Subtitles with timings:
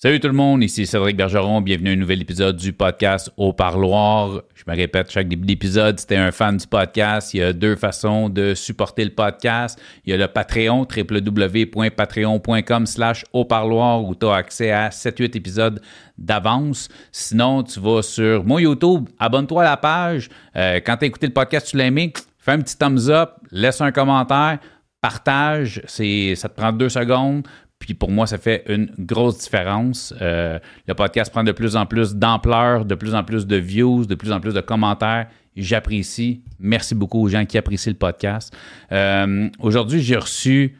[0.00, 1.60] Salut tout le monde, ici Cédric Bergeron.
[1.60, 4.42] Bienvenue à un nouvel épisode du podcast Au Parloir.
[4.54, 7.52] Je me répète, chaque début d'épisode, si tu un fan du podcast, il y a
[7.52, 9.76] deux façons de supporter le podcast.
[10.04, 15.36] Il y a le Patreon, www.patreon.com slash au parloir où tu as accès à 7-8
[15.36, 15.82] épisodes
[16.16, 16.88] d'avance.
[17.10, 20.28] Sinon, tu vas sur mon YouTube, abonne-toi à la page.
[20.54, 23.30] Euh, quand tu as écouté le podcast, tu l'as aimé, fais un petit thumbs up,
[23.50, 24.60] laisse un commentaire
[25.00, 27.46] partage, ça te prend deux secondes.
[27.78, 30.12] Puis pour moi, ça fait une grosse différence.
[30.20, 34.04] Euh, le podcast prend de plus en plus d'ampleur, de plus en plus de views,
[34.04, 35.28] de plus en plus de commentaires.
[35.56, 36.42] J'apprécie.
[36.58, 38.54] Merci beaucoup aux gens qui apprécient le podcast.
[38.92, 40.76] Euh, aujourd'hui, j'ai reçu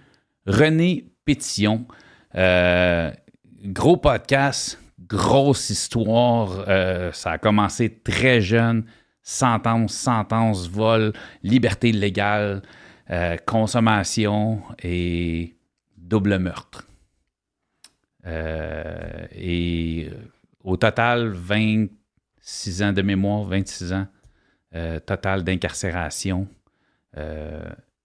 [0.46, 1.86] René Pétillon.
[2.34, 3.10] Euh,
[3.64, 6.64] gros podcast, grosse histoire.
[7.12, 8.84] ça a commencé très jeune.
[9.22, 12.62] Sentence, sentence, vol, liberté légale,
[13.46, 15.54] consommation et
[15.96, 16.87] double meurtre.
[18.26, 20.16] Euh, et euh,
[20.64, 24.06] au total, 26 ans de mémoire, 26 ans
[24.74, 26.48] euh, total d'incarcération.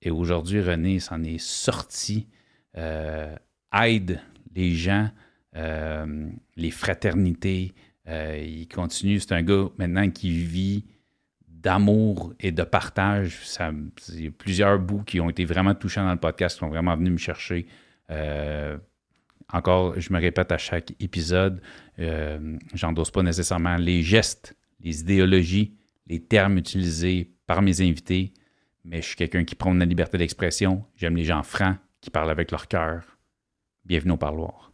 [0.02, 2.28] et aujourd'hui, René s'en est sorti,
[2.76, 4.20] aide
[4.56, 5.10] les gens,
[5.54, 7.74] les fraternités.
[8.08, 10.86] il continue, c'est un gars maintenant qui vit
[11.48, 13.42] d'amour et de partage.
[14.09, 16.70] il y a plusieurs bouts qui ont été vraiment touchants dans le podcast, qui sont
[16.70, 17.68] vraiment venus me chercher.
[19.54, 21.62] Encore, je me répète à chaque épisode,
[22.00, 28.34] euh, j'endosse pas nécessairement les gestes, les idéologies, les termes utilisés par mes invités,
[28.84, 30.84] mais je suis quelqu'un qui prône la liberté d'expression.
[30.96, 33.18] J'aime les gens francs qui parlent avec leur cœur.
[33.86, 34.74] Bienvenue au parloir.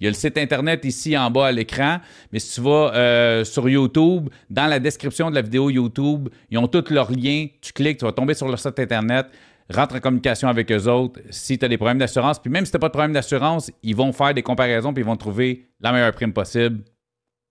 [0.00, 1.98] Il y a le site Internet ici en bas à l'écran,
[2.32, 6.58] mais si tu vas euh, sur YouTube, dans la description de la vidéo YouTube, ils
[6.58, 7.46] ont tous leurs liens.
[7.60, 9.26] Tu cliques, tu vas tomber sur leur site Internet,
[9.70, 12.38] rentre en communication avec eux autres si tu as des problèmes d'assurance.
[12.38, 15.02] Puis même si tu n'as pas de problème d'assurance, ils vont faire des comparaisons puis
[15.02, 16.84] ils vont trouver la meilleure prime possible.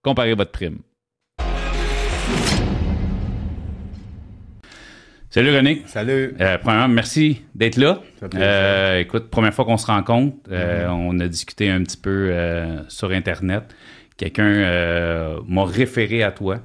[0.03, 0.80] Comparez votre prime.
[5.38, 5.84] Salut René.
[5.86, 6.34] Salut.
[6.42, 8.02] Euh, premièrement, merci d'être là.
[8.34, 12.34] Euh, écoute, première fois qu'on se rencontre, euh, on a discuté un petit peu
[12.88, 13.66] sur Internet.
[14.18, 16.62] Quelqu'un m'a référé à toi,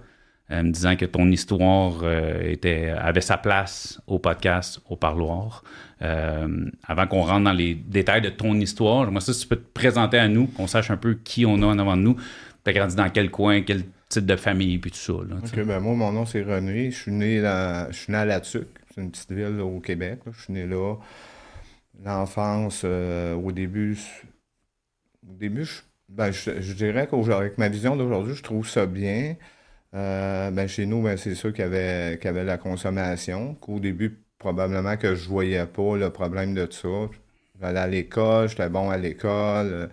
[0.48, 2.02] me disant que ton histoire
[2.42, 5.64] était, avait sa place au podcast, au parloir.
[6.00, 9.70] avant qu'on rentre dans les détails de ton histoire, moi, ça, si tu peux te
[9.74, 12.16] présenter à nous, qu'on sache un peu qui on a en avant de nous.
[12.64, 13.82] Tu as grandi dans quel coin, quel
[14.20, 15.12] de famille, puis tout ça.
[15.12, 16.90] OK, ben moi, mon nom, c'est René.
[16.90, 20.20] Je suis né, dans, je suis né à La C'est une petite ville au Québec.
[20.30, 20.96] Je suis né là.
[22.04, 23.96] L'enfance, euh, au début,
[25.28, 29.36] au début, je, ben, je, dirais qu'avec ma vision d'aujourd'hui, je trouve ça bien.
[29.94, 33.54] Euh, ben, chez nous, ben, c'est sûr qu'il y, avait, qu'il y avait la consommation.
[33.54, 36.88] Qu'au début, probablement que je voyais pas le problème de ça.
[37.60, 39.90] J'allais à l'école, j'étais bon à l'école.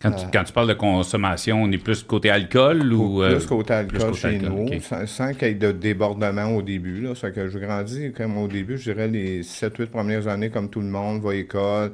[0.00, 0.12] Quand,
[0.44, 3.22] tu, parles de consommation, on est plus côté alcool ou.
[3.22, 4.68] Plus euh, côté alcool chez nous,
[5.06, 7.00] sans, qu'il y ait de débordement au début.
[7.00, 7.14] Là.
[7.14, 10.80] Ça que je grandis comme au début, je dirais les 7-8 premières années, comme tout
[10.80, 11.92] le monde, va à l'école.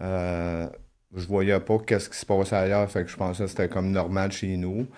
[0.00, 0.66] Euh,
[1.14, 3.92] je voyais pas qu'est-ce qui se passait ailleurs, fait que je pensais que c'était comme
[3.92, 4.88] normal chez nous.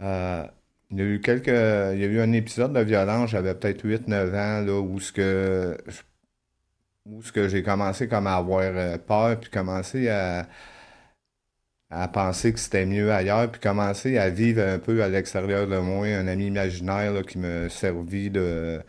[0.00, 0.44] Euh,
[0.92, 1.48] il y a eu quelques.
[1.48, 5.12] Il y a eu un épisode de violence, j'avais peut-être 8-9 ans, là, où ce
[5.12, 5.76] que.
[7.06, 10.46] Où ce que j'ai commencé comme à avoir euh, peur, puis commencé à
[11.92, 15.76] à penser que c'était mieux ailleurs, puis commencer à vivre un peu à l'extérieur de
[15.76, 18.80] moi, un ami imaginaire qui me servit de,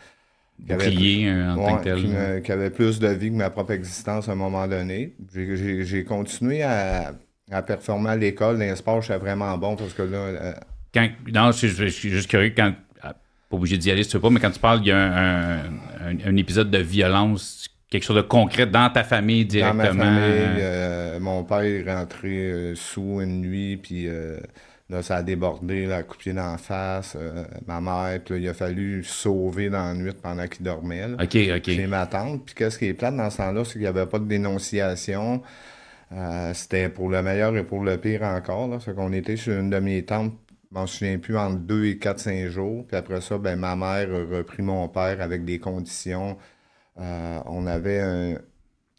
[0.57, 2.41] bouclier en tant que tel.
[2.41, 5.13] Qui, avait plus de vie que ma propre existence à un moment donné.
[5.33, 7.13] J'ai continué à,
[7.51, 8.57] à, performer à l'école.
[8.57, 10.17] Dans les sports, j'étais vraiment bon parce que là.
[10.17, 10.53] Euh,
[10.94, 12.73] quand, non, je, suis juste curieux quand.
[13.01, 14.97] Pas obligé d'y aller si tu veux pas, mais quand tu parles, il y a
[14.97, 15.65] un,
[16.25, 19.84] un, épisode de violence, quelque chose de concret dans ta famille directement.
[19.84, 24.07] Dans ma famille, euh, mon père est rentré euh, sous une nuit, puis
[24.90, 27.16] Là, ça a débordé, la coupé d'en face.
[27.19, 31.06] Euh, ma mère, puis il a fallu sauver dans la nuit pendant qu'il dormait.
[31.13, 31.63] OK, OK.
[31.66, 32.45] J'ai ma tante.
[32.45, 35.42] Puis qu'est-ce qui est plate dans ce temps-là, c'est qu'il n'y avait pas de dénonciation.
[36.12, 38.69] Euh, c'était pour le meilleur et pour le pire encore.
[38.84, 40.34] C'est qu'on était sur une de mes tantes,
[40.69, 42.86] je m'en souviens plus, entre deux et quatre, cinq jours.
[42.86, 46.38] Puis après ça, ben, ma mère a repris mon père avec des conditions.
[47.00, 48.38] Euh, on avait un,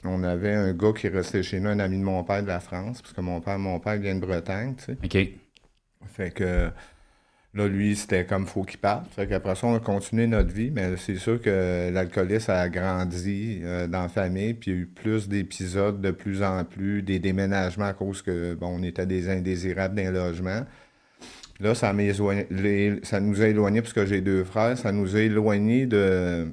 [0.05, 2.61] on avait un gars qui restait chez nous, un ami de mon père de la
[2.61, 4.97] France, parce que mon père, mon père vient de Bretagne, tu sais.
[5.03, 5.29] OK.
[6.07, 6.71] Fait que
[7.55, 9.11] là, lui, c'était comme faut qu'il parte.
[9.15, 13.61] Fait qu'après ça, on a continué notre vie, mais c'est sûr que l'alcoolisme a grandi
[13.63, 17.03] euh, dans la famille, puis il y a eu plus d'épisodes de plus en plus,
[17.03, 20.65] des déménagements à cause que, bon, on était des indésirables d'un logement.
[21.61, 21.95] Là, ça,
[23.03, 26.49] ça nous a éloignés, parce que j'ai deux frères, ça nous a éloignés de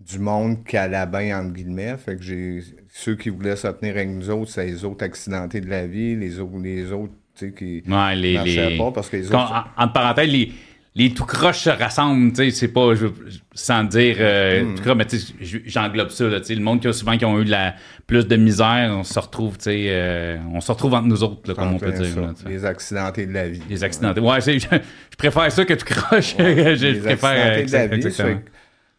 [0.00, 1.96] du monde qui allait bien, entre guillemets.
[1.96, 5.60] Fait que j'ai ceux qui voulaient se tenir avec nous autres, c'est les autres accidentés
[5.60, 8.78] de la vie, les autres, les autres qui ouais, les, les...
[8.78, 9.68] pas parce que les autres...
[9.76, 10.52] en, parenthèse, les,
[10.94, 13.08] les tout croches se rassemblent, tu sais, c'est pas, je,
[13.52, 14.74] sans dire euh, hmm.
[14.76, 15.34] tout croche, mais tu sais,
[15.66, 17.74] j'englobe ça, là, tu sais, le monde qui a souvent qui ont eu la,
[18.06, 21.42] plus de misère, on se retrouve, tu sais, euh, on se retrouve entre nous autres,
[21.46, 22.18] là, comme on peut dire.
[22.18, 23.60] Là, les accidentés de la vie.
[23.68, 27.58] Les accidentés, ouais, je, je, préfère ça que tout croche, ouais, je, les préfère...
[27.58, 28.40] Accidentés de la vie.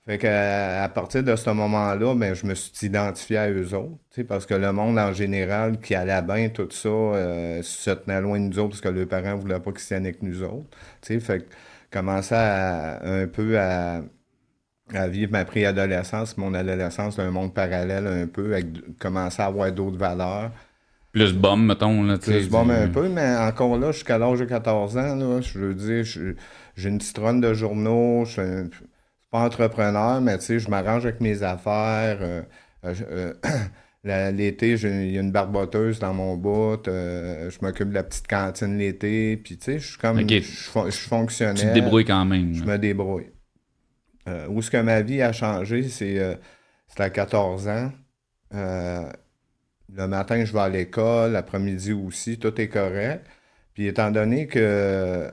[0.08, 4.24] Fait qu'à à partir de ce moment-là, ben, je me suis identifié à eux autres,
[4.26, 8.40] parce que le monde en général qui allait bien, tout ça, euh, se tenait loin
[8.40, 10.70] de nous autres parce que leurs parents ne voulaient pas qu'ils s'y avec nous autres.
[11.02, 11.44] Fait que
[11.92, 14.00] commençais un peu à,
[15.10, 19.98] vivre ma préadolescence, mon adolescence un monde parallèle un peu, avec commencer à avoir d'autres
[19.98, 20.52] valeurs.
[21.12, 22.04] Plus bombe, mettons.
[22.04, 25.60] Là, Plus bombe un peu, mais encore là, jusqu'à l'âge de 14 ans, là, je
[25.60, 26.06] veux dire,
[26.76, 28.88] j'ai une petite de journaux, je suis
[29.32, 32.18] pas entrepreneur, mais tu sais, je m'arrange avec mes affaires.
[32.22, 32.42] Euh,
[32.86, 36.86] euh, euh, l'été, il y a une barboteuse dans mon bout.
[36.86, 39.38] je m'occupe de la petite cantine l'été.
[39.38, 40.20] Puis, tu sais, je suis comme.
[40.20, 41.60] Je, je, fonctionnais.
[41.60, 42.54] Tu te débrouilles quand même.
[42.54, 43.32] Je me débrouille.
[44.50, 46.40] où est-ce que ma vie a changé, c'est
[46.98, 47.92] à 14 ans.
[48.52, 53.26] le matin, je vais à l'école, l'après-midi aussi, tout est correct.
[53.74, 55.32] Puis étant donné que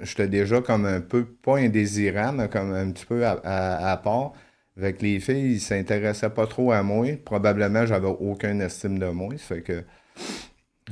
[0.00, 4.32] j'étais déjà comme un peu, pas indésirable, mais comme un petit peu à, part.
[4.76, 7.06] Avec les filles, ils s'intéressaient pas trop à moi.
[7.24, 9.32] Probablement, j'avais aucune estime de moi.
[9.38, 9.84] Ça fait que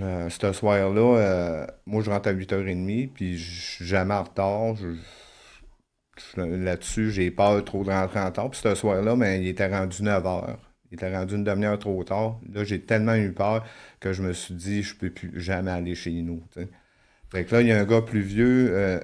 [0.01, 4.75] euh, ce soir-là, euh, moi, je rentre à 8h30, puis je suis jamais en retard.
[6.37, 8.51] Là-dessus, j'ai peur trop de rentrer en retard.
[8.51, 10.57] Puis ce soir-là, ben, il était rendu 9h.
[10.91, 12.41] Il était rendu une demi-heure trop tard.
[12.53, 13.65] Là, j'ai tellement eu peur
[14.01, 16.43] que je me suis dit, je peux plus jamais aller chez nous.
[17.35, 18.69] Fait que là, il y a un gars plus vieux.
[18.71, 19.01] Euh,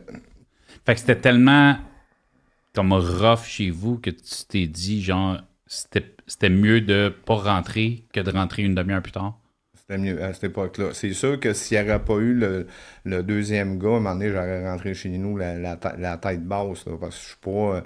[0.86, 1.76] fait que c'était tellement
[2.72, 8.20] comme rough chez vous que tu t'es dit, genre, c'était mieux de pas rentrer que
[8.20, 9.36] de rentrer une demi-heure plus tard?
[9.74, 10.90] C'était mieux à cette époque-là.
[10.92, 12.34] C'est sûr que s'il n'y aurait pas eu
[13.04, 16.84] le, deuxième gars, à un moment donné, j'aurais rentré chez nous la, la, tête basse,
[16.84, 17.82] parce que je suis pas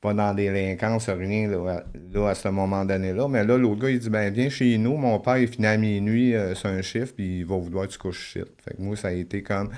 [0.00, 3.28] pas dans des délinquance, rien là, à ce moment donné-là.
[3.28, 5.76] Mais là, l'autre gars, il dit ben viens chez nous, mon père il finit à
[5.76, 8.48] minuit euh, sur un chiffre, puis il va vouloir que tu couches shit.
[8.64, 9.70] Fait que moi, ça a été comme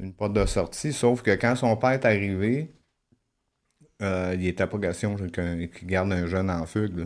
[0.00, 0.92] une porte de sortie.
[0.92, 2.70] Sauf que quand son père est arrivé,
[4.00, 6.98] euh, il était pas question qu'il garde un jeune en fugue.
[6.98, 7.04] Là.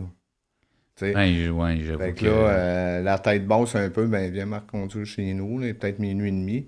[0.99, 5.05] Ouais, ouais, fait que là, euh, la tête basse un peu, ben viens me conduire
[5.05, 6.67] chez nous, peut-être minuit et demi.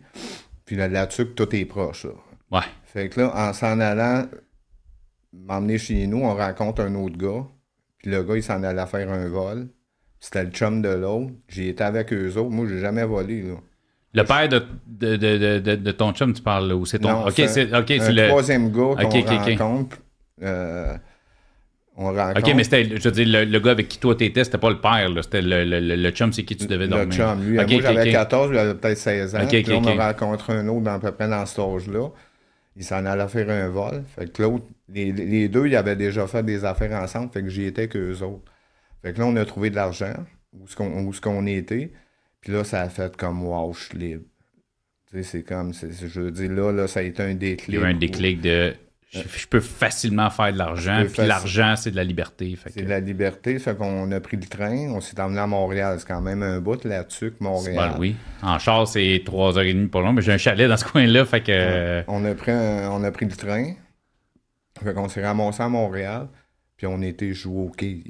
[0.66, 2.06] Puis là, là-dessus, tout est proche.
[2.06, 2.12] Là.
[2.52, 2.66] Ouais.
[2.84, 4.28] Fait que là, en s'en allant,
[5.34, 7.46] m'emmener chez nous, on rencontre un autre gars.
[7.98, 9.68] Puis le gars, il s'en allait faire un vol.
[10.20, 11.32] C'était le chum de l'autre.
[11.48, 12.50] J'ai été avec eux autres.
[12.50, 13.56] Moi, j'ai jamais volé, là.
[14.12, 15.16] Le père de, de,
[15.60, 17.10] de, de, ton chum, tu parles, ou c'est ton...
[17.10, 19.98] Non, ok, c'est le troisième gars qu'on rencontre.
[20.42, 20.96] Euh,
[21.96, 22.40] on rencontre.
[22.40, 24.82] OK, mais c'était, je veux dire, le, gars avec qui toi t'étais, c'était pas le
[24.82, 25.22] père, là.
[25.22, 27.06] C'était le, le, le, chum, c'est qui tu devais dormir.
[27.06, 27.56] Le chum, lui.
[27.56, 29.46] moi, j'avais 14, lui avait peut-être 16 ans.
[29.48, 32.08] puis on a rencontré un autre dans, à peu près dans cet âge-là.
[32.80, 34.06] Il s'en allait faire un vol.
[34.16, 37.30] Fait que l'autre, les, deux, ils avaient déjà fait des affaires ensemble.
[37.30, 38.50] Fait que j'y étais qu'eux autres.
[39.02, 40.14] Fait que là, on a trouvé de l'argent.
[40.54, 41.92] Où est-ce qu'on, était.
[42.40, 44.24] Puis là, ça a fait comme wow, je suis libre.
[45.12, 47.68] Tu sais, c'est comme, je veux dire, là, là, ça a été un déclic.
[47.68, 48.74] Il y a eu un déclic de
[49.12, 51.04] je, peux facilement faire de l'argent.
[51.12, 52.58] Puis l'argent, c'est de la liberté.
[52.68, 53.58] C'est de la liberté.
[53.58, 54.90] Fait qu'on a pris le train.
[54.92, 55.96] On s'est emmené à Montréal.
[56.00, 57.96] C'est quand même un bout là-dessus que Montréal.
[57.98, 58.16] oui.
[58.44, 60.14] En char, c'est 3h30 pour long.
[60.14, 61.26] Mais j'ai un chalet dans ce coin-là.
[61.26, 62.04] Fait que...
[62.08, 63.74] On, a pris on a pris le train.
[64.84, 66.28] Fait qu'on s'est ramassé à Montréal,
[66.78, 68.04] puis on était joué au quai.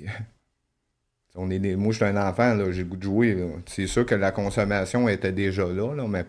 [1.35, 3.37] on est Moi, je suis un enfant, là, j'ai le goût de jouer.
[3.65, 6.25] C'est sûr que la consommation était déjà là, là mais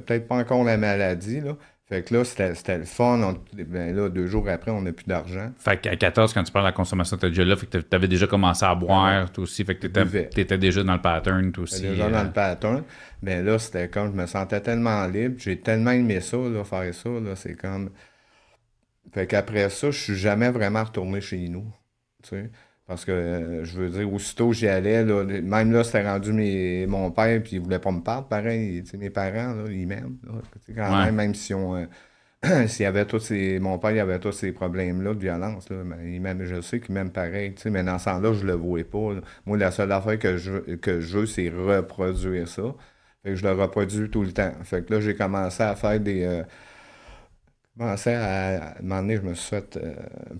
[0.00, 1.56] peut-être pas encore la maladie, là.
[1.94, 3.36] Fait que là, c'était le fun.
[3.52, 5.52] ben là, deux jours après, on n'a plus d'argent.
[5.56, 7.54] Fait qu'à 14, quand tu parles de la consommation, tu déjà là.
[7.54, 9.64] Fait que tu avais déjà commencé à boire, toi aussi.
[9.64, 11.82] Fait que tu étais, déjà dans le pattern, toi aussi.
[11.82, 12.24] déjà dans euh.
[12.24, 12.82] le pattern.
[13.22, 15.36] Mais là, c'était comme, je me sentais tellement libre.
[15.38, 17.10] J'ai tellement aimé ça, là, faire ça.
[17.10, 17.90] Là, c'est comme.
[19.12, 21.70] Fait qu'après ça, je suis jamais vraiment retourné chez nous.
[22.24, 22.50] Tu sais.
[22.86, 26.86] Parce que, euh, je veux dire, aussitôt j'y allais, là, même là, c'était rendu mes,
[26.86, 28.84] mon père, puis il voulait pas me parler, pareil.
[28.98, 30.18] Mes parents, là, ils m'aiment.
[30.76, 31.76] Quand même, même si on.
[31.76, 31.86] Euh,
[32.66, 33.58] s'il y avait tous ces.
[33.58, 37.10] Mon père, il avait tous ces problèmes-là de violence, là, mais je sais qu'il m'aime
[37.10, 39.14] pareil, mais dans ce temps-là, je le voyais pas.
[39.46, 42.74] Moi, la seule affaire que je, que je veux, c'est reproduire ça.
[43.22, 44.52] Fait que je le reproduis tout le temps.
[44.64, 46.24] Fait que là, j'ai commencé à faire des.
[46.24, 46.42] Euh,
[47.78, 49.94] commencé à, à, un moment donné, je me suis fait euh,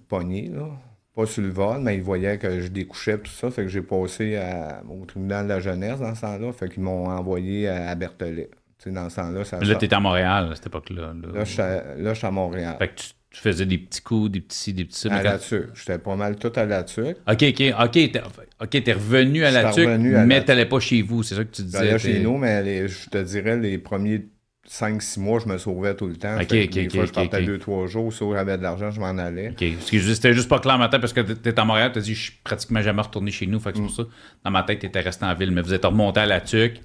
[0.08, 0.68] pogner, là
[1.14, 3.50] pas sur le vol, mais ils voyaient que je découchais tout ça.
[3.50, 4.40] Fait que j'ai passé
[4.88, 6.52] au tribunal de la jeunesse dans ce temps-là.
[6.52, 8.50] Fait qu'ils m'ont envoyé à, Berthollet.
[8.86, 9.60] dans ce temps-là, ça.
[9.60, 11.14] Là, t'étais à Montréal à cette époque-là.
[11.22, 12.76] Là, là je suis à Montréal.
[12.78, 12.94] Fait que
[13.30, 15.08] tu, faisais des petits coups, des petits, des petits.
[15.08, 15.70] À la tuque.
[15.74, 17.16] J'étais pas mal tout à la tuque.
[17.28, 18.82] OK, OK, OK.
[18.82, 21.22] T'es, revenu à la tuque, mais t'allais pas chez vous.
[21.22, 21.78] C'est ça que tu disais.
[21.78, 24.26] J'allais chez nous, mais je te dirais les premiers
[24.68, 26.38] 5-6 mois, je me sauvais tout le temps.
[26.38, 29.54] Des fois, je partais 2-3 jours, si j'avais de l'argent, je m'en allais.
[29.80, 32.02] C'était juste pas clair dans ma tête parce que tu étais à Montréal, tu as
[32.02, 33.60] dit, je suis pratiquement jamais retourné chez nous.
[33.60, 33.96] Fait que c'est pour mm.
[33.96, 34.02] ça,
[34.44, 35.50] dans ma tête, tu étais resté en ville.
[35.50, 36.80] Mais vous êtes remonté à la TUC.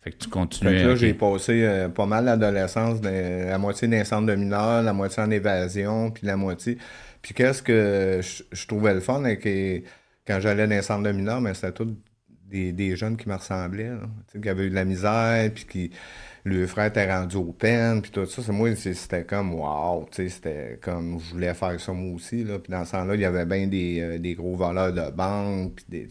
[0.00, 0.84] Fait que tu continues.
[0.84, 5.22] là, j'ai passé euh, pas mal l'adolescence, la moitié d'un centre de mineurs, la moitié
[5.22, 6.78] en évasion, puis la moitié.
[7.20, 8.20] Puis qu'est-ce que
[8.52, 9.84] je, trouvais le fun, et
[10.26, 11.94] quand j'allais dans les centres de mineurs, mais c'était tous
[12.48, 13.90] des, jeunes qui me ressemblaient,
[14.40, 15.90] qui avaient eu de la misère, puis qui
[16.48, 18.52] le frère était rendu au pen, puis tout ça.
[18.52, 22.44] Moi, c'était comme, wow, c'était comme, je voulais faire ça moi aussi.
[22.44, 22.58] Là.
[22.58, 25.76] Puis dans ce temps-là, il y avait bien des, euh, des, gros voleurs de banque,
[25.76, 26.08] puis des...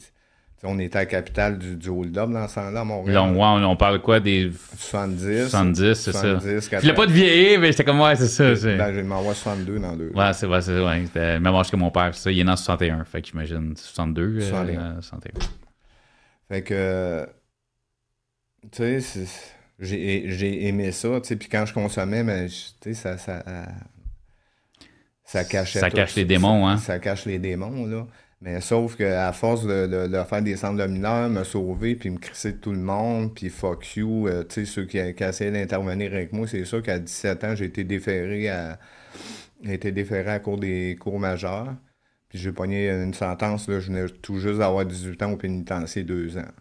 [0.64, 3.16] on était à la capitale du, du hold-up dans ce temps-là, Montréal.
[3.16, 4.52] Là, on, on, parle quoi des.
[4.78, 5.50] 70.
[5.50, 6.40] 70, c'est ça.
[6.40, 8.54] Je voulais pas de vieillir, mais j'étais comme, ouais, c'est ça.
[8.78, 10.12] Ben, j'ai m'envoie 62 dans deux.
[10.14, 12.32] Ouais, c'est vrai, c'est ouais, C'était le même âge que mon père, ça.
[12.32, 13.04] Il est né en 61.
[13.06, 14.42] Fait qu'imagine, 62.
[14.42, 14.80] 61.
[14.80, 15.40] Euh, 61.
[16.50, 17.28] Fait que.
[18.70, 22.94] Tu sais, c'est j'ai aimé ça, tu sais, puis quand je consommais, mais, tu sais,
[22.94, 23.44] ça, ça,
[25.24, 26.78] ça cachait Ça cache les démons, hein?
[26.78, 28.08] Ça cache les démons, là.
[28.42, 32.20] Mais sauf qu'à force de, de, faire des centres de mineurs, me sauver, puis me
[32.20, 35.52] crisser de tout le monde, puis fuck you, euh, tu sais, ceux qui, qui essayaient
[35.52, 38.78] d'intervenir avec moi, c'est sûr qu'à 17 ans, j'ai été déféré à
[39.66, 41.76] été déféré à cours des cours majeurs.
[42.30, 46.04] Puis j'ai pogné une sentence, là, je venais tout juste d'avoir 18 ans au pénitencier
[46.04, 46.52] deux ans.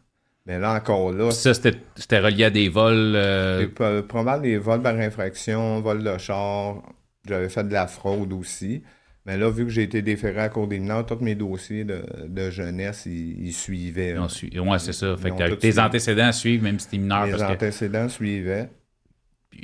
[0.47, 1.31] Mais là, encore là.
[1.33, 3.15] ça, c'était relié à des vols.
[3.17, 3.67] Euh...
[3.69, 6.83] Probablement des vols par infraction, vols de char.
[7.27, 8.83] J'avais fait de la fraude aussi.
[9.25, 12.01] Mais là, vu que j'ai été déféré à cours des mineurs, tous mes dossiers de,
[12.29, 14.17] de jeunesse, ils, suivaient.
[14.17, 15.17] Oui, c'est ça.
[15.17, 17.27] Fait que tes antécédents suivent, même si t'es mineur.
[17.27, 18.71] Les antécédents suivaient.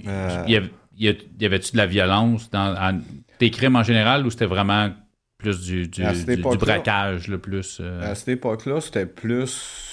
[0.08, 0.44] Euh,
[0.96, 3.00] y avait-tu de la violence dans
[3.38, 4.90] tes crimes en général ou c'était vraiment
[5.38, 6.02] plus du, du,
[6.58, 7.78] braquage, le plus.
[7.80, 8.10] Euh?
[8.10, 9.91] À cette époque-là, c'était plus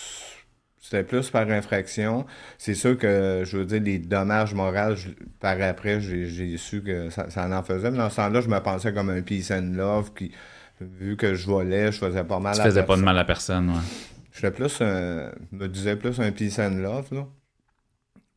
[0.90, 2.26] c'était plus par infraction.
[2.58, 4.96] C'est sûr que, je veux dire, les dommages moraux,
[5.40, 7.92] par après, j'ai su que ça, en faisait.
[7.92, 10.32] Mais dans ce temps-là, je me pensais comme un peace and love, qui,
[10.82, 13.24] vu que je volais, je faisais pas mal tu à faisais pas de mal à
[13.24, 13.76] personne, ouais.
[14.34, 17.28] J'étais plus un, je me disais plus un peace and love, là.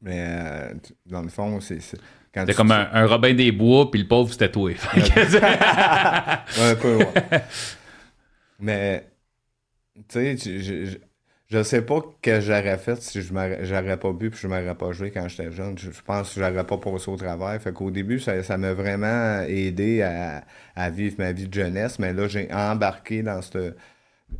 [0.03, 0.75] Mais, euh,
[1.07, 1.81] dans le fond, c'est...
[1.81, 4.73] C'était comme un, Robin des Bois, puis le pauvre, c'était toi.
[4.95, 7.45] un peu, ouais.
[8.59, 9.07] Mais,
[10.09, 11.01] tu sais,
[11.53, 13.29] je sais pas que j'aurais fait si je
[13.63, 15.77] j'aurais pas bu puis je m'aurais pas joué quand j'étais jeune.
[15.77, 17.61] Je, pense que j'aurais pas passé au travail.
[17.61, 22.27] Fait qu'au début, ça, m'a vraiment aidé à, vivre ma vie de jeunesse, mais là,
[22.27, 23.75] j'ai embarqué dans ce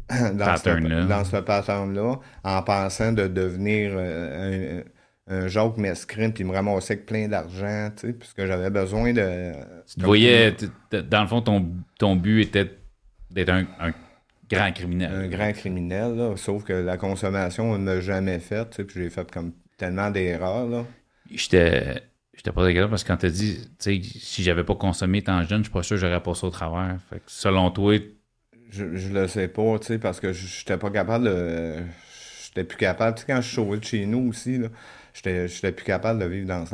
[0.09, 4.83] dans ce pattern-là en pensant de devenir euh,
[5.29, 9.13] un, un Jacques Mescrine puis me ramasser avec plein d'argent, tu sais, puisque j'avais besoin
[9.13, 9.53] de...
[9.99, 10.57] Tu voyais,
[10.91, 12.71] dans le fond, ton, ton but était
[13.31, 13.93] d'être un
[14.57, 15.13] grand criminel.
[15.13, 19.11] Un grand criminel, là, sauf que la consommation, on ne m'a jamais faite, puis j'ai
[19.11, 20.67] fait comme tellement d'erreurs.
[20.67, 20.85] Là.
[21.31, 22.03] J'étais.
[22.35, 25.43] J'étais pas d'accord parce que quand t'as dit, tu sais, si j'avais pas consommé tant
[25.43, 26.99] jeune, je suis pas sûr que j'aurais passé au travers.
[27.11, 27.99] Fait que selon toi.
[28.71, 31.83] Je, je le sais pas, tu sais, parce que j'étais pas capable de.
[32.47, 33.17] J'étais plus capable.
[33.17, 34.69] Tu sais, quand je suis de chez nous aussi, là,
[35.13, 36.65] j'étais plus capable de vivre dans,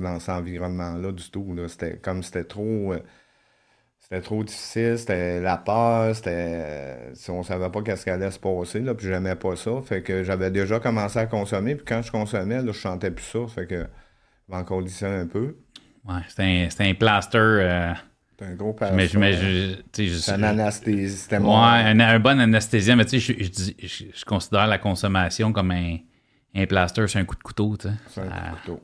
[0.00, 1.54] dans cet environnement-là du tout.
[1.68, 2.94] C'était comme c'était trop.
[2.94, 2.98] Euh,
[4.12, 7.12] c'était trop difficile, c'était la peur, c'était.
[7.30, 9.70] On savait pas qu'est-ce qui allait se passer, là, puis j'aimais pas ça.
[9.82, 13.24] Fait que j'avais déjà commencé à consommer, puis quand je consommais, là, je chantais plus
[13.24, 13.38] ça.
[13.48, 13.86] Fait que
[14.50, 15.56] je ça un peu.
[16.04, 17.38] Ouais, c'est un, un, plaster.
[17.38, 17.92] Euh,
[18.38, 18.96] c'est un gros plaster.
[18.96, 21.28] Mais, mais c'est un anesthésie.
[21.30, 25.96] Ouais, un, un, bon anesthésien, mais tu sais, je, je, considère la consommation comme un,
[26.54, 27.78] un plaster, c'est un coup de couteau.
[27.78, 27.94] Tu sais.
[28.08, 28.80] C'est un coup de couteau.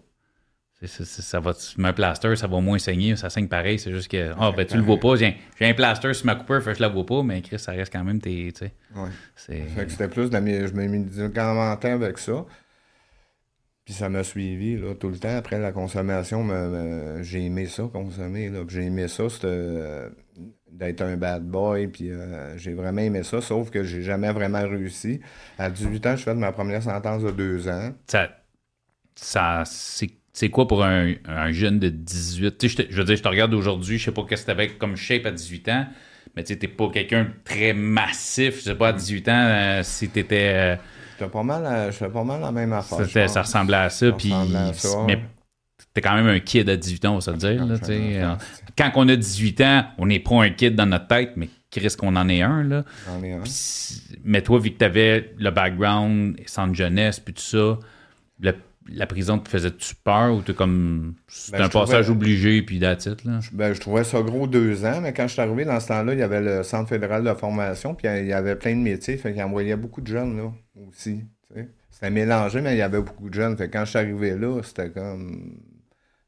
[0.87, 4.09] Ça va, tu mets un plaster, ça va moins saigner, ça saigne pareil, c'est juste
[4.09, 6.75] que, ah, oh, ben tu le vois pas, j'ai un plaster sur ma coupeur, fait
[6.75, 8.73] je la vois pas, mais Chris, ça reste quand même tes, tu sais.
[8.95, 9.11] Ouais.
[9.75, 12.45] Fait que c'était plus, de la, je m'ai mis du temps avec ça.
[13.89, 15.35] Puis ça m'a suivi là, tout le temps.
[15.35, 16.47] Après la consommation,
[17.23, 18.53] j'ai aimé ça, consommer.
[18.69, 20.11] J'ai aimé ça, euh,
[20.71, 21.89] d'être un bad boy.
[21.89, 25.23] Puis euh, j'ai vraiment aimé ça, sauf que j'ai jamais vraiment réussi.
[25.57, 27.95] À 18 ans, je fais de ma première sentence de deux ans.
[28.07, 28.29] Ça,
[29.15, 30.18] ça c'est
[30.51, 31.15] quoi pour un,
[31.51, 32.67] jeune de 18?
[32.67, 34.97] Je, je veux dire, je te regarde aujourd'hui, je sais pas qu'est-ce que t'avais comme
[34.97, 35.87] shape à 18 ans,
[36.37, 38.59] mais tu n'es pas quelqu'un de très massif.
[38.59, 40.79] Je sais pas, à 18 ans, euh, si tu étais
[41.19, 43.29] J'étais pas mal, je pas mal la même affaire.
[43.29, 44.33] Ça ressemblait à ça, puis.
[45.07, 45.21] Mais
[45.93, 47.67] t'es quand même un kid à 18 ans, on va se le dire.
[47.67, 48.35] Là, euh,
[48.77, 51.99] quand on a 18 ans, on n'est pas un kid dans notre tête, mais risque
[51.99, 52.63] qu'on en est un.
[52.63, 52.85] Là.
[53.09, 53.43] On est un.
[54.25, 57.79] mais toi, vu que t'avais le background, centre jeunesse, puis tout ça,
[58.89, 61.15] la prison te faisait-tu peur ou t'es comme.
[61.29, 63.41] C'était ben, un passage obligé, puis that's là?
[63.53, 66.15] Ben, je trouvais ça gros deux ans, mais quand je suis arrivé dans ce temps-là,
[66.15, 69.17] il y avait le Centre fédéral de formation, puis il y avait plein de métiers,
[69.17, 70.53] fait qu'il envoyait beaucoup de jeunes, là
[70.89, 71.25] aussi.
[71.91, 73.57] C'était mélangé, mais il y avait beaucoup de jeunes.
[73.57, 75.59] Fait quand je suis arrivé là, c'était comme.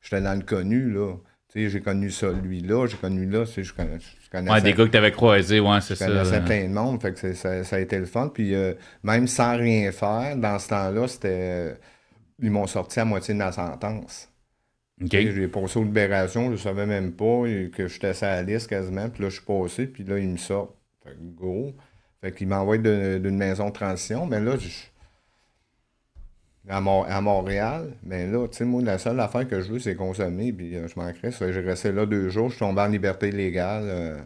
[0.01, 1.15] J'étais dans le connu, là.
[1.55, 4.51] j'ai connu ça, lui là, j'ai connu là, je, je connaissais.
[4.51, 6.07] Ouais, des gars que t'avais croisés, ouais, c'est ça.
[6.07, 8.31] Je connaissais plein de monde, fait que ça, ça, a été le fun.
[8.33, 11.77] Puis euh, même sans rien faire, dans ce temps-là, c'était.
[12.43, 14.29] Ils m'ont sorti à moitié de ma sentence.
[15.03, 15.11] OK.
[15.11, 19.09] J'ai passé aux libérations, je savais même pas que j'étais sur la liste quasiment.
[19.09, 20.77] Puis là, je suis passé, puis là, ils me sortent.
[21.05, 21.75] Fait que go.
[22.21, 24.69] Fait qu'il m'envoie d'une maison de transition, mais là, je,
[26.69, 30.53] à, Montréal, mais là, tu sais, moi, la seule affaire que je veux, c'est consommer,
[30.53, 31.33] puis euh, je manquerais.
[31.33, 33.85] J'ai resté là deux jours, je suis tombé en liberté légale.
[33.87, 34.21] Euh.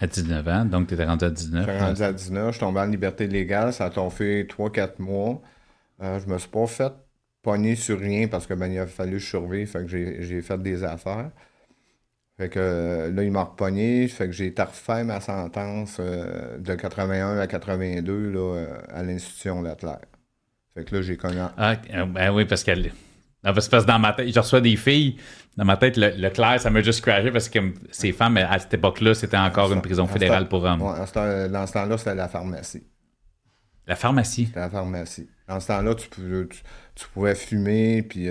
[0.00, 1.66] à 19 ans, donc tu étais rendu à 19.
[1.66, 5.40] J'étais rendu à 19, je suis tombé en liberté légale, ça a fait 3-4 mois.
[6.02, 6.92] Euh, je me suis pas fait
[7.44, 10.82] pogner sur rien parce que ben, il a fallu survivre, fait que j'ai fait des
[10.82, 11.30] affaires.
[12.36, 14.08] Fait que là, il m'a repogné.
[14.08, 19.04] Fait que j'ai été refait ma sentence euh, de 81 à 82 là, euh, à
[19.04, 20.00] l'institution Leclerc.
[20.74, 21.38] Fait que là, j'ai connu.
[21.56, 21.76] Ah,
[22.08, 22.90] ben oui, parce qu'elle.
[23.44, 25.16] parce que dans ma tête, je reçois des filles.
[25.56, 27.60] Dans ma tête, le, Leclerc, ça m'a juste crashé parce que
[27.92, 30.80] ces femmes, à cette époque-là, c'était encore une prison fédérale pour hommes.
[30.80, 32.82] dans ce temps-là, c'était la pharmacie.
[33.86, 34.46] La pharmacie?
[34.46, 35.28] C'était la pharmacie.
[35.46, 36.62] Dans ce temps-là, tu, tu,
[37.08, 38.28] pouvais fumer, puis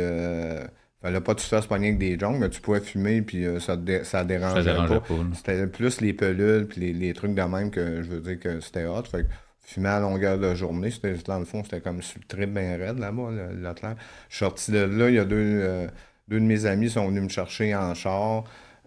[1.04, 3.60] Fallait pas tout ça se pogner avec des jongles, mais tu pouvais fumer, puis euh,
[3.60, 5.04] ça, ça dérangeait, pas.
[5.34, 8.86] c'était plus les pelules, puis les, trucs de même que je veux dire que c'était
[8.86, 9.04] hot.
[9.04, 9.28] Fait que
[9.60, 12.78] fumer à longueur de journée, c'était dans le fond, c'était comme sur le trip bien
[12.78, 13.98] raide là-bas, l'athlète.
[14.30, 15.88] Je suis sorti de là, il y a deux, euh,
[16.30, 18.46] deux de mes amis sont venus me chercher en char.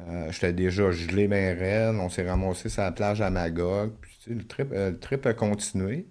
[0.08, 1.96] Euh, j'étais déjà gelé bien raide.
[1.96, 3.92] On s'est ramassé sur la plage à Magog.
[4.00, 6.06] Puis, le, trip, le trip a continué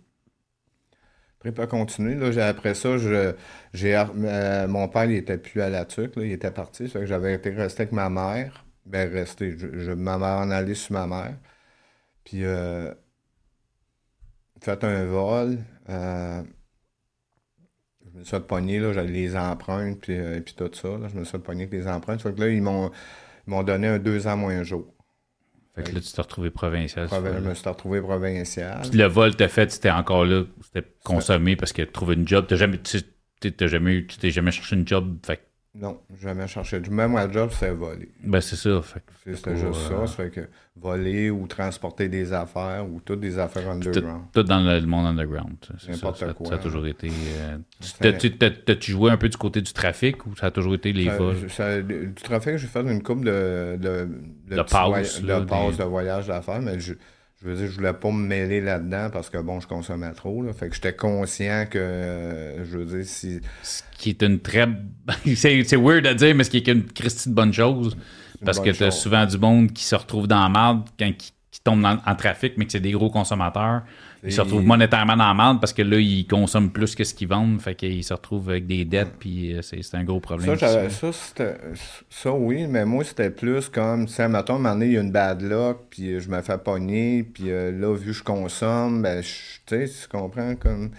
[1.51, 2.15] pas continuer.
[2.15, 6.89] Là, après ça, euh, mon père, il était plus à la tuque, il était parti.
[6.91, 8.65] que j'avais été resté avec ma mère.
[8.85, 9.57] Ben, resté.
[9.57, 11.37] Je, je m'avais en sur ma mère.
[12.23, 12.93] Puis, euh,
[14.61, 15.59] fait un vol.
[15.89, 16.43] Euh,
[18.13, 20.89] je me suis pogné, là, j'avais les empreintes, puis, euh, puis tout ça.
[21.09, 22.23] Je me suis pogné avec les empreintes.
[22.23, 22.91] Que là, ils m'ont,
[23.63, 24.94] donné un deux ans moins jour.
[25.75, 27.09] Fait que là, tu t'es retrouvé provincial.
[27.11, 28.81] je me suis retrouvé provincial.
[28.89, 32.45] Puis le vol t'as fait, c'était encore là, c'était consommé parce que trouvé une job.
[32.47, 35.17] T'as jamais, t'as jamais, tu t'es jamais cherché une job.
[35.25, 35.41] Fait
[35.77, 36.79] non, jamais cherché.
[36.89, 38.09] Même mon job, c'était voler.
[38.23, 38.81] Ben, c'est ça.
[39.25, 39.93] C'était juste ça.
[39.93, 40.41] Euh, ça fait que
[40.77, 44.23] voler ou transporter des affaires ou toutes des affaires underground.
[44.31, 45.57] Tout, dans le monde underground.
[45.89, 46.47] N'importe quoi.
[46.47, 47.09] Ça a toujours été.
[47.09, 47.57] Euh,
[48.65, 51.35] t'as-tu joué un peu du côté du trafic ou ça a toujours été les vols?
[51.35, 53.77] Du trafic, j'ai fait une couple de.
[53.77, 54.09] de,
[54.47, 55.21] de, de passe.
[55.21, 56.93] de voyage d'affaires, mais je
[57.41, 60.41] je veux dire, je voulais pas me mêler là-dedans parce que bon, je consommais trop.
[60.41, 60.53] Là.
[60.53, 63.39] Fait que j'étais conscient que, je veux dire, si.
[63.97, 64.67] Qui est une très.
[65.35, 67.95] c'est weird à dire, mais ce qui est une Christie de bonne chose.
[68.43, 71.61] Parce que t'as souvent du monde qui se retrouve dans la merde quand qui, qui
[71.63, 73.83] tombe en trafic, mais que c'est des gros consommateurs.
[74.25, 77.13] Ils se retrouvent monétairement dans la merde parce que là, ils consomment plus que ce
[77.13, 77.61] qu'ils vendent.
[77.61, 80.57] Fait qu'ils se retrouvent avec des dettes, puis euh, c'est un gros problème.
[80.57, 80.89] Ça,
[82.09, 84.91] ça, oui, mais moi, c'était plus comme, tu sais, mettons, à un moment donné, il
[84.93, 88.07] y a une bad luck, puis euh, je me fais pogner, puis euh, là, vu
[88.07, 89.29] que je consomme, ben, tu
[89.67, 90.91] sais, tu comprends, comme,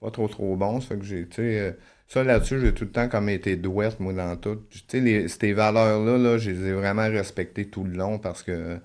[0.00, 0.80] pas trop, trop bon.
[0.80, 1.76] Ça fait que j'ai, tu sais,
[2.12, 4.58] ça, là-dessus, j'ai tout le temps comme été douette, moi, dans tout.
[4.70, 8.78] Tu sais, ces valeurs-là, là, je les ai vraiment respectées tout le long parce que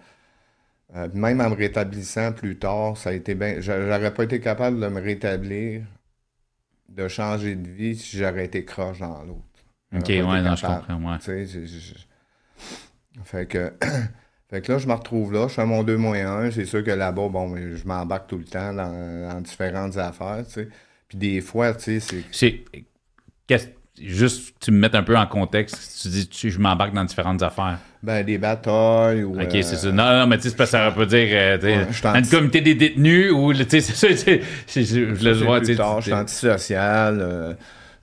[0.96, 3.60] euh, même en me rétablissant plus tard, ça a été bien.
[3.60, 5.82] J'aurais pas été capable de me rétablir,
[6.88, 9.44] de changer de vie si j'aurais été croche dans l'autre.
[9.94, 10.96] Ok, ouais, non, je comprends.
[10.96, 11.46] Ouais.
[13.26, 13.74] Fait que,
[14.50, 16.52] fait que là, je me retrouve là, je fais mon 2 1.
[16.52, 20.70] C'est sûr que là-bas, bon, je m'embarque tout le temps dans, différentes affaires, tu sais.
[21.10, 22.64] Puis des fois, tu sais, c'est.
[24.00, 27.42] Juste tu me mets un peu en contexte, tu dis tu, je m'embarque dans différentes
[27.42, 27.80] affaires.
[28.04, 29.42] Ben des batailles ou.
[29.42, 29.92] Ok, c'est ça.
[29.92, 31.58] Non, non, mais tu sais, ça veut dire euh,
[32.04, 34.08] dans le comité des détenus ou tu sais, c'est ça,
[34.68, 35.82] je le vois, tu sais.
[35.98, 37.18] Je suis antisocial.
[37.20, 37.54] Euh,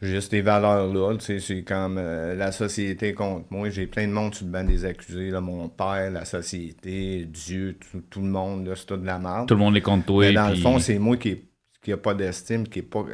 [0.04, 3.70] juste des valeurs là, tu sais, c'est comme euh, la société contre moi.
[3.70, 7.78] J'ai plein de monde sur le banc des accusés, là, mon père, la société, Dieu,
[8.10, 9.48] tout, le monde, là, c'est tout de la merde.
[9.48, 10.26] Tout le monde est contre toi.
[10.26, 11.40] Mais dans le fond, c'est moi qui
[11.86, 13.04] n'a pas d'estime, qui n'est pas,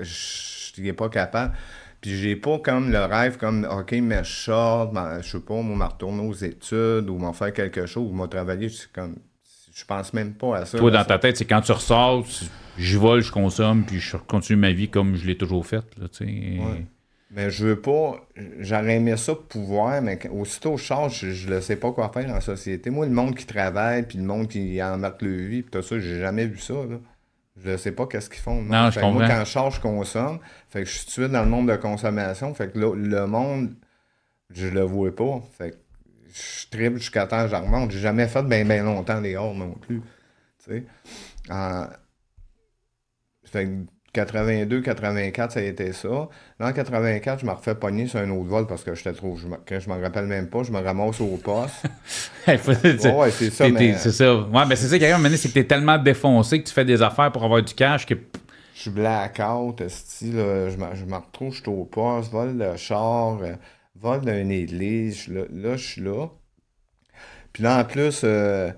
[0.75, 1.55] qui pas capable.
[2.01, 5.77] Puis j'ai pas comme le rêve comme OK, mais je sors, je sais pas, moi,
[5.77, 9.17] me retourner aux études ou m'en faire quelque chose ou m'en travailler, comme
[9.75, 10.79] je pense même pas à ça.
[10.79, 12.27] Toi, dans ta tête, c'est quand tu ressors,
[12.77, 15.85] je vole, je consomme, puis je continue ma vie comme je l'ai toujours faite.
[16.21, 16.87] Ouais.
[17.33, 18.27] Mais je veux pas.
[18.59, 22.35] J'aurais aimé ça pouvoir, mais aussitôt je sors, je, ne sais pas quoi faire dans
[22.35, 22.91] la société.
[22.91, 25.83] Moi, le monde qui travaille, puis le monde qui en marque le vie, puis tout
[25.83, 26.75] ça, j'ai jamais vu ça.
[26.75, 26.97] Là.
[27.57, 28.63] Je sais pas qu'est-ce qu'ils font.
[28.63, 30.39] Non, je moi, quand je charge, je consomme.
[30.69, 32.55] Fait que je suis tout dans le monde de consommation.
[32.55, 33.75] Fait que le monde,
[34.51, 35.43] je le vois pas.
[35.59, 35.77] Fait que
[36.33, 37.91] je triple jusqu'à temps je remonte.
[37.91, 40.01] J'ai jamais fait bien ben longtemps dehors non plus.
[40.65, 40.85] Tu sais.
[43.45, 43.71] fait que
[44.13, 46.29] 82, 84, ça a été ça.
[46.59, 49.37] Là, en 84, je me refais pogner sur un autre vol parce que j'étais trop.
[49.37, 49.47] Je
[49.79, 51.85] je m'en rappelle même pas, je me ramasse au poste.
[52.49, 53.69] ouais, c'est ça.
[53.69, 53.95] Mais...
[53.97, 54.35] C'est ça.
[54.35, 57.31] Ouais, mais c'est ça arrive c'est que t'es tellement défoncé que tu fais des affaires
[57.31, 58.15] pour avoir du cash que.
[58.75, 63.53] Je suis blackout, style, je, me, retrouve, je suis au poste, vol de char, euh,
[63.95, 65.29] vol d'un église.
[65.29, 66.29] Là, là, je suis là.
[67.53, 68.71] Puis là, en plus, euh,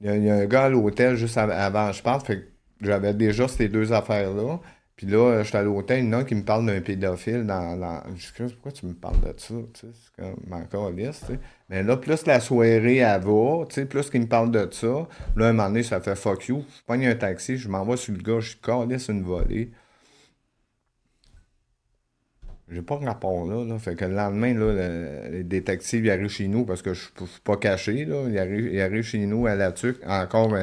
[0.00, 2.26] il y, a un gars à l'hôtel juste avant je parte.
[2.26, 2.53] Fait
[2.84, 4.60] j'avais déjà ces deux affaires-là.
[4.96, 7.76] Puis là, j'étais à l'hôtel, il y en a qui me parle d'un pédophile dans,
[7.76, 8.00] dans...
[8.14, 11.40] Je pourquoi tu me parles de ça, c'est comme encore liste, tu sais.
[11.68, 15.08] Mais là, plus la soirée, elle va, plus qu'il me parle de ça.
[15.34, 16.64] Là, un moment donné, ça fait fuck you.
[16.76, 19.72] Je prends un taxi, je m'envoie sur le gars, je calisse une volée.
[22.70, 23.78] J'ai pas de rapport là, là.
[23.78, 27.40] Fait que le lendemain, là, le, les détectives arrivent chez nous parce que je suis
[27.44, 28.06] pas caché.
[28.06, 28.24] Là.
[28.28, 29.98] Ils, arrivent, chez nous à la tuque.
[30.06, 30.54] Encore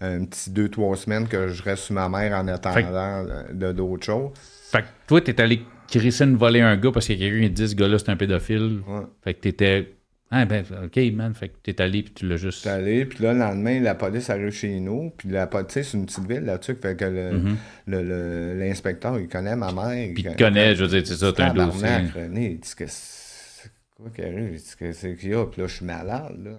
[0.00, 4.04] un, petit deux, trois semaines que je reste sur ma mère en attendant de d'autres
[4.04, 4.30] choses.
[4.70, 7.46] Fait que toi, t'es allé crisser une volée un gars parce qu'il y a quelqu'un
[7.46, 8.82] qui dit ce gars-là, c'est un pédophile.
[9.24, 9.95] Fait que t'étais
[10.30, 11.34] ah, ben, OK, man.
[11.34, 12.64] Fait que t'es allé, puis tu l'as juste.
[12.64, 15.10] T'es allé, puis là, le lendemain, la police arrive chez nous.
[15.16, 16.76] Puis la police, c'est une petite ville là-dessus.
[16.80, 18.58] Fait que mm-hmm.
[18.58, 20.10] l'inspecteur, il connaît ma mère.
[20.14, 21.88] Puis il connaît, je veux dire, c'est ça, t'as un dossier.
[22.14, 24.50] René, il dit que c'est quoi qui arrive?
[24.52, 25.46] Il dit que c'est qu'il y a.
[25.46, 26.50] Puis là, je suis malade, là.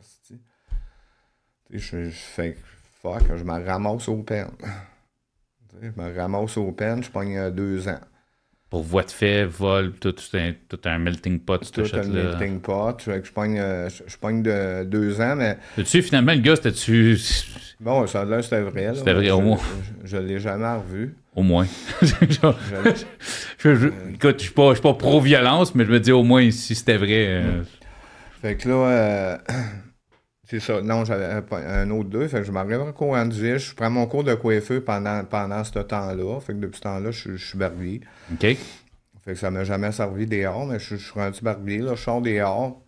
[1.69, 2.55] Tu sais, je fais
[3.01, 4.51] fuck, je me ramasse au peine.
[5.81, 7.99] Je me ramasse au peine, je pogne deux ans
[8.69, 11.59] pour voie de fait, vol, tout, tout, un, tout un melting pot.
[11.71, 12.97] Tout un melting pot.
[13.05, 15.57] Je, je, pogne, euh, je, pogne de deux ans, mais...
[15.85, 17.17] Tu finalement, le gars, c'était-tu...
[17.79, 18.91] Bon, ça là, c'était vrai.
[18.95, 19.59] C'était vrai, au moins.
[20.03, 21.15] Je, ne l'ai jamais revu.
[21.35, 21.67] Au moins.
[22.01, 22.39] écoute,
[23.59, 27.25] je ne suis pas, pas pro-violence, mais je me dis au moins si c'était vrai...
[27.27, 27.63] Euh,
[28.41, 29.39] fait que là...
[30.49, 30.81] C'est ça.
[30.81, 32.27] Non, j'avais un autre deux.
[32.29, 35.63] Fait que je m'arrive en cours en Je prends mon cours de coiffeur pendant, pendant
[35.63, 36.39] ce temps-là.
[36.39, 38.01] Fait que depuis ce temps-là, je, suis barbier.
[38.31, 38.39] OK.
[38.39, 38.57] Fait
[39.33, 41.79] que ça m'a jamais servi dehors, mais je, suis rendu barbier.
[41.79, 42.81] Là, je sors dehors.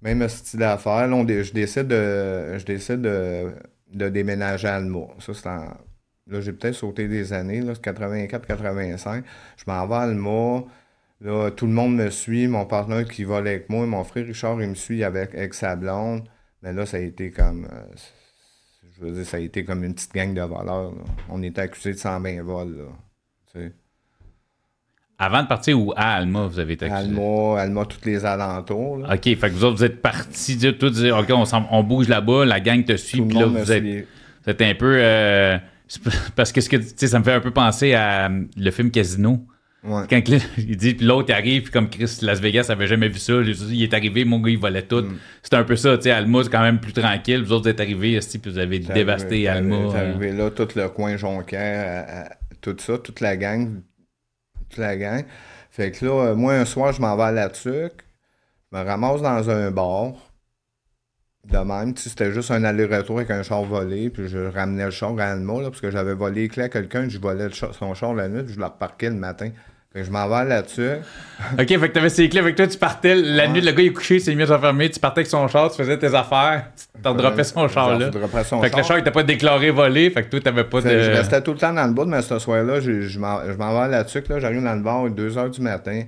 [0.00, 1.06] Même style d'affaires.
[1.06, 2.56] Là, je décide de.
[2.56, 3.52] Je décide de,
[3.92, 5.08] de déménager à Alma.
[5.18, 5.76] Ça, c'est en.
[6.28, 9.22] Là, j'ai peut-être sauté des années, là, 84-85.
[9.58, 10.64] Je m'en vais à Alma.
[11.20, 12.48] Là, tout le monde me suit.
[12.48, 15.76] Mon partenaire qui va avec moi, mon frère Richard, il me suit avec, avec sa
[15.76, 16.26] blonde.
[16.66, 17.64] Mais là, ça a été comme.
[17.64, 17.84] Euh,
[18.98, 20.92] je veux dire, ça a été comme une petite gang de voleurs.
[21.28, 22.88] On était accusés de 120 vols.
[23.54, 23.62] Là,
[25.16, 27.10] Avant de partir ou à Alma, vous avez été accusé?
[27.10, 29.06] Alma, Alma, tous les alentours.
[29.08, 32.44] OK, fait que vous autres, vous êtes partis, tout dire, OK, on, on bouge là-bas,
[32.44, 34.96] la gang te suit, puis là, vous êtes, vous êtes, un peu.
[34.98, 35.58] Euh,
[36.34, 39.46] parce que, ce que ça me fait un peu penser à euh, le film Casino.
[39.86, 40.20] Quand
[40.58, 43.82] il dit, puis l'autre arrive, puis comme Chris Las Vegas avait jamais vu ça, il
[43.82, 45.02] est arrivé, mon gars, il volait tout.
[45.02, 45.18] Mm.
[45.42, 47.42] C'était un peu ça, tu sais, Alma, c'est quand même plus tranquille.
[47.42, 49.76] Vous autres êtes arrivés, puis vous avez dévasté Alma.
[49.76, 53.82] Vous êtes arrivé là, tout le coin Jonquière, tout ça, toute la gang.
[54.68, 55.24] Toute la gang.
[55.70, 58.02] Fait que là, moi, un soir, je m'en vais à la tuque,
[58.72, 60.14] je me ramasse dans un bar.
[61.44, 65.16] De même, c'était juste un aller-retour avec un char volé, puis je ramenais le char
[65.20, 68.14] à Alma, là, parce que j'avais volé les clés à quelqu'un, je volais son char
[68.14, 69.50] la nuit, puis je le reparquais le matin.
[69.96, 70.90] Fait que je m'en vais là-dessus.
[71.58, 73.86] OK, fait que t'avais ses clés avec toi, tu partais, la nuit, le gars il
[73.86, 76.66] est couché, c'est mieux fermé, tu partais avec son char, tu faisais tes affaires,
[77.02, 78.10] t'en droppais son char là.
[78.44, 80.82] Son fait que le char il était pas déclaré volé, fait que toi t'avais pas
[80.82, 80.90] de.
[80.90, 83.88] Je restais tout le temps dans le bout, mais ce soir-là, je, je m'en vais
[83.88, 86.02] là-dessus, là, j'arrive dans le bar à 2 h du matin.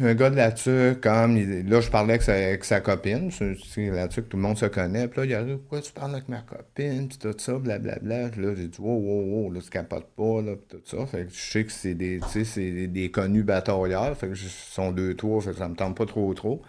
[0.00, 4.36] Un gars de là-dessus, comme, là, je parlais avec sa, copine, c'est là-dessus que tout
[4.36, 7.08] le monde se connaît, puis là, il a dit, pourquoi tu parles avec ma copine,
[7.08, 8.30] puis tout ça, blablabla.
[8.36, 11.06] Là, j'ai dit, wow, wow, wow, là, tu capotes pas, là, puis tout ça.
[11.06, 14.92] Fait que je sais que c'est des, c'est des, connus batailleurs, fait que ils sont
[14.92, 16.62] deux tours, fait que ça me tente pas trop, trop.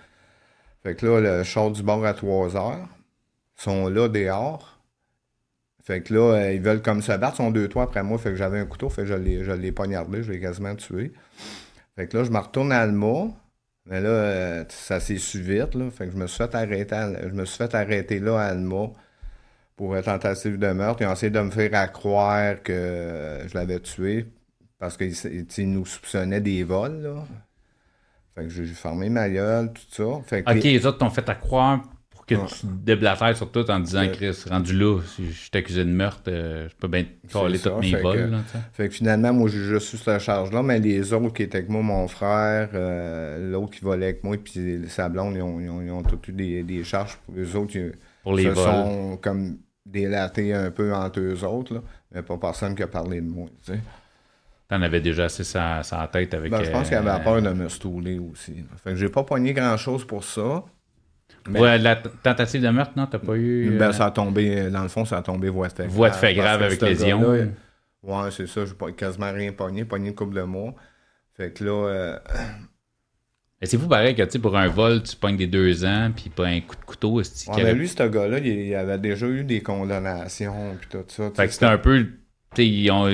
[0.83, 2.87] Fait que là, le char du bord à 3 heures,
[3.55, 4.79] sont là dehors.
[5.83, 8.17] Fait que là, euh, ils veulent comme se battre, ils sont deux tours après moi,
[8.17, 10.75] fait que j'avais un couteau, fait que je l'ai, je l'ai poignardé, je l'ai quasiment
[10.75, 11.11] tué.
[12.01, 13.27] Fait que là, je me retourne à Alma.
[13.85, 15.75] Mais là, euh, ça s'est su vite.
[15.75, 15.91] Là.
[15.91, 18.89] Fait que je me suis fait arrêter, je me suis fait arrêter là à Alma
[19.75, 21.03] pour tentative de meurtre.
[21.03, 24.25] Ils ont essayé de me faire croire que je l'avais tué
[24.79, 27.03] parce qu'ils nous soupçonnaient des vols.
[27.03, 27.23] Là.
[28.33, 30.23] Fait que j'ai fermé ma gueule, tout ça.
[30.25, 31.83] Fait que ok, les autres t'ont fait à croire
[32.25, 36.23] que tu déblatères sur tout en disant, Chris, rendu là, si je t'accusais de meurtre,
[36.27, 38.37] euh, je peux bien coller toutes mes vols.
[38.73, 41.69] fait que finalement, moi, j'ai juste eu cette charge-là, mais les autres qui étaient avec
[41.69, 45.91] moi, mon frère, euh, l'autre qui volait avec moi, puis sa blonde, ils ont, ils
[45.91, 47.17] ont, tous eu des, des, charges.
[47.25, 47.91] Pour les autres, ils,
[48.23, 51.81] pour les se sont comme délatés un peu entre eux autres, là,
[52.13, 53.79] mais pas personne qui a parlé de moi, tu sais.
[54.71, 56.49] T'en avais déjà assez sa, sa tête avec...
[56.49, 58.63] Ben, je pense qu'il avait euh, peur de me stouler aussi.
[58.81, 60.63] Fait que j'ai pas pogné grand-chose pour ça.
[61.49, 63.77] Ouais, la tentative de meurtre, non, t'as pas eu.
[63.77, 65.95] Ben, euh, ça a tombé, dans le fond, ça a tombé voie de fait grave.
[65.95, 67.21] Voie de fait grave avec lésion.
[68.03, 70.73] Ouais, c'est ça, j'ai quasiment rien pogné, pogné une couple de mois.
[71.35, 71.87] Fait que là.
[71.87, 72.19] Euh...
[73.61, 76.29] c'est fou pareil que tu sais, pour un vol, tu pognes des deux ans, puis
[76.29, 77.19] pas un coup de couteau.
[77.19, 77.23] Ouais,
[77.57, 81.31] mais lui, ce gars-là, il, avait déjà eu des condamnations, puis tout ça.
[81.35, 82.05] Fait que c'était un peu.
[82.55, 83.07] Tu sais, ils ont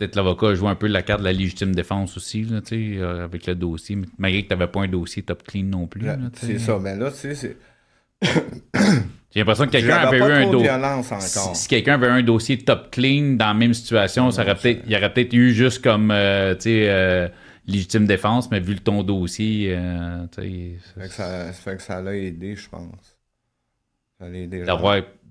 [0.00, 3.46] peut-être l'avocat joue un peu la carte de la légitime défense aussi, là, euh, avec
[3.46, 6.06] le dossier, malgré que tu n'avais pas un dossier top clean non plus.
[6.34, 7.56] C'est ça, mais là, tu sais, c'est.
[9.32, 11.54] J'ai l'impression que quelqu'un avait eu un dossier.
[11.54, 14.96] Si, quelqu'un avait un dossier top clean dans la même situation, ça aurait peut-être, il
[14.96, 17.28] aurait peut-être eu juste comme euh, tu sais, euh,
[17.66, 19.78] légitime défense, mais vu le ton dossier,
[20.32, 20.72] tu sais.
[20.98, 23.18] Fait que ça, fait que ça l'a aidé, je pense.
[24.18, 24.64] Ça l'a aidé.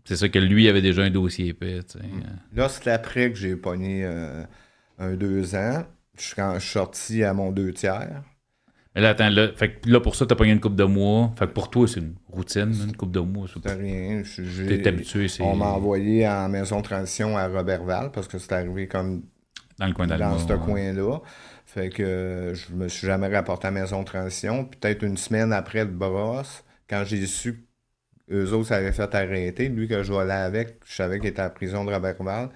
[0.09, 1.81] C'est ça que lui avait déjà un dossier épais.
[1.93, 2.57] Mm.
[2.57, 4.43] Là, c'est après que j'ai pogné euh,
[4.97, 5.83] un deux ans.
[6.17, 8.23] Je suis sorti à mon deux tiers.
[8.95, 11.31] Mais là, attends, là, fait là pour ça, t'as pogné une coupe de mois.
[11.37, 13.45] Fait que pour toi, c'est une routine, une coupe de mois.
[13.63, 14.23] C'est rien.
[14.67, 15.27] T'es habitué.
[15.41, 19.21] On m'a envoyé en maison de transition à Robertval parce que c'est arrivé comme
[19.77, 21.19] dans le coin Dans ce coin-là.
[21.67, 24.65] Fait que je me suis jamais rapporté à maison de transition.
[24.65, 27.68] Peut-être une semaine après de brosse, quand j'ai su
[28.31, 29.69] eux autres, ça avait fait arrêter.
[29.69, 32.49] Lui, que je volais avec, je savais qu'il était en prison de Robertval.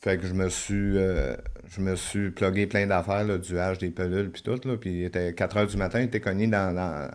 [0.00, 1.36] Fait que je me suis euh,
[1.68, 4.60] je me suis plugué plein d'affaires, du H, des pelules, puis tout.
[4.64, 7.08] Là, puis il était 4 heures du matin, il était cogné dans, dans,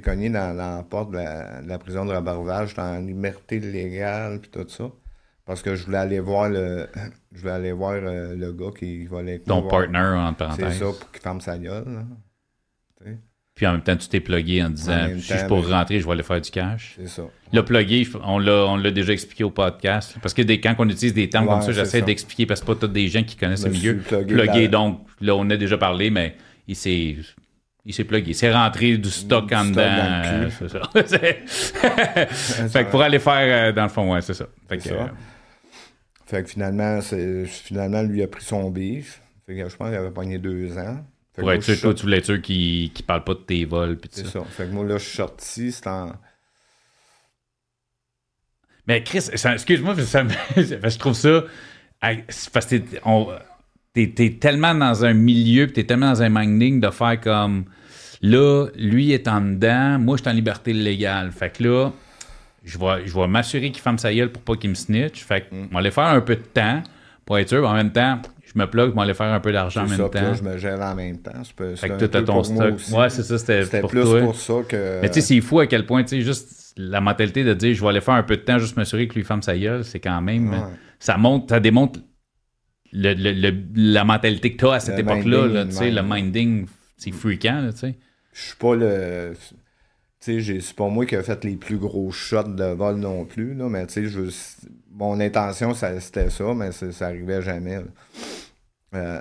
[0.00, 1.18] cogné dans, la porte de
[1.66, 2.68] la, prison de Robertval.
[2.68, 4.90] J'étais en liberté légale, puis tout ça.
[5.44, 6.88] Parce que je voulais aller voir le
[7.32, 10.74] je voulais aller voir euh, le gars qui volait Ton partner, en parenthèse.
[10.74, 12.06] C'est ça, pour qu'il ferme sa gueule.
[13.54, 16.12] Puis en même temps, tu t'es plugué en disant si je pour rentrer, je vais
[16.12, 16.94] aller faire du cash.
[16.96, 17.22] C'est ça.
[17.52, 20.16] Le plugué, on l'a déjà expliqué au podcast.
[20.22, 22.88] Parce que quand on utilise des termes comme ça, j'essaie d'expliquer parce que pas tous
[22.88, 23.98] des gens qui connaissent le milieu.
[23.98, 26.36] Plugué, donc là, on a déjà parlé, mais
[26.66, 27.16] il s'est.
[27.84, 28.30] Il s'est plugué.
[28.30, 30.48] Il s'est rentré du stock en dedans.
[30.56, 30.82] c'est ça.
[32.68, 34.46] fait que pour aller faire, euh, dans le fond, ouais, c'est ça.
[34.68, 35.06] Fait que, euh,
[36.26, 37.00] fait que finalement,
[37.46, 39.20] finalement, lui a pris son bif.
[39.46, 41.04] Fait que je pense qu'il avait pogné deux ans.
[41.36, 43.98] Pour être sûr, toi, tu voulais être sûr qu'il ne parle pas de tes vols.
[44.10, 44.44] C'est ça.
[44.44, 46.12] Fait que moi, là, je suis sorti, c'est en.
[48.86, 49.94] Mais Chris, excuse-moi,
[50.56, 51.44] je trouve ça.
[52.52, 52.76] Parce que
[53.94, 57.64] t'es tellement dans un milieu, t'es tellement dans un minding de faire comme.
[58.20, 61.32] Là, lui est en dedans, moi, je suis en liberté légale.
[61.32, 61.92] Fait que là,
[62.64, 65.24] je vais, je vais m'assurer qu'il ferme sa gueule pour pas qu'il me snitch.
[65.24, 65.68] Fait que, mm.
[65.70, 66.82] on va aller faire un peu de temps
[67.24, 67.68] pour être sûr.
[67.68, 68.20] En même temps,
[68.54, 70.20] je me plug, pour aller faire un peu d'argent en même ça, temps.
[70.20, 71.42] Là, je me gère en même temps.
[71.42, 72.74] C'est fait que tout ton stock.
[72.92, 74.20] Ouais, c'est ça, c'était pour plus toi.
[74.20, 75.00] pour ça que.
[75.00, 77.74] Mais tu sais, c'est fou à quel point, tu sais, juste la mentalité de dire
[77.74, 79.84] je vais aller faire un peu de temps, juste m'assurer que lui ferme sa gueule,
[79.84, 80.54] c'est quand même.
[80.98, 82.00] Ça montre, ça démontre
[82.92, 87.12] le, le, la mentalité que tu as à cette époque-là, tu sais, le minding, c'est
[87.12, 87.94] freakant, tu sais.
[88.32, 89.32] Je suis pas le.
[90.20, 93.24] Tu sais, c'est pas moi qui ai fait les plus gros shots de vol non
[93.24, 94.60] plus, là, mais tu sais,
[94.94, 97.80] mon intention, c'était ça, mais ça arrivait jamais.
[98.94, 99.20] Euh,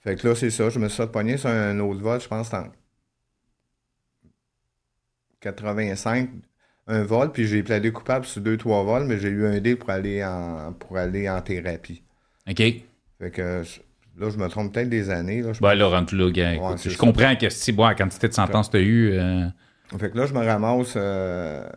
[0.00, 0.70] fait que là, c'est ça.
[0.70, 2.64] Je me suis pogner sur un autre vol, je pense, en
[5.40, 6.30] 85,
[6.86, 9.76] un vol, puis j'ai plaidé coupable sur deux, trois vols, mais j'ai eu un dé
[9.76, 12.02] pour aller en, pour aller en thérapie.
[12.48, 12.56] OK.
[12.56, 13.62] Fait que
[14.18, 15.42] là, je me trompe peut-être des années.
[15.42, 16.54] Là, je ben là, rentre là, gars.
[16.76, 19.12] je comprends que si, bon, la quantité de sentences tu as eu.
[19.12, 19.46] Euh,
[19.98, 21.68] fait que là, je me ramasse euh,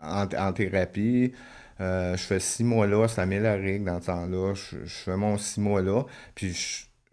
[0.00, 1.32] en, thérapie.
[1.80, 4.54] Euh, je fais six mois là, ça met la règle dans ce temps-là.
[4.54, 6.02] Je, fais mon six mois là,
[6.34, 6.52] puis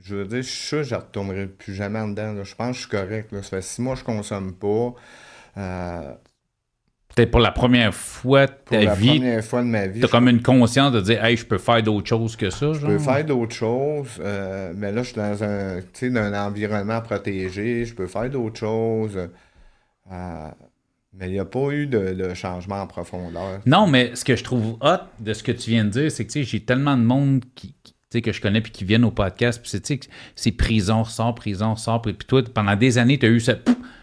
[0.02, 2.44] je veux dire, je suis sûr que je ne retournerai plus jamais en dedans.
[2.44, 3.32] Je pense que je suis correct.
[3.32, 3.42] Là.
[3.44, 4.94] Ça fait six mois que je ne consomme pas.
[5.58, 6.14] Euh,
[7.16, 9.08] Peut-être pour la première fois de ta la vie.
[9.18, 10.00] première fois de ma vie.
[10.00, 12.50] Tu as je- comme une conscience de dire, hey, je peux faire d'autres choses que
[12.52, 12.72] ça.
[12.72, 17.02] Je peux faire d'autres choses, euh, mais là, je suis dans un, dans un environnement
[17.02, 17.84] protégé.
[17.86, 19.18] Je peux faire d'autres choses.
[20.12, 20.50] euh,
[21.14, 23.60] mais il n'y a pas eu de, de changement en profondeur.
[23.66, 26.26] Non, mais ce que je trouve hot de ce que tu viens de dire, c'est
[26.26, 29.06] que tu sais, j'ai tellement de monde qui, qui- que je connais puis qui viennent
[29.06, 29.72] au podcast, puis
[30.36, 33.56] c'est, prison, ressort, prison, ressort, puis puis toi, pendant des années, tu as eu ça.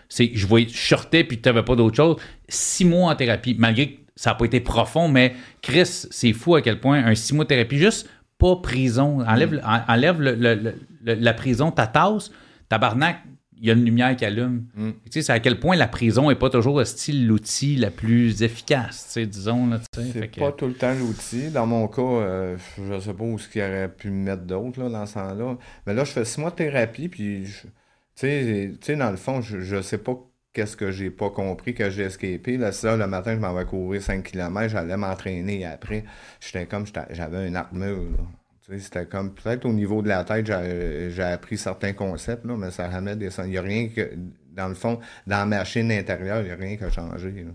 [0.08, 2.16] C'est, je voyais, je sortais puis tu n'avais pas d'autre chose.
[2.48, 6.54] Six mois en thérapie, malgré que ça n'a pas été profond, mais Chris, c'est fou
[6.54, 10.34] à quel point un six mois de thérapie, juste pas prison, enlève, en- enlève le-
[10.34, 12.30] le- le- le- la prison, ta tasse,
[12.68, 13.18] tabarnak,
[13.58, 14.66] il y a une lumière qui allume.
[14.74, 14.90] Mm.
[14.90, 18.42] Tu sais, c'est à quel point la prison n'est pas toujours style l'outil la plus
[18.42, 19.66] efficace, tu sais, disons.
[19.68, 20.08] Là, tu sais.
[20.12, 21.50] C'est que- pas tout le temps l'outil.
[21.50, 24.80] Dans mon cas, euh, je sais pas où ce qu'il aurait pu me mettre d'autre
[24.82, 25.56] là, dans ce temps-là.
[25.86, 27.68] Mais là, je fais six mois de thérapie, puis je- tu
[28.14, 30.16] sais, tu sais, dans le fond, je, je sais pas
[30.52, 32.56] qu'est-ce que j'ai pas compris, que j'ai escapé.
[32.56, 36.04] Là, ça, le matin, je m'en vais courir 5 km, j'allais m'entraîner après.
[36.40, 38.04] J'étais comme, j'étais- j'avais une armure.
[38.16, 38.24] là.
[38.68, 42.88] C'était comme, peut-être au niveau de la tête, j'ai appris certains concepts, là, mais ça
[42.88, 44.10] ramène des Il n'y a rien que,
[44.52, 47.30] dans le fond, dans la machine intérieure, il n'y a rien qui a changé.
[47.30, 47.52] là.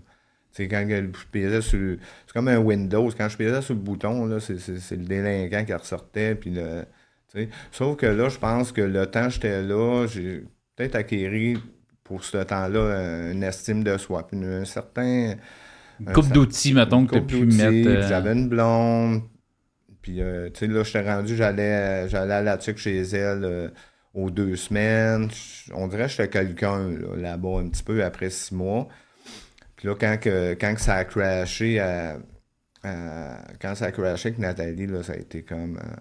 [0.58, 1.96] Quand je pesais sur.
[2.26, 3.10] C'est comme un Windows.
[3.16, 4.56] Quand je pesais sur le bouton, là, c'est,
[4.90, 6.34] le délinquant qui ressortait.
[6.34, 6.84] Puis le.
[7.70, 10.44] Sauf que là, je pense que le temps que j'étais là, j'ai
[10.76, 11.56] peut-être acquéri
[12.04, 14.26] pour ce temps-là une estime de soi.
[14.26, 15.36] Puis un certain.
[16.00, 17.88] Une un coupe d'outils, mettons, que tu as pu mettre.
[17.88, 19.22] euh, J'avais une blonde.
[20.02, 23.68] Puis, euh, tu sais, là, j'étais rendu, j'allais, j'allais à la tuque chez elle euh,
[24.14, 25.30] aux deux semaines.
[25.74, 28.88] On dirait que j'étais quelqu'un là, là-bas un petit peu après six mois.
[29.76, 32.18] Puis là, quand, que, quand que ça a crashé, à-
[32.84, 35.78] à- quand ça a crashé avec Nathalie, là, ça a été comme.
[35.78, 35.96] euh,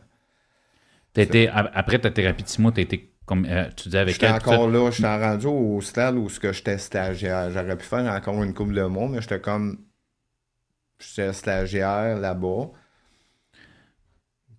[1.74, 4.34] après ta thérapie de six mois, tu été comme euh, tu disais avec J'étais elle.
[4.34, 7.50] encore là, j'étais rendu au stade où j'étais stagiaire.
[7.52, 9.86] J'aurais pu faire encore une couple de mois, mais j'étais comme.
[11.00, 12.72] J'étais stagiaire là-bas.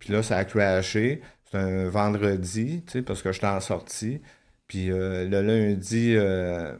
[0.02, 1.22] Puis là, ça a crashé.
[1.44, 4.20] C'était un vendredi, tu sais, parce que j'étais en sortie.
[4.66, 6.76] Puis euh, le lundi, euh,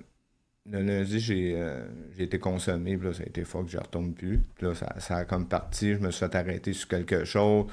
[0.67, 2.97] le lundi, j'ai euh, j'ai été consommé.
[2.97, 4.41] Puis là, ça a été fort que je ne retourne plus.
[4.57, 5.95] Puis là, ça, a comme parti.
[5.95, 7.67] Je me suis fait arrêter sur quelque chose.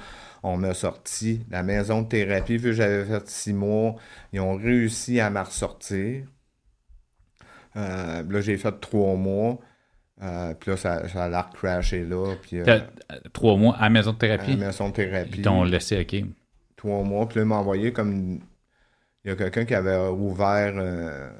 [0.44, 1.44] On m'a sorti.
[1.50, 3.96] La maison de thérapie, vu que j'avais fait six mois,
[4.32, 6.26] ils ont réussi à m'en ressortir.
[7.74, 9.58] Là, j'ai fait trois mois.
[10.22, 12.34] Euh, puis là, ça, ça a l'air crashé là.
[12.42, 14.56] Puis euh, euh, trois mois à la maison de à la thérapie.
[14.56, 16.24] maison de thérapie Ils t'ont laissé, OK.
[16.76, 17.26] trois mois.
[17.26, 18.40] Puis là, il m'a envoyé comme.
[19.24, 21.30] Il y a quelqu'un qui avait ouvert euh,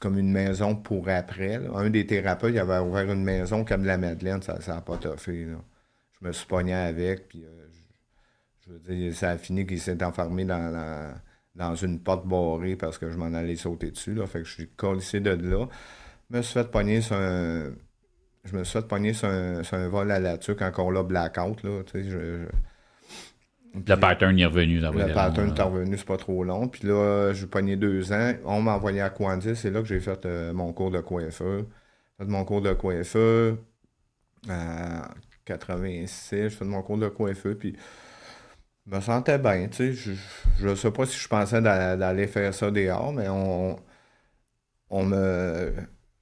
[0.00, 1.58] comme une maison pour après.
[1.58, 1.70] là.
[1.74, 4.42] Un des thérapeutes, il avait ouvert une maison comme la Madeleine.
[4.42, 5.44] Ça n'a pas toffé.
[5.44, 5.56] Là.
[6.20, 7.28] Je me suis pogné avec.
[7.28, 11.14] Puis, je, je veux dire, ça a fini qu'il s'est enfermé dans, la-
[11.54, 14.14] dans une porte barrée parce que je m'en allais sauter dessus.
[14.14, 14.26] Là.
[14.26, 15.66] Fait que je suis collé de là.
[16.32, 17.72] Je me suis fait pogner sur un.
[18.44, 21.02] Je me suis fait pogner sur un, sur un vol à la tuque, encore là,
[21.02, 21.62] blackout.
[21.62, 22.46] Là, je-
[23.74, 24.80] Le pattern est revenu.
[24.80, 25.54] dans le pattern là.
[25.56, 26.68] est revenu, c'est pas trop long.
[26.68, 28.32] Puis là, j'ai pogné deux ans.
[28.44, 29.56] On m'a envoyé à Coandis.
[29.56, 31.64] C'est là que j'ai fait euh, mon cours de coiffeur.
[32.18, 33.56] J'ai fait mon cours de coiffeur
[34.48, 35.02] en
[35.44, 36.28] 86.
[36.30, 37.56] J'ai fait mon cours de coiffeur.
[37.58, 37.76] Puis
[38.86, 39.68] je me sentais bien.
[39.68, 40.12] Tu sais, je,
[40.58, 43.78] je sais pas si je pensais d'a- d'aller faire ça dehors, mais on,
[44.90, 45.72] on me.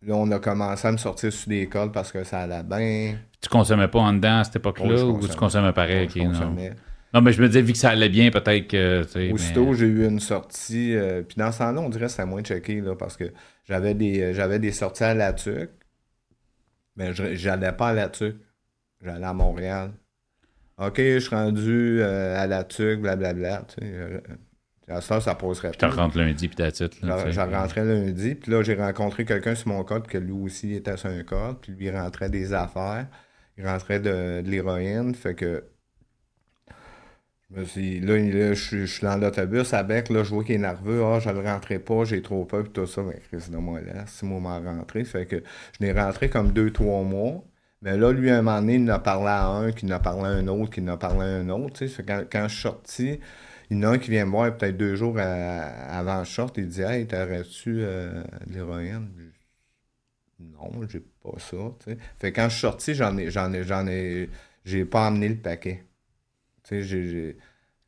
[0.03, 3.19] Là, on a commencé à me sortir sur des cols parce que ça allait bien.
[3.41, 5.73] Tu consommais pas en dedans à cette époque-là Oh, ou tu consommais.
[5.73, 6.09] pareil?
[6.15, 6.29] Je non.
[6.29, 6.73] consommais.
[7.13, 9.03] non, mais je me disais, vu que ça allait bien, peut-être que.
[9.33, 10.95] Aussitôt, mais- j'ai eu une sortie.
[10.97, 13.31] euh, puis dans ce temps-là, on dirait que c'était moins checké, là, parce que
[13.65, 15.69] j'avais des, euh, j'avais des sorties à la TUC.
[16.97, 18.37] Mais j'allais pas à la TUC.
[19.05, 19.93] J'allais à Montréal.
[20.79, 23.65] OK, je suis rendu euh, à la TUC, blablabla.
[23.69, 24.21] Sais, euh,
[24.91, 26.97] à ça, ça passerait Je te rentre lundi, puis t'as titre.
[27.03, 27.47] là, Je tu je sais.
[27.57, 31.11] rentrais lundi, puis là, j'ai rencontré quelqu'un sur mon code, que lui aussi était sur
[31.11, 33.07] un code, puis lui, il rentrait des affaires,
[33.57, 35.65] il rentrait de, de l'héroïne, fait que...
[37.51, 40.45] Je me suis, là, là, je, suis- je suis dans l'autobus avec, là, je vois
[40.45, 43.21] qu'il est nerveux, ah, je le rentrais pas, j'ai trop peur, puis tout ça, mais
[43.29, 45.43] Chris, de moi là, six mois m'en rentré, fait que
[45.79, 47.43] je n'ai rentré comme deux, trois mois,
[47.83, 49.91] mais là, lui, à un moment donné, il en a parlé à un, qui en
[49.91, 52.53] a parlé à un autre, qui en a parlé à un autre, quand, quand je
[52.55, 53.21] suis sorti,
[53.71, 55.23] il y en a un qui vient me voir peut-être deux jours à-
[55.99, 59.09] avant le short, il dit Hey, t'aurais-tu euh, de l'héroïne?
[60.39, 61.57] Non, j'ai pas ça.
[62.19, 64.31] Fait que quand je suis sorti, j'en ai, j'en ai, j'en ai,
[64.65, 65.85] j'ai pas emmené le paquet.
[66.65, 67.37] Tu sais, j'ai,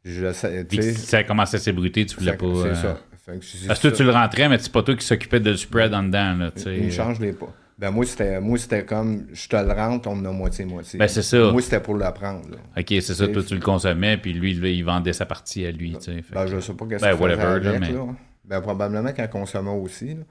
[0.04, 2.46] je ça a commencé à s'ébruiter, tu voulais pas.
[2.46, 2.98] c'est euh, ça.
[3.24, 3.96] Fait que Parce que ça.
[3.96, 6.34] tu le rentrais, mais c'est pas toi qui s'occupais de le spread en dedans.
[6.34, 6.52] Là.
[6.76, 7.52] Il me change les pas.
[7.78, 10.98] Ben moi, c'était moi c'était comme je te le rentre, on me a moitié-moitié.
[10.98, 11.50] Ben c'est ça.
[11.50, 12.48] Moi, c'était pour le prendre.
[12.76, 13.26] OK, c'est ça.
[13.28, 15.96] Toi, tu le consommais, puis lui, il vendait sa partie à lui.
[16.06, 17.92] Ben, ben je sais pas qu'est-ce ben, avec, mais...
[17.92, 18.06] là.
[18.44, 20.14] Ben probablement qu'un consommait aussi.
[20.14, 20.22] Là.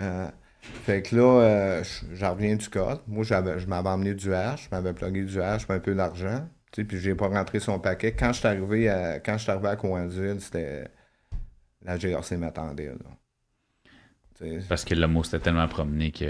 [0.00, 0.28] Euh,
[0.84, 1.84] fait que là, euh,
[2.14, 3.00] j'en reviens du code.
[3.06, 6.48] Moi, je m'avais emmené du hash, je m'avais plugué du hash, un peu d'argent.
[6.72, 8.12] Puis j'ai pas rentré son paquet.
[8.12, 10.88] Quand je suis arrivé à, quand je arrivé à c'était.
[11.84, 12.90] La GRC m'attendait.
[14.68, 16.26] Parce que le mot s'était tellement promené que.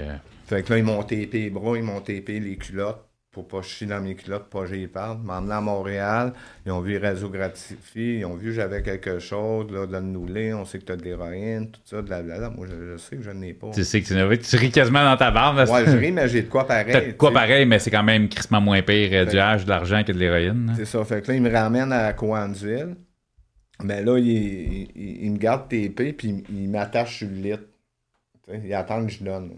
[0.47, 3.61] Fait que là, ils m'ont TP les bras, ils m'ont TP les culottes pour pas
[3.61, 5.19] chier dans mes culottes, pas j'ai parle.
[5.23, 6.33] M'emmener à Montréal,
[6.65, 10.65] ils ont vu réseau gratifié, ils ont vu que j'avais quelque chose, là, donne-nous on
[10.65, 12.49] sait que tu as de l'héroïne, tout ça, de la blabla.
[12.49, 13.69] Moi, je, sais que je n'ai pas.
[13.71, 15.57] Tu sais que tu, tu ris quasiment dans ta barbe.
[15.69, 16.91] Ouais, je ris, mais j'ai de quoi pareil.
[16.91, 19.69] T'as de quoi pareil, mais c'est quand même crissement moins pire euh, du âge, de
[19.69, 20.73] l'argent que de l'héroïne.
[20.75, 21.03] C'est ça.
[21.05, 22.95] Fait que là, ils me ramènent à Coansville.
[23.83, 27.59] Mais là, ils, il, me gardent TP, puis ils m'attachent sur le lit.
[28.51, 29.51] Ils attendent que je donne.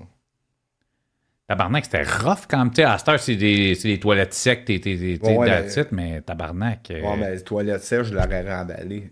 [1.47, 2.69] Tabarnak, c'était rough quand même.
[2.69, 6.21] Tu sais, à cette heure, c'est des, des, toilettes secs, t'es t'es, t'es ouais, mais
[6.21, 6.91] tabarnak.
[6.91, 7.01] Euh...
[7.01, 9.11] Ouais, mais les toilettes sèches, je l'aurais remballé.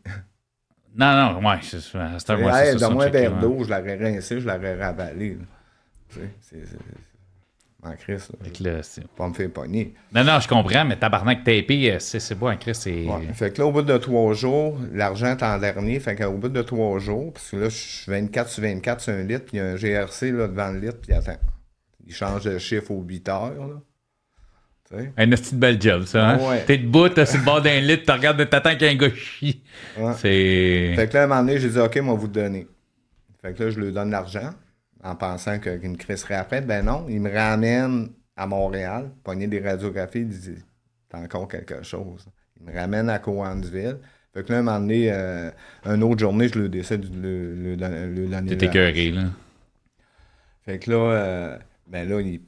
[0.96, 2.90] Non, non, ouais, c'est à cette heure, moi, c'est ça.
[2.90, 5.38] Dans un verre d'eau, je l'aurais rincé, je l'aurais remballé.
[6.10, 6.64] Tu sais, c'est
[7.84, 8.22] en Chris.
[8.60, 9.94] Là, c'est pas me faire pogner.
[10.14, 12.76] Non, non, je comprends, mais tabarnak tapé, euh, c'est beau en Chris.
[12.76, 13.06] C'est...
[13.06, 13.34] Ouais.
[13.34, 16.00] Fait que là, au bout de trois jours, l'argent est en dernier.
[16.00, 19.14] Fait qu'au bout de trois jours, parce que là, je suis 24 sur 24 sur
[19.14, 21.38] un litre, puis il y a un GRC là, devant le litre, puis attends.
[22.06, 23.68] Il change de chiffre aux 8 heures.
[23.68, 23.76] Là.
[24.86, 25.14] T'sais?
[25.16, 26.30] Un petit bel job, ça.
[26.30, 26.50] Hein?
[26.50, 26.64] Ouais.
[26.66, 29.62] T'es debout, t'es sur le bord d'un litre, tu regardes, t'attends qu'un gars chie.
[29.98, 30.14] Ouais.
[30.18, 30.94] C'est.
[30.96, 32.68] Fait que là, à un moment donné, j'ai dit, OK, moi, vous donner.
[33.42, 34.50] Fait que là, je lui donne l'argent
[35.04, 36.62] en pensant qu'il me crisserait après.
[36.62, 40.56] Ben non, il me ramène à Montréal, pogner des radiographies, il dit
[41.10, 42.28] T'as encore quelque chose.
[42.60, 43.98] Il me ramène à Cowansville.
[44.34, 45.50] Fait que là, un moment donné, euh,
[45.86, 49.24] une autre journée, je le décide le, le, le, le T'es écœuré, là.
[50.66, 52.42] Fait que là, euh, ben là, il,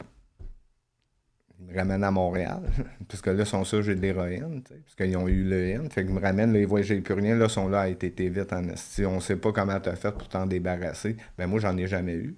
[1.75, 2.61] ramène à Montréal.
[3.07, 5.89] parce que là, sont ça, j'ai de l'héroïne, parce qu'ils ont eu le N.
[5.89, 7.35] Fait qu'ils me ramènent, là, ils voient j'ai plus rien.
[7.35, 9.05] Là, sont là, été vite en esti.
[9.05, 11.17] On sait pas comment t'as fait pour t'en débarrasser.
[11.37, 12.35] Ben moi, j'en ai jamais eu.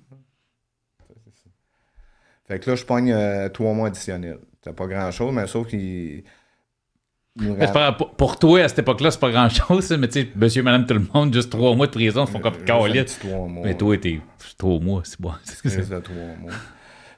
[2.47, 4.39] Fait que là, je pogne euh, trois mois additionnels.
[4.63, 6.23] C'est pas grand-chose, mais sauf qu'il...
[8.17, 11.05] pour, toi, à cette époque-là, c'est pas grand-chose, mais tu sais, monsieur, madame, tout le
[11.13, 13.19] monde, juste trois mois de prison, ils font comme calice.
[13.63, 14.19] Mais toi, t'es
[14.57, 15.31] trois mois, c'est bon.
[15.43, 16.51] C'est ça, trois mois.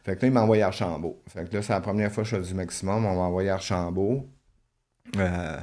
[0.06, 1.20] Fait que là, il m'a à Archambault.
[1.28, 3.06] Fait que là, c'est la première fois que je fais du maximum.
[3.06, 4.30] On m'a envoyé à Archambault.
[5.18, 5.58] Euh,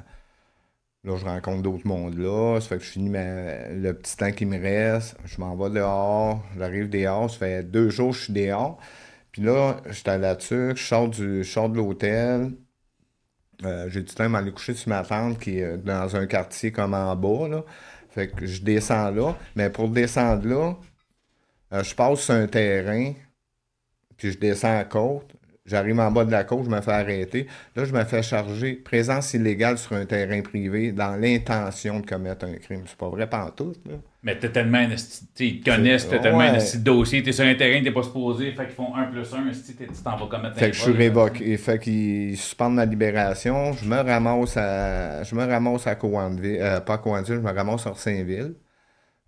[1.05, 2.61] là, je rencontre d'autres mondes là.
[2.61, 5.17] Ça fait que je finis le petit temps qui me reste.
[5.27, 6.43] Je m'en vais dehors.
[6.59, 7.31] J'arrive dehors.
[7.31, 8.81] Ça fait deux jours que je suis dehors.
[9.31, 10.73] Puis là, j'étais là-dessus.
[10.75, 12.51] Je sors, du, je de l'hôtel.
[13.65, 16.73] Euh, j'ai du temps à m'aller coucher sur ma tante qui est dans un quartier
[16.73, 17.47] comme en bas.
[17.47, 17.65] Là.
[18.11, 19.37] Fait que je descends là.
[19.55, 20.75] Mais pour descendre là,
[21.75, 23.13] euh, je passe sur un terrain
[24.23, 25.33] puis je descends à côte.
[25.67, 27.49] J'arrive en bas de la côte, je me fais arrêter.
[27.75, 32.45] Là, je me fais charger présence illégale sur un terrain privé dans l'intention de commettre
[32.45, 32.83] un crime.
[32.87, 33.73] C'est pas vrai tout.
[33.85, 33.95] là.
[34.23, 34.87] Mais t'as tellement
[35.41, 38.53] ils te connaissent, t'as tellement un de dossier, t'es sur un terrain, t'es pas supposé,
[38.53, 40.93] fait qu'ils font un plus un, tu t'en vas commettre fait un que je suis
[40.93, 46.59] révoqué, fait qu'ils suspendent ma libération, je me ramasse à, je me ramasse à Coandville,
[46.61, 48.55] euh, pas Coandville, je me ramasse sur Saint-Ville,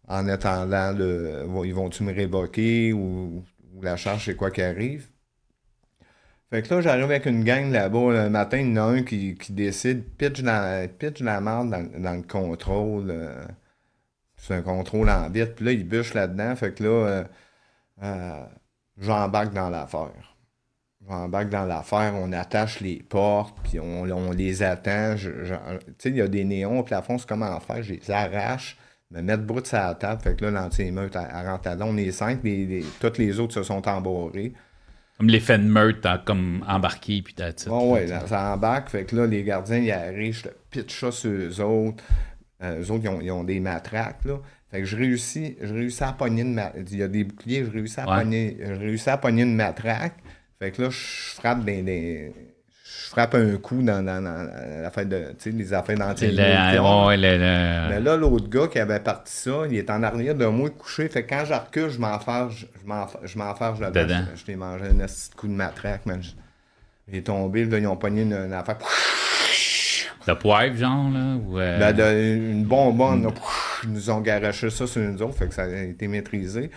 [0.07, 3.45] en attendant, le, ils vont-tu me révoquer ou
[3.85, 5.09] la charge, c'est quoi qui arrive.
[6.51, 8.13] Fait que là, j'arrive avec une gang là-bas.
[8.13, 12.15] Le matin, il y en a un qui, décide, pitch, dans, pitch la merde dans,
[12.15, 13.11] le contrôle.
[13.11, 13.45] Euh,
[14.37, 15.57] c'est un contrôle en vite.
[15.57, 16.55] Puis là, il bûche là-dedans.
[16.55, 17.25] Fait que là, euh,
[18.03, 18.45] euh,
[18.99, 20.37] j'embarque dans l'affaire.
[21.09, 22.15] J'embarque dans l'affaire.
[22.15, 25.17] On attache les portes, puis on, les attend.
[25.17, 25.31] Tu
[25.99, 27.19] sais, il y a des néons au plafond.
[27.19, 27.83] C'est comment faire.
[27.83, 28.77] Je les arrache
[29.15, 30.21] me mettre brut de sa table.
[30.23, 31.87] Fait que là, l'anti-émeute, rentre là.
[31.87, 34.53] On est cinq, les, toutes les autres se sont embarrés.
[35.19, 38.89] Comme l'effet de meute, comme embarqué, puis t'as Oh, ouais, ça embarque.
[38.91, 42.03] Fait que là, les gardiens, ils arrivent, je pitch ça sur eux autres.
[42.63, 44.41] Euh, eux autres, ils ont, des matraques, là.
[44.71, 46.87] Fait que je réussis, je réussis à pogner une matraque.
[46.91, 50.17] Il y a des boucliers, je réussis à, pogner, je réussis à pogner une matraque.
[50.59, 52.33] Fait que là, je frappe des
[53.09, 54.49] frappe un coup dans, dans, dans
[54.83, 59.91] l'affaire de, les affaires d'anti Mais là, l'autre gars qui avait parti ça, il est
[59.91, 61.09] en arrière de moi couché.
[61.09, 62.67] Fait que quand je recule, je m'en farge,
[63.25, 64.25] je m'en farge là-dedans.
[64.35, 66.23] Je, t'ai mangé un petit coup de matraque, man.
[67.13, 68.79] J'ai tombé, là, ils ont pogné une, affaire.
[70.27, 71.37] De poivre, genre, là?
[71.37, 71.79] Ou euh...
[71.79, 73.31] ben, de, une bonbonne,
[73.83, 76.71] ils nous ont garoché ça sur nous autres, fait que ça a été maîtrisé.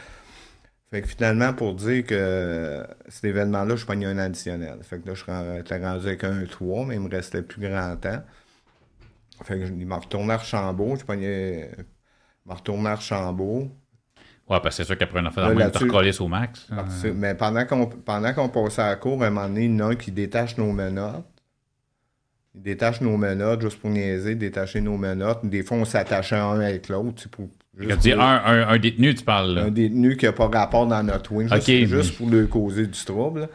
[0.89, 4.79] Fait que finalement, pour dire que cet événement-là, je pognais un additionnel.
[4.83, 7.97] Fait que là, je suis rendu avec un 3, mais il me restait plus grand
[7.97, 8.23] temps.
[9.43, 10.95] Fait que il m'a retourné à Archambault.
[10.95, 11.71] Je pognais.
[11.77, 13.69] Il m'a retourné à Archambault.
[14.49, 16.67] Ouais, parce que c'est sûr qu'après un affaire de même, tu au max.
[17.13, 19.81] Mais pendant qu'on pendant qu'on passait à la cour, à un moment donné, il y
[19.81, 21.25] en a un qui détache nos menottes.
[22.55, 25.45] Il détache nos menottes juste pour niaiser, détacher nos menottes.
[25.45, 27.27] Des fois, on s'attachait un avec l'autre.
[27.29, 29.63] Pour, juste un, un, un, détenu, tu parles là.
[29.65, 31.47] Un détenu qui n'a pas rapport dans notre wing,
[31.87, 33.49] juste, pour lui causer du trouble.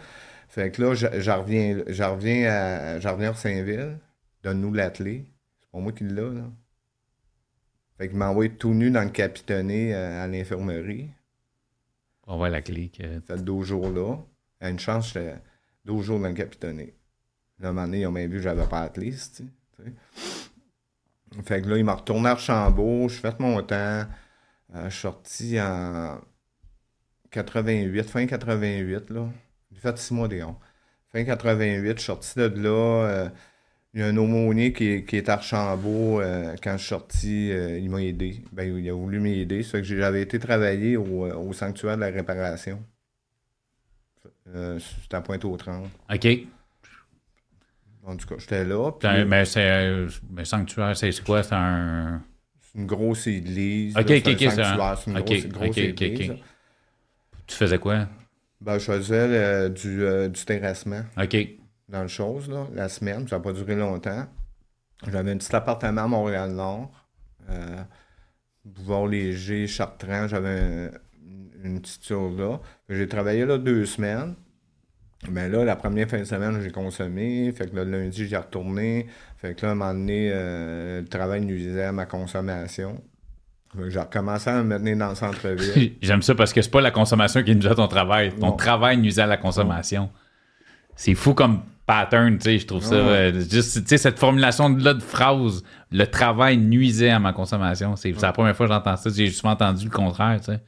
[0.48, 3.98] Fait que là, j'en reviens, reviens, à, reviens à Saint-Ville.
[4.42, 5.24] Donne-nous l'atelier.
[5.60, 6.50] C'est pas moi qui l'ai, là.
[7.98, 11.10] Fait qu'il m'a envoyé tout nu dans le capitonné euh, à, l'infirmerie.
[12.26, 12.90] On voit la clé.
[12.90, 13.20] Que...
[13.20, 14.16] Fait 12 jours là.
[14.60, 15.34] À une chance, j'étais
[15.84, 16.94] 12 jours dans le capitonné.
[17.60, 19.42] Là, un moment donné, ils ont bien vu que j'avais pas de liste.
[21.44, 23.08] Fait que là, il m'a retourné à Archambault.
[23.08, 24.04] Je fait mon temps.
[24.74, 26.18] Euh, je suis sorti en
[27.32, 29.28] 88, fin 88, là.
[29.72, 30.56] J'ai fait six mois d'éon.
[31.12, 33.06] Fin 88, je suis sorti de là.
[33.06, 33.28] Euh,
[33.94, 36.20] il y a un aumônier qui, qui est à Archambault.
[36.20, 38.42] Euh, quand je suis sorti, euh, il m'a aidé.
[38.52, 39.62] Ben, il a voulu m'aider.
[39.62, 42.82] Ça que j'avais été travailler au, au, sanctuaire de la réparation.
[44.46, 45.88] C'était à Pointe-aux-Trembles.
[46.12, 46.26] OK.
[48.04, 48.90] En tout cas, j'étais là.
[49.26, 51.42] mais c'est un sanctuaire, c'est quoi?
[51.42, 52.22] C'est un.
[52.60, 53.96] C'est une grosse église.
[53.96, 54.36] OK, OK, OK.
[54.38, 56.32] C'est une grosse, grosse église.
[57.46, 58.06] Tu faisais quoi?
[58.60, 61.02] Ben, je faisais du, euh, du terrassement.
[61.20, 61.36] OK.
[61.88, 63.26] Dans le chose, là, la semaine.
[63.28, 64.26] Ça n'a pas duré longtemps.
[65.10, 66.90] J'avais un petit appartement à Montréal-Nord.
[67.50, 67.82] Euh,
[68.64, 70.28] Bouvard léger, Chartrand.
[70.28, 70.90] J'avais
[71.64, 72.60] une petite tour là.
[72.88, 74.34] J'ai travaillé là deux semaines.
[75.30, 77.52] Mais là, la première fin de semaine, j'ai consommé.
[77.52, 79.06] Fait que le lundi, j'ai retourné.
[79.38, 83.00] Fait que là, à un moment donné, euh, le travail nuisait à ma consommation.
[83.88, 85.94] J'ai recommencé à me mettre dans le centre-ville.
[86.02, 88.32] J'aime ça parce que c'est pas la consommation qui nuisait à ton travail.
[88.38, 90.10] Ton travail nuisait à la consommation.
[90.94, 92.94] C'est fou comme pattern, tu sais, je trouve ça.
[92.94, 97.96] Euh, juste, tu sais, cette formulation-là de phrase, le travail nuisait à ma consommation.
[97.96, 99.08] C'est la première fois que j'entends ça.
[99.08, 100.60] J'ai justement entendu le contraire, tu sais.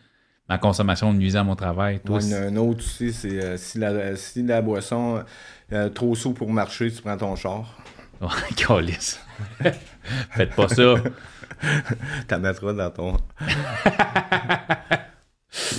[0.48, 2.00] Ma consommation nuisait à mon travail.
[2.04, 5.24] Toi, un autre aussi, c'est euh, si, la, si la boisson
[5.72, 7.78] euh, trop sous pour marcher, tu prends ton char.
[8.20, 9.20] Ouais, calice.
[10.30, 10.94] Faites pas ça.
[12.28, 13.16] T'en mettras dans ton.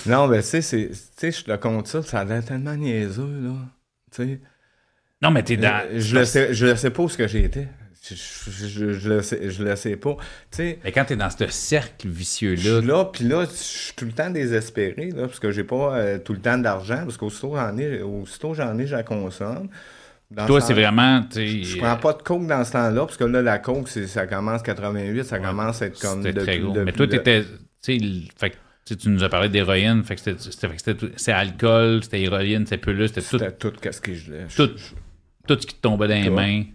[0.08, 0.92] non, mais tu sais,
[1.22, 3.54] je te compte ça, ça a l'air tellement niaiseux, là.
[4.12, 4.42] Tu sais.
[5.22, 5.88] Non, mais t'es dans.
[5.96, 7.68] Je, le sais, je le sais pas où ce que j'ai été.
[8.08, 8.16] Je,
[8.68, 10.18] je, je, le sais, je le sais pas.
[10.52, 12.62] sais mais quand t'es dans ce cercle vicieux-là.
[12.62, 15.64] Je suis là, puis là, je suis tout le temps désespéré, là, parce que j'ai
[15.64, 19.04] pas euh, tout le temps d'argent, parce qu'aussitôt j'en ai, aussitôt j'en ai, je la
[19.04, 19.70] consomme.
[20.48, 21.22] Toi, c'est vraiment.
[21.32, 24.62] Je prends pas de coke dans ce temps-là, parce que là, la coke, ça commence
[24.64, 26.24] 88, ça commence à être comme.
[26.24, 26.74] Très gros.
[26.74, 27.44] Mais toi, t'étais.
[27.82, 33.22] Tu tu nous as parlé d'héroïne, fait que c'était alcool, c'était héroïne, c'était plus c'était
[33.22, 33.40] tout.
[33.40, 34.70] C'était tout qu'est-ce que je Tout,
[35.48, 36.66] tout ce qui te tombait dans les mains.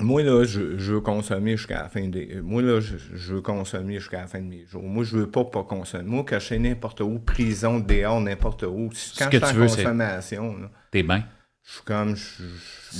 [0.00, 2.40] Moi, là, je, je veux consommer jusqu'à la fin des.
[2.42, 4.82] Moi, là, je, je, veux consommer jusqu'à la fin de mes jours.
[4.82, 6.04] Moi, je veux pas pas consommer.
[6.04, 8.90] Moi, cacher n'importe où, prison, dehors, n'importe où.
[9.18, 10.70] Quand je suis en consommation.
[10.90, 11.24] T'es bien.
[11.62, 12.16] Je suis comme.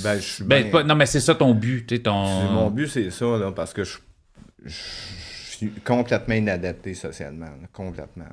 [0.03, 2.01] ben, je suis ben, non, mais c'est ça ton but.
[2.03, 2.51] Ton...
[2.51, 3.97] Mon but, c'est ça, là, parce que je,
[4.67, 7.49] suis complètement inadapté socialement.
[7.71, 8.29] complètement.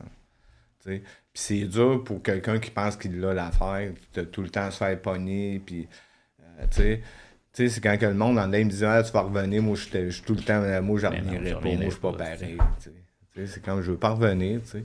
[0.84, 1.02] Puis
[1.32, 5.00] c'est dur pour quelqu'un qui pense qu'il a l'affaire, de tout le temps se faire
[5.00, 5.62] pogner.
[5.64, 5.88] Puis,
[6.40, 7.02] euh, tu sais.
[7.53, 9.74] Tu sais, c'est quand que le monde en me disait ah, tu vas revenir, moi
[9.74, 12.59] je suis tout le temps, moi je reviendrai pas, moi je suis pas pareil.
[12.80, 12.90] Tu
[13.34, 14.84] sais, c'est comme je veux pas revenir, tu sais.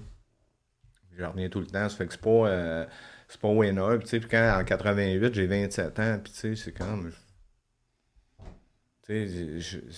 [1.17, 2.29] Je reviens tout le temps, ça fait que c'est pas.
[2.29, 2.85] Euh,
[3.27, 3.97] c'est pas winner.
[3.99, 7.11] Puis, puis quand en 88, j'ai 27 ans, puis tu sais, c'est comme.
[9.05, 9.91] Tu sais,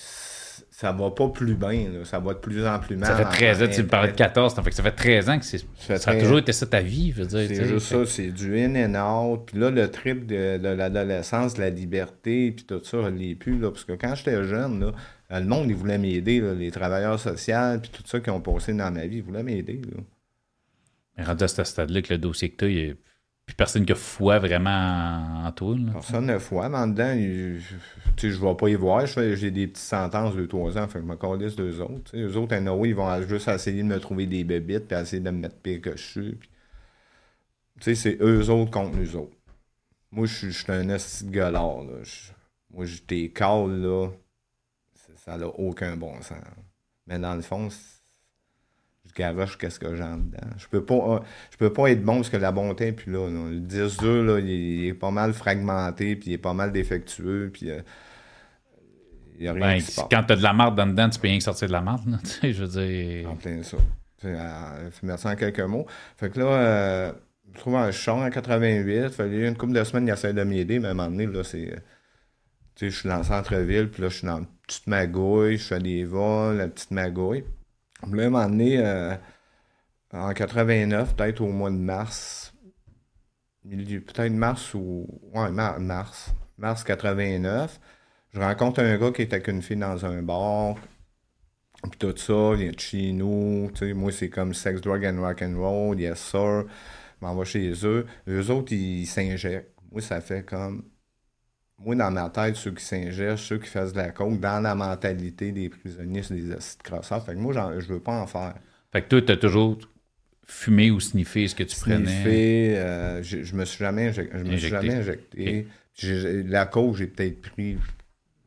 [0.77, 2.05] ça va pas plus bien, là.
[2.05, 3.09] ça va de plus en plus mal.
[3.09, 5.29] Ça fait 13 ans, tu me parlais de 14, ça fait que ça fait 13
[5.31, 7.47] ans que c'est, ça, a toujours été ça ta vie, je veux dire.
[7.47, 9.47] C'est juste ça, c'est du in and out.
[9.47, 13.33] Puis là, le trip de, de l'adolescence, de la liberté, puis tout ça, je l'ai
[13.33, 17.19] plus, là, parce que quand j'étais jeune, là, le monde, il voulait m'aider, les travailleurs
[17.19, 19.81] sociaux, puis tout ça qui ont passé dans ma vie, ils voulaient m'aider.
[19.83, 20.03] Là.
[21.17, 22.97] Mais rendu à ce stade-là, que le dossier que tu as, il est
[23.47, 25.77] puis personne qui a foi vraiment en, toi.
[25.93, 29.05] Personne n'a foi, mais en dedans, je, ne vais pas y voir.
[29.07, 32.11] J'ai des petites sentences de 3 ans, fait que je me calisse deux autres.
[32.13, 35.29] Les autres, à ils vont juste essayer de me trouver des bébites, puis essayer de
[35.29, 36.39] me mettre pire que je suis.
[37.79, 39.37] sais, c'est eux autres contre nous autres.
[40.11, 41.39] Moi, je suis un esti de.
[41.39, 41.83] Là.
[42.69, 44.09] moi, je t'ai là.
[45.15, 46.37] Ça n'a aucun bon sens.
[47.05, 47.69] Mais dans le fond,
[49.17, 50.47] gavoche qu'est-ce que j'ai dedans.
[50.57, 51.19] Je peux pas euh,
[51.51, 54.87] je peux pas être bon parce que la bonté puis là, Le 10-2, là, il,
[54.87, 57.81] est pas mal fragmenté, puis il est pas mal défectueux, puis euh,
[59.37, 61.27] il y a rien ben, qui Quand t'as de la marde dans dedans, tu peux
[61.27, 62.01] rien sortir de la marde,
[62.43, 63.29] je veux dire...
[63.29, 63.77] En plein ça.
[64.25, 65.85] Euh, merci en quelques mots.
[66.17, 67.11] Fait que là, euh,
[67.53, 70.79] je trouve un champ en 88, fallait une couple de semaines, il essaie de m'aider,
[70.79, 71.75] mais à un moment donné, là, c'est...
[72.75, 75.57] Tu sais, je suis dans le centre-ville, puis là, je suis dans une petite magouille,
[75.57, 77.43] je fais des vols, la petite magouille.
[78.03, 79.15] Là, un moment donné, euh,
[80.13, 82.53] en 89, peut-être au mois de mars,
[83.69, 85.07] peut-être mars ou.
[85.33, 86.33] Ouais, mars.
[86.57, 87.79] Mars 89.
[88.33, 90.75] Je rencontre un gars qui est avec une fille dans un bar.
[91.83, 93.71] Puis tout ça, il vient de chez nous.
[93.95, 95.99] Moi, c'est comme sex, drug and rock and roll.
[95.99, 96.65] Yes, sir.
[97.21, 98.05] Je m'en vais chez eux.
[98.27, 99.73] Eux autres, ils s'injectent.
[99.91, 100.89] Moi, ça fait comme.
[101.79, 104.73] Moi, dans ma tête, ceux qui s'injectent, ceux qui fassent de la coke, dans la
[104.73, 107.23] mentalité des prisonniers, c'est des acides crosseurs.
[107.23, 108.55] Fait que moi, je veux pas en faire.
[108.91, 109.77] Fait que toi, t'as toujours
[110.45, 112.77] fumé ou sniffé ce que tu sniffé, prenais?
[112.77, 115.67] Euh, je, je me suis jamais, je me suis jamais injecté.
[116.45, 117.77] La coke, j'ai peut-être pris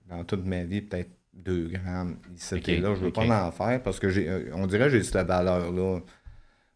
[0.09, 2.95] dans toute ma vie peut-être 2 grammes ici là.
[2.95, 6.01] Je veux pas en faire parce que j'ai, euh, on dirait que j'ai cette valeur-là.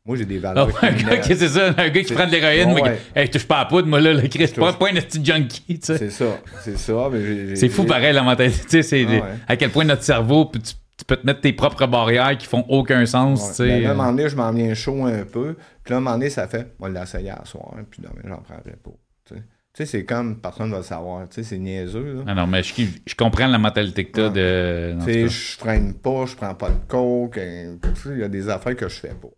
[0.07, 0.68] Moi, j'ai des valeurs.
[0.70, 3.46] Oh, un gars, c'est ça, un gars qui prend de l'héroïne, mais hey, je touche
[3.46, 5.96] pas à poudre, moi, là, le Chris, pas, pas un petit junkie, tu sais.
[5.96, 7.11] C'est ça, c'est ça.
[7.55, 11.16] c'est fou, pareil, la mentalité, c'est ah, à quel point notre cerveau, tu, tu, peux
[11.16, 13.66] te mettre tes propres barrières qui font aucun sens, tu sais.
[13.66, 16.00] Ben, à un moment donné, je m'en viens chaud un peu, puis là, à un
[16.02, 18.90] moment donné, ça fait, on va l'essayer à soir, puis demain, j'en prendrai pas,
[19.26, 19.42] tu sais.
[19.76, 21.28] Tu sais, c'est comme personne ne va le savoir.
[21.28, 22.18] Tu sais, c'est niaiseux.
[22.18, 22.22] Là.
[22.28, 24.94] Ah non, mais je, je comprends la mentalité que tu as de.
[25.00, 27.38] Tu sais, je freine pas, je prends pas de coke.
[27.38, 29.30] Hein, il y a des affaires que je fais pas.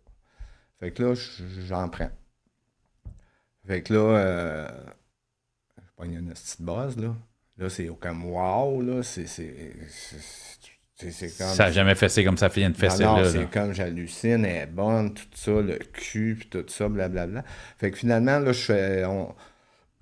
[0.79, 1.13] Fait que là,
[1.67, 2.11] j'en prends.
[3.65, 4.67] Fait que là, euh,
[5.77, 7.15] je pas une petite base, là.
[7.57, 9.03] Là, c'est comme wow, là.
[9.03, 9.25] C'est.
[10.99, 13.03] Comme, ça n'a jamais fessé comme ça vient de fesser.
[13.03, 16.89] Non, non c'est comme j'hallucine, elle est bonne, tout ça, le cul, puis tout ça,
[16.89, 17.43] blablabla.
[17.77, 19.05] Fait que finalement, là, je fais.
[19.05, 19.35] On,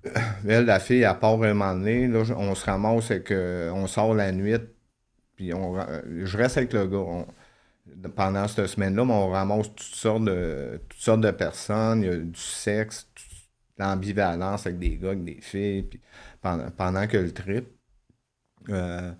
[0.48, 3.86] elle, la fille, à part un moment donné, là, on se ramasse et que on
[3.86, 4.56] sort la nuit,
[5.36, 5.76] puis on,
[6.24, 7.26] je reste avec le gars.
[8.14, 12.16] Pendant cette semaine-là, on ramasse toutes sortes de toutes sortes de personnes, il y a
[12.16, 13.08] du sexe,
[13.78, 16.00] l'ambivalence avec des gars, avec des filles, puis
[16.40, 17.66] pendant, que le trip.
[18.68, 19.12] Euh,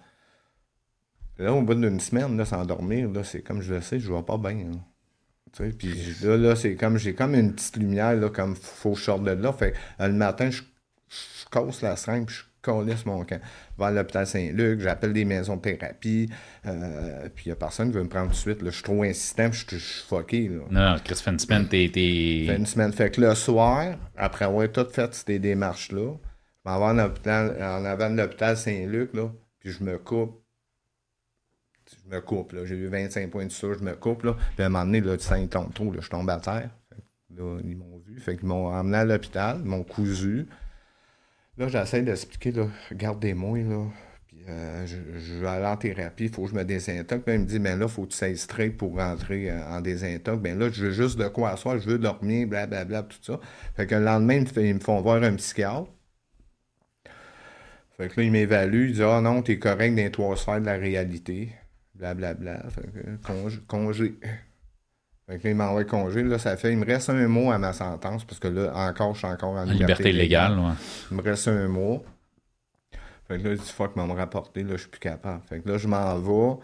[1.38, 4.08] là, au bout d'une semaine, là, sans dormir, là, c'est comme je le sais, je
[4.08, 4.70] vois pas bien.
[5.78, 9.04] Puis là, là c'est comme j'ai comme une petite lumière, là, comme faut que je
[9.04, 9.52] sorte de là.
[9.52, 10.62] Fait le matin, je
[11.08, 13.40] je la seringue, puis je calisse mon camp.
[13.76, 16.28] Je vais à l'hôpital Saint-Luc, j'appelle des maisons de thérapie,
[16.66, 18.62] euh, puis il n'y a personne qui veut me prendre tout de suite.
[18.62, 18.70] Là.
[18.70, 20.48] Je suis trop insistant, puis je suis fucké.
[20.48, 20.62] Là.
[20.70, 21.88] Non, Chris, fait une semaine, t'es.
[21.88, 22.92] Fait une semaine.
[22.92, 26.12] Fait que le soir, après avoir tout fait ces démarches-là,
[26.64, 30.42] je m'en vais en, hôpital, en avant de l'hôpital Saint-Luc, là, puis je me coupe.
[31.88, 32.64] Je me coupe, là.
[32.64, 34.34] J'ai eu 25 points de sucre, je me coupe, là.
[34.54, 36.70] Puis à un moment donné, là, saint tombe trop, là, je tombe à terre.
[37.36, 38.18] là, ils m'ont vu.
[38.18, 40.48] Fait qu'ils m'ont emmené à l'hôpital, m'ont cousu.
[41.58, 43.86] Là, j'essaie d'expliquer, là, gardez-moi, là.
[44.28, 47.26] Puis, euh, je, vais aller en thérapie, il faut que je me désintoque.
[47.26, 49.80] Là, il me dit, ben là, il faut que tu straight pour rentrer euh, en
[49.80, 50.38] désintox.
[50.42, 53.40] Ben là, je veux juste de quoi asseoir, je veux dormir, blablabla, tout ça.
[53.74, 55.90] Fait que le lendemain, ils me font voir un psychiatre.
[57.96, 60.60] Fait que là, il m'évalue, il dit, ah non, t'es correct dans les trois sphères
[60.60, 61.50] de la réalité.
[61.94, 62.68] Blablabla.
[62.68, 63.58] Fait que, congé.
[63.66, 64.14] congé.
[65.26, 66.22] Fait que là, il m'envoie congé.
[66.22, 69.14] Là, ça fait, il me reste un mois à ma sentence, parce que là, encore,
[69.14, 70.56] je suis encore en, liberté, légale.
[71.10, 72.02] Il me reste un mois.
[73.26, 75.42] Fait que là, il dit, fuck, m'a me rapporté, là, je suis plus capable.
[75.48, 76.60] Fait que là, je m'en vais.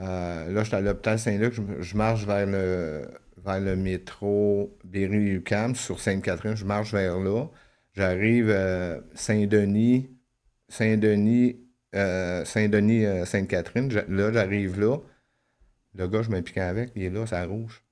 [0.00, 3.08] Euh, là, je suis à l'hôpital Saint-Luc, je, marche vers le,
[3.44, 7.46] vers le métro Berry-UQAM sur Sainte-Catherine, je marche vers là.
[7.92, 10.10] J'arrive à Saint-Denis,
[10.68, 11.60] Saint-Denis,
[11.94, 13.88] euh, Saint-Denis, euh, Sainte-Catherine.
[14.08, 14.96] Là, j'arrive là.
[15.94, 17.83] Le gars, je m'implique avec, il est là, ça rouge.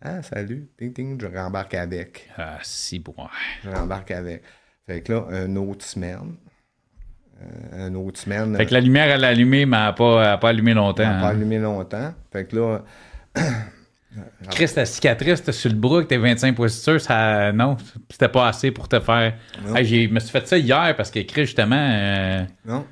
[0.00, 2.28] Ah, salut, ting ting, je rembarque avec.
[2.36, 3.14] Ah, si, bon.
[3.64, 4.42] Je rembarque avec.
[4.86, 6.36] Fait que là, une autre semaine.
[7.42, 8.56] Euh, une autre semaine.
[8.56, 11.02] Fait que la lumière, elle a allumé, mais elle n'a pas, pas, allumé longtemps.
[11.02, 11.30] Elle n'a pas hein.
[11.30, 12.14] allumé longtemps.
[12.32, 12.84] Fait que là.
[14.50, 17.52] Chris, la cicatrice, sur le bras, que t'es 25 postures, ça.
[17.52, 17.76] Non,
[18.08, 19.34] c'était pas assez pour te faire.
[19.64, 21.76] je me suis fait ça hier parce que Chris, justement.
[21.76, 22.86] Euh, non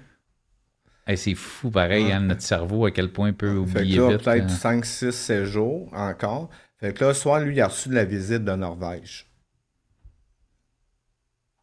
[1.14, 5.12] c'est fou, pareil, hein, notre cerveau, à quel point peut oublier fait peut-être 5, 6,
[5.12, 6.50] 7 jours encore.
[6.78, 9.26] Fait que là, soit lui, il a reçu de la visite de Norvège.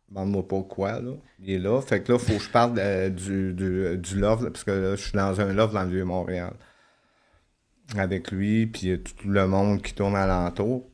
[0.10, 1.14] Demande-moi pas quoi, là.
[1.40, 1.82] Il est là.
[1.82, 4.72] Fait que là, il faut que je parle euh, du, du, du, love, parce que
[4.72, 6.54] là, je suis dans un love dans le Vieux-Montréal.
[7.98, 10.90] Avec lui, puis tout le monde qui tourne alentour.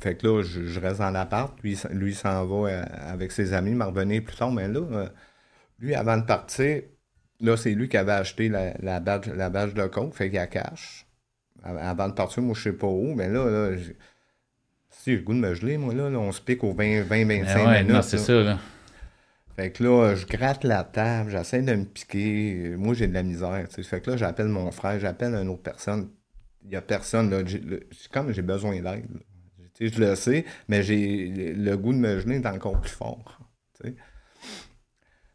[0.00, 1.58] Fait que là, je, reste dans l'appart.
[1.62, 4.50] Lui, lui s'en va euh, avec ses amis, m'a revenu plus tard.
[4.50, 5.08] Mais là, euh,
[5.78, 6.82] lui, avant de partir,
[7.40, 10.38] Là, c'est lui qui avait acheté la, la, badge, la badge de coke, fait qu'il
[10.38, 11.05] a cash.
[11.66, 13.76] Avant de partir, moi, je sais pas où, mais là, là
[14.90, 17.92] si j'ai le goût de me geler, moi, là, on se pique aux 20-25 minutes.
[17.92, 18.58] Non, c'est ça, là.
[19.56, 22.74] Fait que là, je gratte la table, j'essaie de me piquer.
[22.76, 23.66] Moi, j'ai de la misère.
[23.70, 26.10] Fait que là, j'appelle mon frère, j'appelle une autre personne.
[26.64, 27.38] Il y a personne, là.
[28.12, 29.06] Comme j'ai besoin d'aide.
[29.80, 33.40] Je le sais, mais j'ai le goût de me geler est encore plus fort.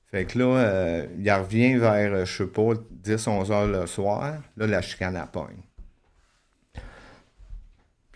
[0.08, 2.74] Fait que là, euh, il revient vers, je sais pas,
[3.04, 4.42] 10-11 heures le soir.
[4.58, 5.62] Là, la chicane à pogne.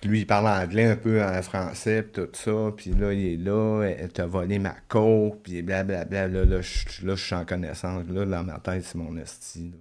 [0.01, 2.73] Puis lui, il parle anglais un peu en français, puis tout ça.
[2.75, 6.27] Puis là, il est là, elle t'a volé ma coke, puis blablabla.
[6.27, 8.03] Là, là, je, là, je suis en connaissance.
[8.09, 9.73] Là, dans ma tête, c'est mon esti.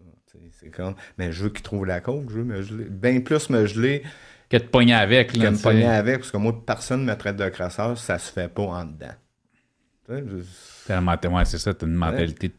[0.61, 0.95] C'est comme.
[1.19, 2.85] Mais je veux qu'il trouve la coke, je veux me geler.
[2.85, 4.03] Bien plus me geler.
[4.49, 5.47] Que te pogner avec, là.
[5.47, 8.33] Que me pogner avec, parce que moi, personne ne me traite de crasseur, ça se
[8.33, 9.15] fait pas en dedans.
[10.07, 10.13] Tu
[10.87, 12.55] sais, ouais, c'est ça, t'as une mentalité de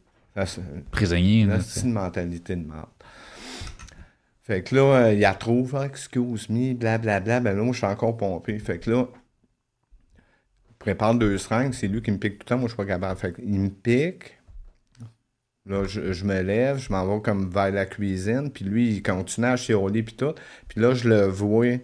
[0.91, 1.47] prisonnier.
[1.61, 2.87] C'est une mentalité de merde.
[4.45, 7.39] Fait que là, euh, il a trop, excuse me, blablabla.
[7.39, 8.59] Ben là, moi, je suis encore pompé.
[8.59, 9.07] Fait que là,
[10.69, 12.77] il prépare deux seringues, c'est lui qui me pique tout le temps, moi, je suis
[12.77, 13.19] pas capable.
[13.19, 14.39] Fait qu'il me pique.
[15.65, 19.47] Là, je, me lève, je m'en vais comme vers la cuisine, puis lui, il continue
[19.47, 20.35] à chialer, puis tout.
[20.67, 21.79] Puis là, je le vois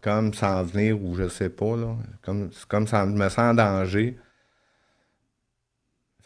[0.00, 1.96] comme s'en venir, ou je sais pas, là.
[2.22, 4.16] Comme, comme ça, je me sens en danger.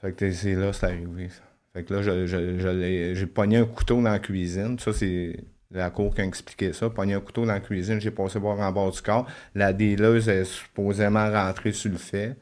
[0.03, 1.43] Fait que c'est là, c'est arrivé, ça.
[1.72, 4.78] Fait que là, j'ai je, pogné un couteau dans la cuisine.
[4.78, 6.89] Ça, c'est la cour qui a expliqué ça.
[6.91, 9.27] Pogné un couteau dans la cuisine, j'ai passé voir en bas du corps.
[9.55, 12.37] La déleuse est supposément rentrée sur le fait.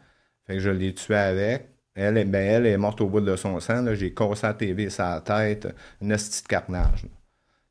[0.46, 1.68] Fait que je l'ai tué avec.
[1.94, 3.84] Elle, ben, elle est morte au bout de son sang.
[3.94, 5.74] J'ai cassé la TV sa tête.
[6.00, 7.06] Une hostie de carnage.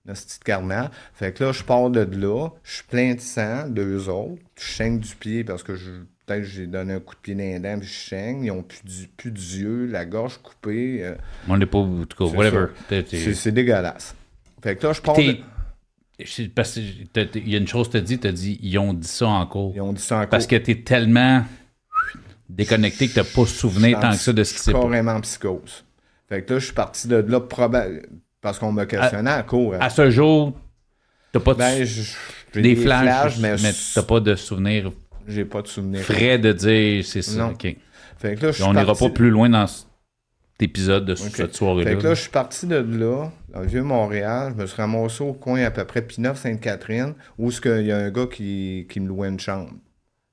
[0.05, 0.89] Une hostie de carnage.
[1.13, 2.49] Fait que là, je pars de là.
[2.63, 4.41] Je suis plein de sang, deux autres.
[4.59, 5.91] Je saigne du pied parce que je
[6.25, 8.45] peut-être j'ai donné un coup de pied dans les dents, puis je saigne.
[8.45, 11.03] Ils ont plus, plus d'yeux, la gorge coupée.
[11.03, 11.15] Euh.
[11.47, 12.67] On n'est pas, en tout cas, whatever.
[12.89, 14.15] C'est dégueulasse.
[14.65, 15.15] Fait que là, je pars.
[16.55, 18.95] Parce qu'il y a une chose que tu as dit, tu as dit, ils ont
[18.95, 19.73] dit ça en cours.
[19.75, 20.29] Ils ont dit ça en cours.
[20.29, 21.43] Parce que tu es tellement
[22.49, 24.83] déconnecté que tu n'as pas souvenir tant que ça de ce qui s'est passé.
[24.83, 25.85] carrément psychose.
[26.27, 27.41] Fait que là, je suis parti de là
[28.41, 29.75] parce qu'on me questionnait en cours.
[29.75, 29.79] Hein.
[29.81, 30.53] À ce jour,
[31.31, 31.87] tu n'as pas de ben,
[32.55, 33.63] des, flashs, mais, tu
[33.95, 34.91] n'as pas de souvenir.
[35.27, 36.01] J'ai pas de souvenir.
[36.01, 37.53] Frais de dire c'est ça.
[38.17, 39.85] Fait que là, on n'ira pas plus loin dans cet
[40.59, 41.91] épisode de cette soirée-là.
[41.91, 44.53] Fait que là, je suis parti de là, dans le Vieux-Montréal.
[44.55, 48.09] Je me suis ramassé au coin à peu près Pinot-Sainte-Catherine, où il y a un
[48.09, 49.71] gars qui, qui me louait une chambre.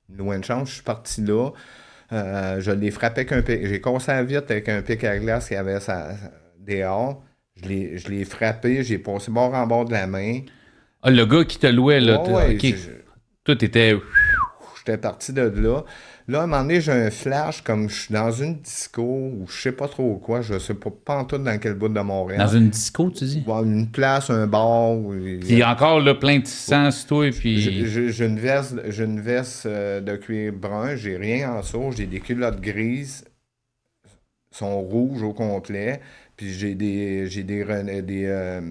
[0.09, 1.51] Il me louait une chambre, je suis parti là.
[2.11, 3.65] Euh, je l'ai frappé avec un pic.
[3.65, 6.11] J'ai commencé vite avec un pic à glace qui avait sa,
[6.59, 7.23] dehors.
[7.55, 10.41] Je l'ai frappé, j'ai passé bord en bord de la main.
[11.01, 12.23] Ah, le gars qui te louait, là.
[13.43, 13.97] Tout était.
[14.77, 15.83] J'étais parti de là.
[16.29, 19.45] Là, à un moment donné, j'ai un flash comme je suis dans une disco ou
[19.47, 21.99] je sais pas trop quoi, je sais pas, pas en tout dans quel bout de
[21.99, 22.39] Montréal.
[22.39, 23.43] Dans une disco, tu dis?
[23.45, 24.95] une place, un bar.
[25.13, 27.59] Il y a encore là, plein de sens, toi, et puis...
[27.59, 32.21] J'ai une veste, une veste euh, de cuir brun, j'ai rien en dessous, j'ai des
[32.21, 33.25] culottes grises,
[34.49, 35.99] sont rouges au complet,
[36.37, 37.65] puis j'ai des, j'ai des,
[38.01, 38.61] des, euh,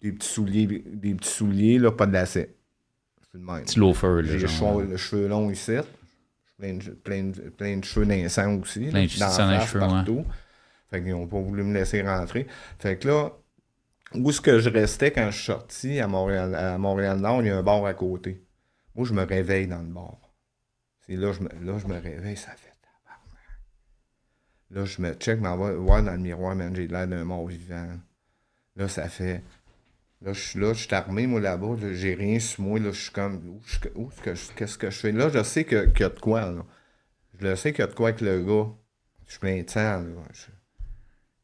[0.00, 2.54] des, petits souliers, des petits souliers, là, pas de lacets.
[3.20, 3.64] C'est le même.
[3.64, 5.72] Petit loafer, J'ai le cheveu long ici
[6.58, 8.86] plein de, plein plein de cheveux d'incendie aussi.
[8.86, 10.24] Plein de cheveux dans les cheveux, partout.
[10.90, 12.46] Fait qu'ils n'ont pas voulu me laisser rentrer.
[12.78, 13.32] Fait que là,
[14.14, 16.00] où est-ce que je restais quand je suis sorti?
[16.00, 18.44] À Montréal, à Montréal-Nord, il y a un bar à côté.
[18.94, 20.18] Moi, je me réveille dans le bar.
[21.06, 22.74] C'est là, je me, là, je me réveille, ça fait
[24.70, 27.46] Là, je me check, m'en vais voir dans le miroir, man, j'ai l'air d'un mort
[27.46, 27.86] vivant.
[28.74, 29.42] Là, ça fait
[30.24, 31.76] Là, je suis là, je suis armé, moi, là-bas.
[31.92, 32.78] j'ai rien sur moi.
[32.78, 33.60] Là, je suis comme,
[33.94, 35.12] où, qu'est-ce que je fais?
[35.12, 36.64] Là, je sais qu'il y a de quoi, là.
[37.38, 38.70] Je sais qu'il y a de quoi avec le gars.
[39.26, 40.04] Je suis plein de temps, là.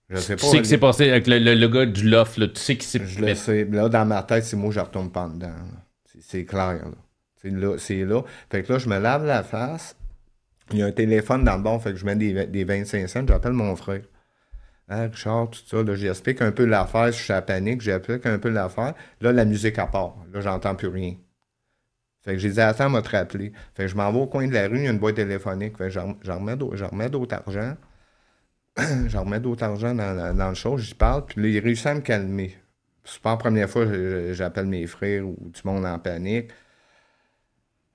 [0.09, 0.41] Je, sais pas.
[0.41, 2.49] Tu sais ce qui s'est passé avec le, gars du loft, là.
[2.49, 3.05] Tu sais qui s'est...
[3.05, 3.65] Je le sais.
[3.67, 5.53] Là, dans ma tête, c'est moi, je retourne pas dedans.
[6.21, 6.97] C'est clair, là.
[7.43, 8.23] C'est là, c'est là.
[8.51, 9.97] Fait que là, je me lave la face.
[10.73, 13.09] Il y a un téléphone dans le bon, fait que je mets des, des 25
[13.09, 13.27] cents.
[13.27, 14.03] J'appelle mon frère.
[14.91, 15.83] Hein, Richard, tout ça.
[15.83, 18.95] Là, j'explique un peu l'affaire, je suis à panique, j'explique un peu l'affaire.
[19.21, 20.17] Là, la musique à part.
[20.33, 21.15] Là, j'entends plus rien.
[22.23, 23.53] Fait que j'ai dit, attends, m'a te rappeler.
[23.75, 25.17] Fait que je m'en vais au coin de la rue, il y a une boîte
[25.17, 25.79] téléphonique.
[25.79, 27.77] Fait que j'en remets d'autres argent.
[29.07, 29.95] j'en remets d'autres argent
[30.35, 32.57] dans, le show, j'y parle, puis là, il réussit à me calmer.
[33.05, 36.51] C'est pas la première fois que j'appelle mes frères ou du monde en panique.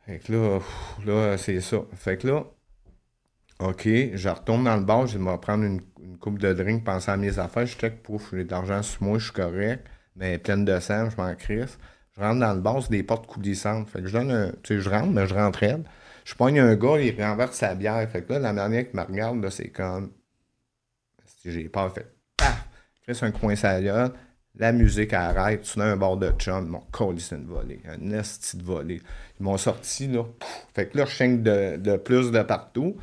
[0.06, 0.60] Fait que là,
[1.06, 1.78] là, c'est ça.
[1.96, 2.46] Fait que là,
[3.60, 5.82] OK, je retourne dans le bar, je vais me prendre une,
[6.20, 9.18] coupe de drink, penser à mes affaires, je check, pouf, j'ai de l'argent sur moi,
[9.18, 9.86] je suis correct,
[10.16, 11.78] mais pleine de sang, je m'en crisse.
[12.16, 13.90] Je rentre dans le bar, c'est des portes coulissantes.
[13.90, 14.52] Fait que je donne un.
[14.64, 15.84] Tu sais, je rentre, mais je rentre raide.
[16.24, 18.10] Je pogne un gars, il renverse sa bière.
[18.10, 20.12] Fait que là, la manière qu'il me regarde, là, c'est comme.
[21.26, 22.10] Si j'ai peur, fait.
[22.38, 22.68] Paf!
[23.22, 24.14] un coin salade.
[24.58, 25.64] La musique arrête.
[25.64, 26.68] Tu as un bord de chum.
[26.68, 27.82] Mon colis, c'est une volée.
[27.86, 29.02] Un esti de volée.
[29.40, 30.24] Ils m'ont sorti, là.
[30.74, 32.96] Fait que là, je chaîne de, de plus de partout.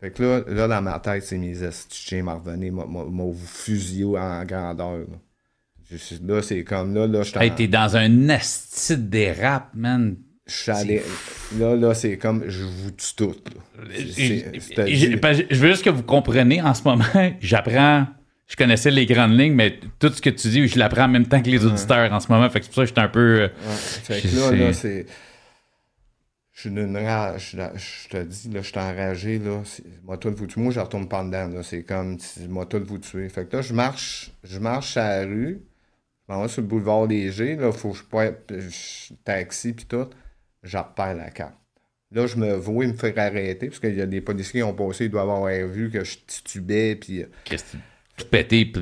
[0.00, 4.44] Fait que là, là dans ma tête, c'est mes estichés m'en revenaient, m'ont fusillé en
[4.44, 4.98] grandeur.
[5.90, 5.96] Là,
[6.26, 10.16] là c'est comme là, là, je Hey, t'es dans un esti des rap, man.
[10.46, 11.02] Je allé...
[11.58, 13.34] Là, là, c'est comme je vous tue tout.
[13.90, 17.04] Je, veux juste que vous compreniez en ce moment,
[17.40, 18.06] j'apprends.
[18.46, 21.26] Je connaissais les grandes lignes, mais tout ce que tu dis, je l'apprends en même
[21.26, 22.48] temps que les auditeurs en ce moment.
[22.48, 23.50] Fait que c'est pour ça que j'étais un peu.
[24.04, 25.04] Fait que là, là, c'est
[26.58, 27.56] je suis d'une rage.
[27.76, 29.62] Je te dis, là, je suis enragé, là.
[30.02, 30.60] Moi, tout vous tuer.
[30.60, 31.62] Moi, je retourne pas dedans, là.
[31.62, 33.28] C'est comme, moi, tout vous tuer.
[33.28, 35.60] Fait que là, je marche, je marche à la rue.
[36.28, 37.70] Je m'en vais sur le boulevard léger, là.
[37.70, 38.34] Faut que je pointe,
[39.24, 40.08] taxi, puis tout.
[40.64, 41.54] Je repère la carte.
[42.10, 44.74] Là, je me vois me faire arrêter, parce qu'il y a des policiers qui ont
[44.74, 47.22] passé, ils doivent avoir vu que je titubais, puis...
[47.22, 47.78] Euh, Qu'est-ce que
[48.16, 48.72] tu pété,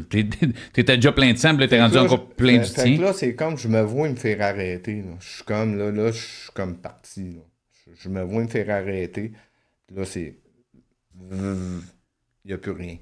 [0.72, 2.98] t'étais déjà plein de sang, là, t'es rendu encore plein de tien.
[2.98, 5.16] là, c'est comme, je me vois me faire arrêter, là.
[5.20, 7.42] Je suis comme, là, là, je suis comme parti, là
[7.98, 9.32] je me vois me faire arrêter.
[9.90, 10.38] Là, c'est.
[11.30, 11.82] Il
[12.44, 12.98] n'y a plus rien.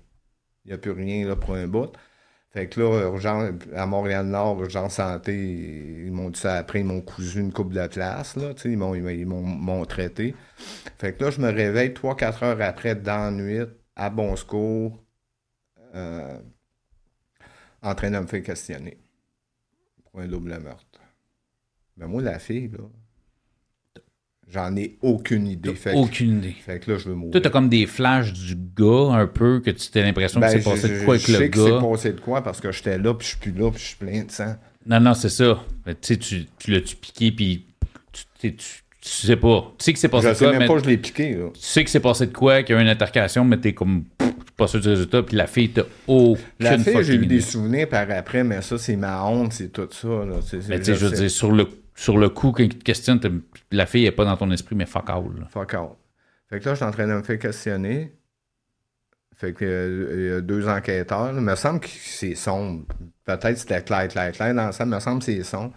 [0.64, 1.92] Il n'y a plus rien là, pour un bout.
[2.55, 7.40] Fait que là, à Montréal-Nord, urgence santé, ils m'ont dit ça après, ils m'ont cousu
[7.40, 10.36] une coupe de classe, là, ils m'ont, ils m'ont, traité.
[10.99, 13.66] Fait que là, je me réveille 3-4 heures après, dans la nuit,
[13.97, 15.05] à bon secours,
[15.97, 16.38] euh,
[17.82, 18.99] en train de me faire questionner
[20.05, 21.01] pour un double meurtre.
[21.97, 22.84] Mais moi, la fille, là,
[24.53, 25.74] J'en ai aucune idée.
[25.74, 26.55] Fait aucune idée.
[26.64, 27.32] Fait que là, je veux mourir.
[27.32, 30.59] Toi, t'as comme des flashs du gars, un peu, que tu t'as l'impression que c'est
[30.59, 31.40] ben, passé de quoi avec le gars.
[31.40, 33.53] Je sais que c'est passé de quoi parce que j'étais là, puis je suis plus
[33.53, 34.55] là, puis je suis plein de sang.
[34.86, 35.61] Non, non, c'est ça.
[35.86, 37.66] Tu sais, tu, tu l'as-tu piqué, puis
[38.38, 38.64] tu, tu,
[39.01, 39.72] sais pas.
[39.78, 40.47] Tu sais que c'est passé de quoi.
[40.49, 41.47] Je sais même pas je l'ai piqué, là.
[41.55, 43.72] Tu sais que c'est passé de quoi, qu'il y a eu une altercation, mais t'es
[43.72, 44.05] comme
[44.57, 47.88] pas sûr du résultat, puis la fille, t'as aucune La fille, j'ai eu des souvenirs
[47.88, 50.36] par après, mais ça, c'est ma honte, c'est tout ça, là.
[50.68, 53.20] mais tu sais, je veux dire, sur le sur le coup, quand il te questionne,
[53.70, 55.47] la fille n'est pas dans ton esprit, mais fuck all.
[55.51, 55.90] Fuck all.
[56.49, 58.12] Fait que là, je suis en train de me faire questionner.
[59.36, 61.32] Fait que euh, il y a deux enquêteurs.
[61.34, 62.84] Il me semble que c'est sombre.
[63.24, 64.84] Peut-être c'était clair, clair, clair dans ça.
[64.84, 65.72] Il me semble que c'est sombre.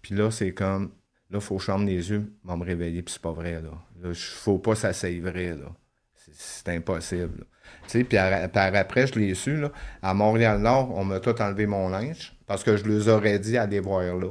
[0.00, 0.92] Puis là, c'est comme.
[1.30, 3.60] Là, il faut que je ferme les yeux, va me réveiller, puis c'est pas vrai,
[3.60, 3.70] là.
[4.02, 5.72] Là, faut pas ça c'est vrai, là.
[6.14, 7.46] C'est impossible.
[7.88, 9.72] Tu sais, puis après, je l'ai su, là.
[10.02, 13.80] À Montréal-Nord, on m'a tout enlevé mon linge parce que je leur aurais dit d'aller
[13.80, 14.30] voir là.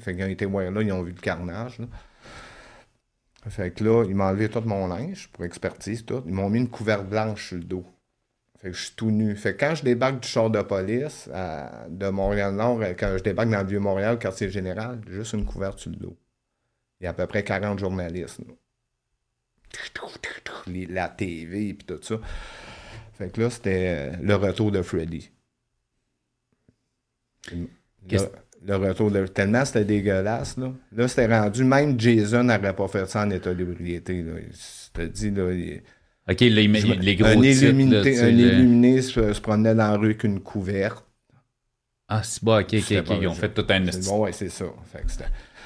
[0.00, 1.80] Fait qu'ils ont été voir là, ils ont vu le carnage.
[3.48, 6.22] Fait que là, ils m'ont enlevé tout mon linge pour expertise, tout.
[6.26, 7.84] Ils m'ont mis une couverte blanche sur le dos.
[8.58, 9.36] Fait que je suis tout nu.
[9.36, 13.50] Fait que quand je débarque du char de police de Montréal-Nord, euh, quand je débarque
[13.50, 16.16] dans le Vieux-Montréal, quartier général, juste une couverte sur le dos.
[17.00, 18.40] Il y a à peu près 40 journalistes.
[20.88, 22.16] la TV et tout ça.
[23.12, 25.30] Fait que là, c'était euh, le retour de Freddy
[28.66, 29.26] le retour de.
[29.26, 30.72] Tellement c'était dégueulasse, là.
[30.96, 31.64] Là, c'était rendu.
[31.64, 34.32] Même Jason n'aurait pas fait ça en état d'ébriété, là.
[34.52, 35.50] C'était dit, là.
[36.30, 40.40] OK, les, les gros un illuminé, un illuminé se, promenait dans la rue avec une
[40.40, 41.04] couverte.
[42.08, 43.16] Ah, c'est bon, OK, OK, OK.
[43.20, 43.80] Ils ont fait tout un...
[44.06, 44.64] Bon, ouais, c'est ça.
[44.90, 45.10] Fait que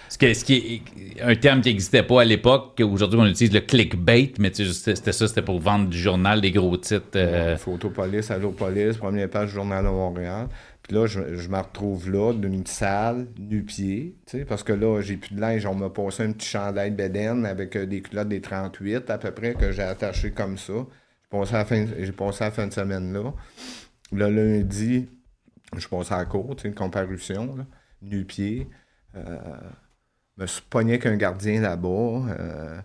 [0.09, 0.83] ce, ce qui
[1.17, 5.13] est un terme qui n'existait pas à l'époque, aujourd'hui on utilise le clickbait, mais c'était
[5.13, 7.07] ça, c'était pour vendre du journal, des gros titres.
[7.17, 7.57] Euh...
[7.57, 10.49] Photopolice, Allopolice, première page du Journal de Montréal
[10.91, 14.17] là, je, me retrouve là, d'une salle, nu-pied,
[14.49, 15.67] parce que là, j'ai plus de linge.
[15.67, 19.31] On m'a passé un petit chandail bédaine avec euh, des culottes des 38 à peu
[19.31, 20.73] près que j'ai attaché comme ça.
[20.73, 23.33] J'ai passé, la fin, la fin de semaine là.
[24.13, 25.09] Le lundi,
[25.77, 27.57] je passé à la cour, une comparution,
[28.01, 28.69] nu-pied.
[29.15, 29.39] Euh,
[30.39, 31.89] me suis pogné avec un gardien là-bas.
[31.89, 32.81] Euh,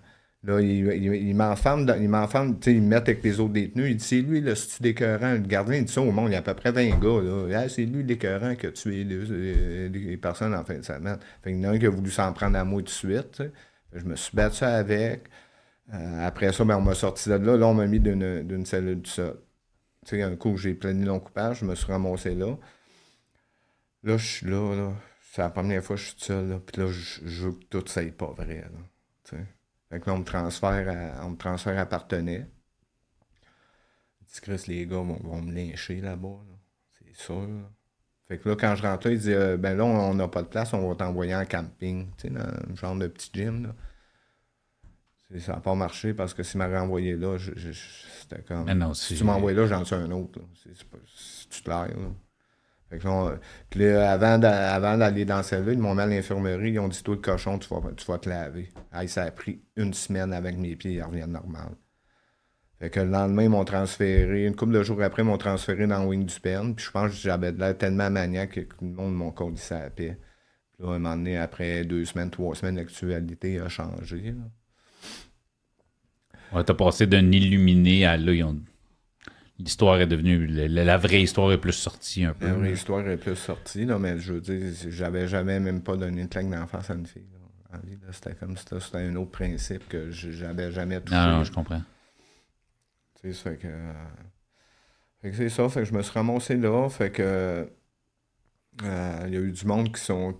[0.45, 3.91] Là, il, il, il m'enferme, tu sais, il me met avec les autres détenus.
[3.91, 5.33] Il dit, c'est lui le style d'écœurant.
[5.33, 7.69] Le gardien, dit ça au monde, il y a à peu près 20 gars, là.
[7.69, 11.17] C'est lui l'écœurant qui a tué les, personnes en fin de semaine.
[11.41, 12.89] Fait qu'il y en a un qui a voulu s'en prendre à moi tout de
[12.89, 13.41] suite,
[13.93, 15.29] Je me suis battu avec.
[15.93, 17.57] Euh, après ça, ben, on m'a sorti de là.
[17.57, 19.39] Là, on m'a mis d'une cellule du sol.
[20.05, 22.57] Tu sais, un coup, j'ai plaigné mon coupage, je me suis ramassé là.
[24.03, 24.93] Là, je suis là, là.
[25.31, 26.59] C'est la première fois que je suis seul, là.
[26.65, 28.65] Puis là, je, veux que tout ça n'est pas vrai,
[29.31, 29.37] là.
[29.93, 32.47] Fait que là, on me transfère à, on me transfère à Partenay.
[34.41, 36.39] Chris, les gars vont, me lyncher là-bas.
[36.89, 37.47] C'est sûr.
[38.27, 40.41] Fait que là, quand je rentre là, il dit euh, Ben là, on n'a pas
[40.41, 42.07] de place, on va t'envoyer en camping.
[42.17, 43.67] Tu sais, dans un genre de petit gym.
[43.67, 45.39] Là.
[45.39, 48.93] Ça n'a pas marché parce que s'il m'avait envoyé là, c'était comme.
[48.95, 50.39] si tu m'envoies là, j'en suis un autre.
[50.63, 51.63] C'est
[53.03, 53.35] Là.
[53.69, 56.71] Puis avant, d'aller dans celle-là, ils m'ont mis à l'infirmerie.
[56.71, 58.69] Ils ont dit Toi, le cochon, tu vas, te laver.
[59.07, 61.69] ça a pris une semaine avec mes pieds, ils reviennent normal.
[62.79, 64.45] Fait que le lendemain, ils m'ont transféré.
[64.45, 66.75] Une couple de jours après, ils m'ont transféré dans Wing du Spen.
[66.75, 69.83] Puis je pense que j'avais l'air tellement maniaque que tout le monde m'a condissé à
[69.83, 70.17] la paix.
[70.73, 74.35] Puis là, un moment donné, après deux semaines, trois semaines, l'actualité a changé.
[76.53, 78.33] Ouais, t'as passé d'un illuminé à là,
[79.60, 80.47] l'histoire est devenue.
[80.47, 82.47] La, vraie histoire est plus sortie un peu.
[82.47, 85.95] La vraie histoire est plus sortie, là, mais je veux dire, j'avais jamais même pas
[85.95, 87.24] donné une claque d'enfance à une fille.
[88.12, 91.16] C'était comme c'était un autre principe que j'avais jamais touché.
[91.16, 91.82] Non, non, je comprends.
[93.20, 93.68] Tu sais, fait que.
[95.22, 97.68] Fait que c'est ça, fait que je me suis ramassé là, fait que.
[98.84, 100.36] Euh, il y a eu du monde qui sont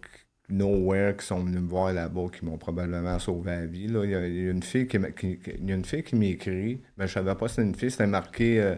[0.50, 3.88] Nowhere qui sont venus me voir là-bas, qui m'ont probablement sauvé la vie.
[3.88, 4.04] Là.
[4.04, 7.92] Il, y a, une fille qui, m'écrit, mais je savais pas si c'était une fille,
[7.92, 8.62] c'était marqué.
[8.62, 8.76] Euh,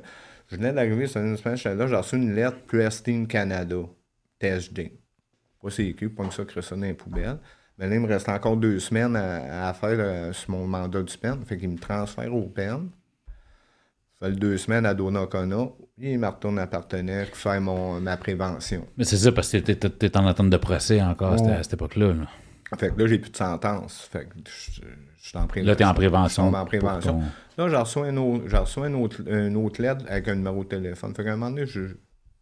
[0.47, 3.77] je venais d'arriver sur une semaine, j'étais là, j'ai reçu une lettre Pristine Canada,
[4.39, 4.99] TSD.
[5.61, 7.39] Pas écrit, pas que ça, crée ça dans les poubelles.
[7.77, 11.17] Mais là, il me reste encore deux semaines à, faire euh, sur mon mandat du
[11.17, 11.43] PEN.
[11.45, 12.89] Fait qu'il me transfère au PEN.
[14.21, 15.69] Ça fait deux semaines à Donnacona.
[15.97, 18.87] Il me retourne à Partenaire pour faire mon, ma prévention.
[18.97, 22.13] Mais c'est ça, parce que tu étais en attente de procès encore à cette époque-là.
[22.79, 24.09] Fait que là, j'ai plus de sentence.
[24.11, 24.81] Fait que je,
[25.19, 25.67] suis en prévention.
[25.71, 26.53] Là, tu es en prévention.
[26.53, 27.21] en prévention.
[27.57, 31.13] Là, j'ai reçu, un autre, une, autre, une autre lettre avec un numéro de téléphone.
[31.15, 31.95] Fait qu'à un moment donné, je, au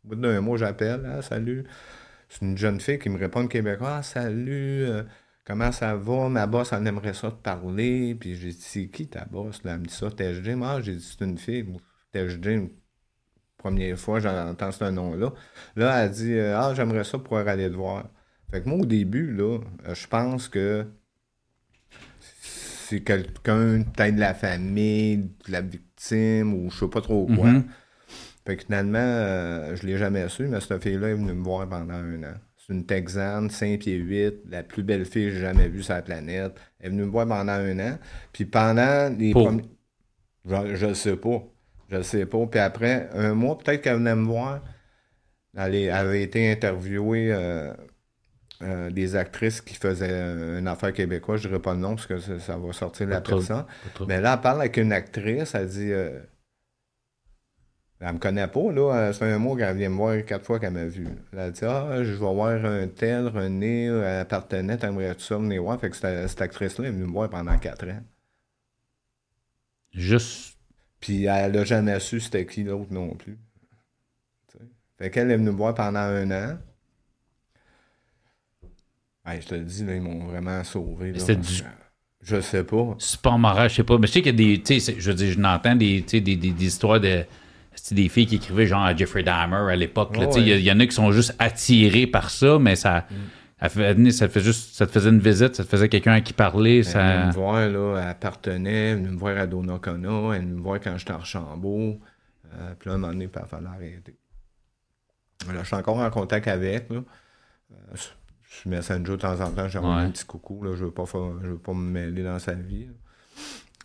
[0.06, 1.10] bout d'un mois, j'appelle.
[1.18, 1.66] Ah, salut.
[2.30, 3.98] C'est une jeune fille qui me répond québécois.
[3.98, 4.86] Ah, salut.
[4.86, 5.04] Euh,
[5.46, 6.30] comment ça va?
[6.30, 8.16] Ma boss, elle aimerait ça te parler.
[8.16, 9.62] Puis j'ai dit, c'est qui ta boss?
[9.66, 10.56] elle me dit ça, THD.
[10.56, 11.66] Moi, j'ai dit, c'est une fille.
[12.14, 12.70] THD,
[13.58, 15.34] première fois, j'entends ce nom-là.
[15.76, 18.10] Là, elle dit, euh, ah, j'aimerais ça pouvoir aller te voir.
[18.52, 20.86] Fait que moi, au début, là, euh, je pense que
[22.20, 27.50] c'est quelqu'un, peut-être de la famille, de la victime, ou je sais pas trop quoi.
[27.50, 27.64] Mm-hmm.
[28.46, 31.68] Fait que finalement, euh, je l'ai jamais su, mais cette fille-là est venue me voir
[31.68, 32.36] pendant un an.
[32.74, 36.02] Une Texane, 5 pieds 8, la plus belle fille que j'ai jamais vue sur la
[36.02, 36.54] planète.
[36.80, 37.98] Elle est venue me voir pendant un an.
[38.32, 39.64] Puis pendant les premiers.
[40.46, 41.44] Je ne sais pas.
[41.90, 42.46] Je ne sais pas.
[42.48, 44.62] Puis après, un mois, peut-être qu'elle venait me voir.
[45.56, 47.72] Elle, avait été interviewée euh,
[48.64, 51.42] euh, des actrices qui faisaient une affaire québécoise.
[51.42, 53.66] Je ne dirais pas le nom parce que ça, va sortir de la personne.
[54.08, 55.54] Mais là, elle parle avec une actrice.
[55.54, 55.92] Elle dit.
[55.92, 56.20] Euh,
[58.06, 59.14] elle me connaît pas, là.
[59.14, 61.08] C'est un mot qu'elle vient me voir quatre fois qu'elle m'a vu.
[61.32, 65.64] Elle a dit Ah, je vais voir un tel, René, elle appartenait, t'aimerais ça venir
[65.64, 65.80] voir?
[65.80, 68.04] Fait que cette, actrice-là est venue me voir pendant quatre ans.
[69.94, 70.58] Juste.
[71.00, 73.38] Puis elle a jamais su c'était qui l'autre non plus.
[74.98, 76.58] Fait qu'elle est venue me voir pendant un an.
[79.28, 81.14] je te le dis, là, ils m'ont vraiment sauvé.
[81.14, 81.64] Là, du...
[82.22, 82.96] Je sais pas.
[83.00, 83.98] C'est pas en je sais pas.
[83.98, 84.80] Mais je sais qu'il y a des.
[84.80, 87.28] Je veux dire, je n'entends des, des, des, des histoires de c'était
[87.92, 90.16] des filles qui écrivaient genre à Jeffrey Dahmer à l'époque.
[90.38, 93.06] Il y, en a qui sont juste attirés par ça, mais ça,
[93.62, 94.10] mm.
[94.12, 96.34] ça, te fait juste, ça te faisait une visite, ça te faisait quelqu'un à qui
[96.34, 96.78] parler.
[96.78, 97.00] Elle ça...
[97.00, 100.62] venait me voir, là, elle appartenait, elle venait me voir à Donnacona, elle venait me
[100.62, 102.00] voir quand j'étais à Archambault.
[102.54, 104.18] Euh, puis là, à un moment donné, il fallait arrêter.
[105.48, 106.90] Là, je suis encore en contact avec.
[106.90, 107.04] Là.
[107.72, 110.64] Euh, je suis messenger de temps en temps, j'ai un petit coucou.
[110.64, 112.88] Là, je ne veux, veux, pas me mêler dans sa vie.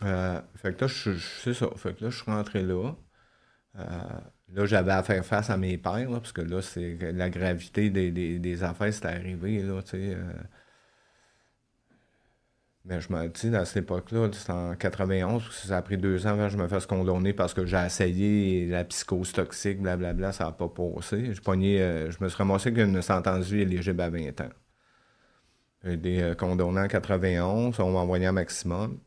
[0.02, 1.66] Euh, fait que là, c'est ça.
[1.76, 2.92] Fait que là, je suis rentré là.
[3.76, 3.82] Euh,
[4.54, 8.10] là, j'avais à faire face à mes pères, parce que là, c'est la gravité des,
[8.10, 10.14] des, affaires, c'était arrivé, là, tu sais.
[10.14, 10.32] Euh.
[12.84, 16.30] Mais je me dis, à cette époque-là, c'était en 91, ça a pris deux ans
[16.30, 20.44] avant que je me fasse condamner parce que j'ai essayé la psychose toxique, blablabla, ça
[20.44, 21.34] n'a pas passé.
[21.34, 24.48] Je, euh, je me suis ramassé qu'une sentence de vie éligible à 20 ans.
[25.84, 28.98] J'ai été condamné en 91, on m'a envoyé maximum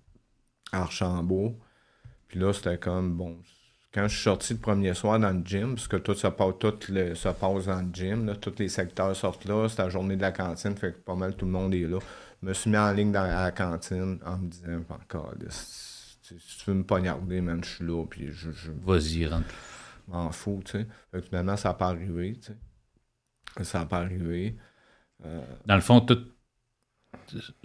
[0.72, 1.57] Archambault.
[2.28, 3.39] Puis là, c'était comme, bon,
[3.93, 6.53] quand je suis sorti le premier soir dans le gym, parce que tout ça passe,
[6.59, 10.31] tout passe dans le gym, tous les secteurs sortent là, c'est la journée de la
[10.31, 11.99] cantine, fait que pas mal tout le monde est là.
[12.41, 15.33] Je me suis mis en ligne dans la cantine en me disant encore
[16.39, 18.49] si tu veux me poignarder, man, je suis là, puis je.
[18.83, 19.47] Vas-y, rentre.
[20.07, 20.87] M'en fous, tu sais.
[21.11, 23.63] Fait que finalement, ça n'a pas arrivé, tu sais.
[23.63, 24.57] Ça n'a pas arrivé.
[25.25, 26.19] Euh, dans le fond, tout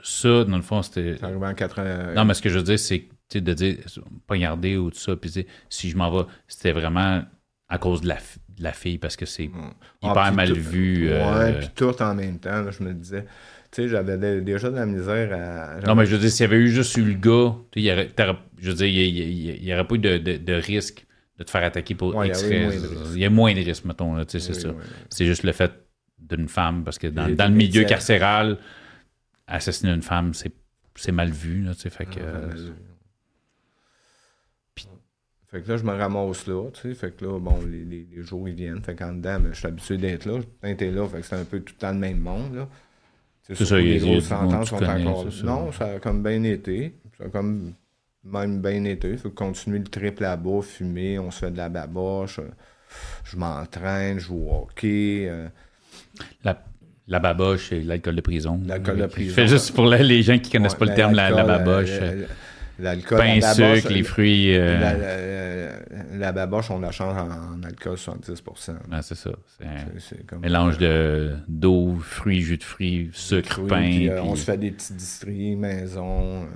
[0.03, 1.23] ça, dans le fond, c'était.
[1.23, 2.15] Arrivé en 80.
[2.15, 3.77] Non, mais ce que je veux dire, c'est de dire
[4.27, 7.23] poignarder ou tout ça, puis si je m'en vais, c'était vraiment
[7.69, 9.75] à cause de la, de la fille parce que c'est mm.
[10.03, 11.09] hyper ah, mal vu.
[11.11, 13.25] Euh, ouais, puis tout en même temps, je me disais.
[13.73, 15.81] Tu sais, j'avais déjà de la misère à.
[15.87, 17.93] Non, mais je veux dire, s'il y avait eu juste eu le gars, il y
[17.93, 18.11] aurait,
[18.59, 21.05] je veux dire, il n'y aurait pas eu de, de, risque
[21.39, 24.41] de te faire attaquer pour X Il y a moins de risques, mettons, tu sais,
[24.41, 24.71] c'est ça.
[25.11, 25.73] C'est juste le fait
[26.19, 28.59] d'une femme, parce que dans, dans le milieu carcéral,
[29.47, 32.21] assassiner une femme, c'est mal vu, là, tu sais, fait que.
[32.21, 32.55] Ah,
[35.57, 36.95] fait que là, je me ramasse là, tu sais.
[36.95, 38.83] Fait que là, bon, les, les, jours, ils viennent.
[38.83, 40.41] Fait qu'en dedans, ben, je suis habitué d'être là.
[40.75, 42.69] T'es là, fait que c'est un peu tout le temps le même monde, là.
[43.43, 45.31] C'est ça, les grosses sentences sont encore là.
[45.45, 46.95] Non, ça a comme bien été.
[47.17, 47.73] Ça a comme
[48.25, 49.11] même bien été.
[49.11, 52.41] Il faut continuer le trip là-bas, fumer, on se fait de la baboche.
[53.25, 55.27] Je m'entraîne, je joue au hockey.
[55.29, 55.49] Euh.
[56.43, 56.63] La,
[57.07, 58.61] la baboche, c'est l'alcool de prison.
[58.67, 59.31] L'alcool de prison.
[59.31, 62.01] Je fais juste pour les gens qui connaissent pas le terme, la, la baboche.
[62.79, 63.19] Euh, L'alcool.
[63.19, 64.57] Pain, sucre, les fruits.
[64.57, 65.79] Euh,
[66.15, 69.31] la, baboche, on la change en, alcool 70% ah, C'est ça.
[69.99, 70.79] C'est un mélange
[71.49, 74.09] d'eau, fruits, jus de fruits, sucre, pain.
[74.09, 76.47] Euh, on se fait des petits distries maison.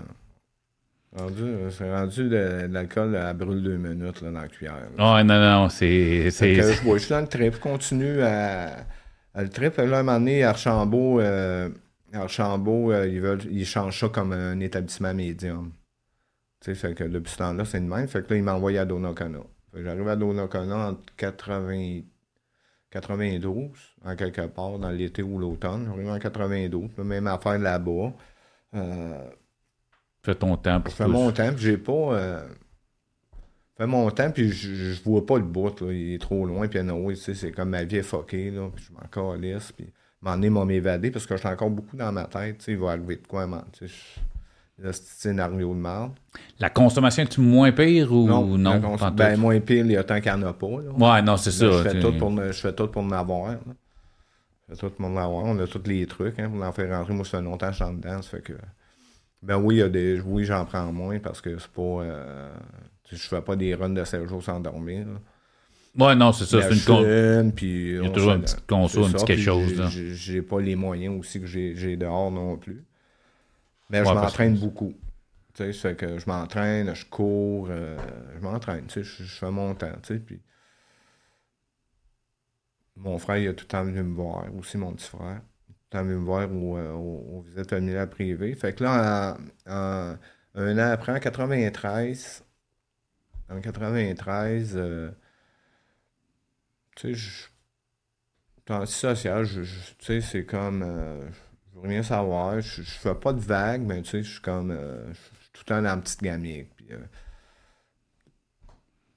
[1.19, 1.71] Euh.
[1.71, 4.77] c'est rendu de, l'alcool à brûle deux minutes là, dans la cuillère.
[4.99, 6.31] Oh, non, non, c'est.
[6.31, 8.77] Je, vois, suis dans le trip, continue à,
[9.35, 9.77] à le trip.
[9.77, 11.21] Là, un moment donné, Archambault,
[12.13, 15.73] Archambault, euh, ils, veulent, ils changent ça comme un établissement médium.
[16.61, 18.07] Tu sais, fait que depuis ce temps-là, c'est le même.
[18.07, 19.41] Fait que là, ils m'envoient à Donnacona.
[19.75, 22.03] J'arrive à Donnacona en 80,
[22.91, 23.71] 92,
[24.05, 25.87] en quelque part, dans l'été ou l'automne.
[25.87, 28.13] J'arrive en 92, même affaire là-bas.
[28.75, 29.31] Euh,
[30.23, 31.93] fais ton temps pour Je fais mon temps, puis j'ai pas.
[31.93, 32.49] Euh,
[33.79, 35.93] fais mon temps, puis je, je vois pas le bout, là.
[35.93, 38.85] Il est trop loin, puis tu sais, c'est comme ma vie est fuckée, là, puis
[38.85, 42.63] je m'en calisse, puis m'en est m'évader parce que j'ai encore beaucoup dans ma tête,
[42.69, 43.65] il va arriver de quoi, man,
[44.83, 46.13] le scénario de merde.
[46.59, 48.59] La consommation est moins pire ou non?
[48.59, 50.67] non ben, moins pire, il y a tant qu'il n'y en a pas.
[50.67, 51.71] Ouais, non, c'est ça.
[51.71, 53.57] Je fais, tout pour, je fais tout pour m'avoir.
[54.69, 55.45] Je fais tout pour m'avoir.
[55.45, 57.15] On a tous les trucs hein, pour en faire rentrer.
[57.15, 58.23] Moi, ça fait longtemps que je suis en dedans.
[58.23, 58.55] Ça fait que.
[59.43, 60.21] Ben oui, il y a des.
[60.21, 61.83] Oui, j'en prends moins parce que c'est pas.
[61.83, 62.51] Euh,
[63.11, 65.07] je fais pas des runs de 7 jours sans dormir.
[65.99, 66.63] Ouais, non, c'est ça.
[66.63, 67.53] C'est une con...
[67.55, 69.83] puis Il y a toujours une petite console, un petit quelque chose.
[69.91, 72.85] J'ai pas les moyens aussi que j'ai dehors non plus.
[73.91, 74.95] Mais je m'entraîne beaucoup.
[75.55, 77.99] Tu sais, que je m'entraîne, je cours, euh,
[78.37, 80.41] je m'entraîne, tu sais, je, fais mon temps, tu sais, puis
[82.97, 85.75] mon frère, il a tout le temps venu me voir, aussi mon petit frère, tout
[85.93, 88.55] le temps venu me voir euh, au, au visite familiale privée.
[88.55, 89.37] Fait que là,
[89.67, 90.19] un
[90.55, 92.45] an après, en 93,
[93.51, 95.11] en 93, euh,
[96.95, 97.51] tu sais,
[98.75, 99.67] je, social, tu
[99.99, 101.50] sais, c'est comme, je
[101.81, 102.61] veux rien savoir.
[102.61, 104.71] Je, je fais pas de vagues, mais tu sais, je suis comme.
[104.71, 106.69] Euh, je suis tout le temps dans la petite gamique.
[106.77, 106.97] Puis, euh,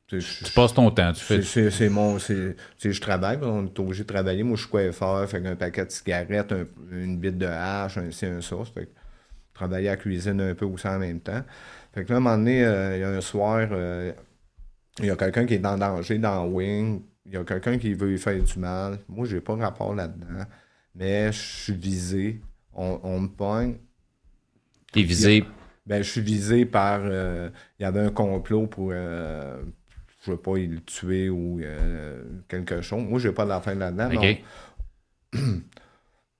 [0.07, 1.41] tu passes ton temps, tu fais.
[1.41, 2.17] C'est mon.
[2.19, 4.43] Je travaille, on est obligé de travailler.
[4.43, 6.53] Moi, je suis coiffeur, fait un paquet de cigarettes,
[6.91, 8.57] une bite de hache, un ci, un ça.
[8.73, 8.91] Fait que
[9.53, 11.41] travailler à la cuisine un peu aussi en même temps.
[11.93, 13.67] Fait que là, à un moment donné, euh, il y a un soir,
[14.99, 17.01] il y a quelqu'un qui est en danger dans Wing.
[17.25, 18.99] Il y a quelqu'un qui veut lui faire du mal.
[19.07, 20.45] Moi, j'ai pas rapport là-dedans.
[20.93, 22.41] Mais je suis visé
[22.75, 23.75] on, me pogne.
[24.91, 25.43] T'es visé?
[25.85, 27.01] ben, je suis visé par.
[27.03, 27.49] Euh,
[27.79, 28.89] il y avait un complot pour.
[28.93, 29.61] Euh,
[30.23, 33.03] je veux pas le tuer ou euh, quelque chose.
[33.03, 34.09] Moi, j'ai pas d'affaire là-dedans.
[34.15, 34.43] OK.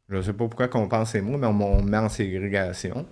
[0.10, 3.06] je sais pas pourquoi qu'on pense c'est moi, mais on, me met en ségrégation.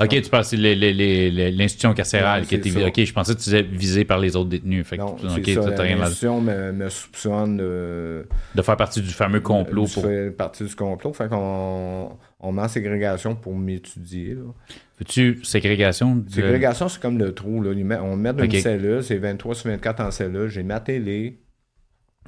[0.00, 4.04] Ok, tu parles de l'institution carcérale qui était Ok, je pensais que tu disais visé
[4.04, 4.86] par les autres détenus.
[4.86, 8.26] Fait non, ça, l'institution me, me, soupçonne de...
[8.54, 9.86] De faire partie du fameux complot.
[9.86, 10.02] De, pour...
[10.02, 11.12] faire partie du complot.
[11.12, 14.36] Fait qu'on on met en ségrégation pour m'étudier.
[14.98, 16.24] Veux-tu ségrégation?
[16.28, 17.62] Ségrégation, c'est comme le trou.
[17.62, 17.70] Là.
[18.02, 20.48] On met dans une cellule, c'est 23 sur 24 en cellule.
[20.48, 21.38] J'ai ma télé.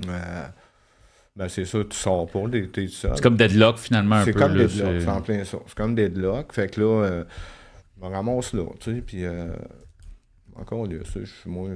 [0.09, 0.47] Euh,
[1.41, 3.13] ben c'est ça, tu sors pas, t'es seul.
[3.15, 4.33] C'est comme Deadlock finalement un peu.
[4.33, 5.59] C'est comme Deadlock, c'est en plein ça.
[5.67, 6.53] C'est comme Deadlock.
[6.53, 7.25] Fait que là, euh,
[7.97, 9.49] je me ramasse là, tu sais, puis euh,
[10.55, 11.71] encore là, ça, je suis moi.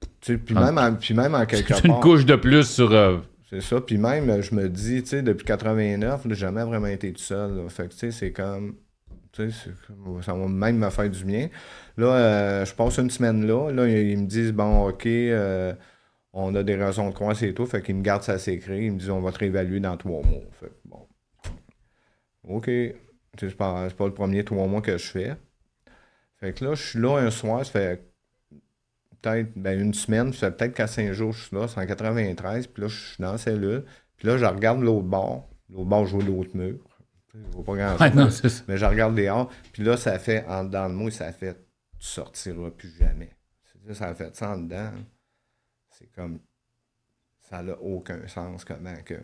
[0.00, 1.78] Tu sais, puis même, en, puis même en quelque part.
[1.82, 2.90] C'est une couche de plus sur.
[2.90, 6.88] Euh, c'est ça, puis même, je me dis, tu sais, depuis 89, j'ai jamais vraiment
[6.88, 7.64] été tout seul.
[7.68, 8.74] Fait que, tu sais, c'est comme.
[9.30, 9.70] Tu sais,
[10.22, 11.50] ça va même me faire du bien.
[11.96, 13.70] Là, je passe une semaine là.
[13.70, 15.06] Là, ils me disent, bon, OK
[16.38, 17.64] on a des raisons de croire, c'est tout.
[17.64, 18.84] Fait qu'il me garde ça secret.
[18.84, 20.42] Il me dit on va te réévaluer dans trois mois.
[20.60, 21.08] Fait bon.
[22.44, 22.70] OK.
[23.38, 25.36] C'est pas, pas le premier trois mois que je fais.
[26.38, 28.12] Fait que là, je suis là un soir, ça fait
[29.22, 31.86] peut-être ben, une semaine, ça fait peut-être qu'à cinq jours, je suis là, c'est en
[31.86, 33.84] 93, puis là, je suis dans la cellule.
[34.18, 35.48] Puis là, je regarde l'autre bord.
[35.70, 36.78] L'autre bord, je vois l'autre mur.
[37.34, 38.64] Je vois pas grand-chose.
[38.68, 39.50] mais je regarde dehors.
[39.72, 41.54] Puis là, ça fait, en dedans de moi, ça fait
[41.98, 43.30] tu sortiras plus jamais.
[43.92, 44.90] Ça a fait ça en dedans.
[45.98, 46.40] C'est comme.
[47.40, 49.14] Ça n'a aucun sens comment que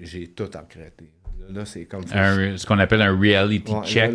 [0.00, 1.12] j'ai tout regretté.
[1.48, 2.06] Là, c'est comme.
[2.06, 4.12] ce qu'on appelle un reality check.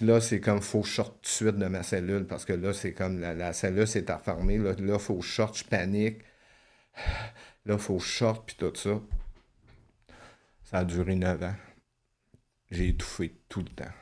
[0.00, 2.52] Là, c'est comme faut que je sorte tout de suite de ma cellule parce que
[2.52, 4.58] là, c'est comme la, cellule s'est affermée.
[4.58, 6.18] Là, il faut que je sorte, je panique.
[7.66, 9.00] Là, faut que je sorte, puis tout ça.
[10.62, 11.54] Ça a duré neuf ans.
[12.70, 13.92] J'ai étouffé tout le temps.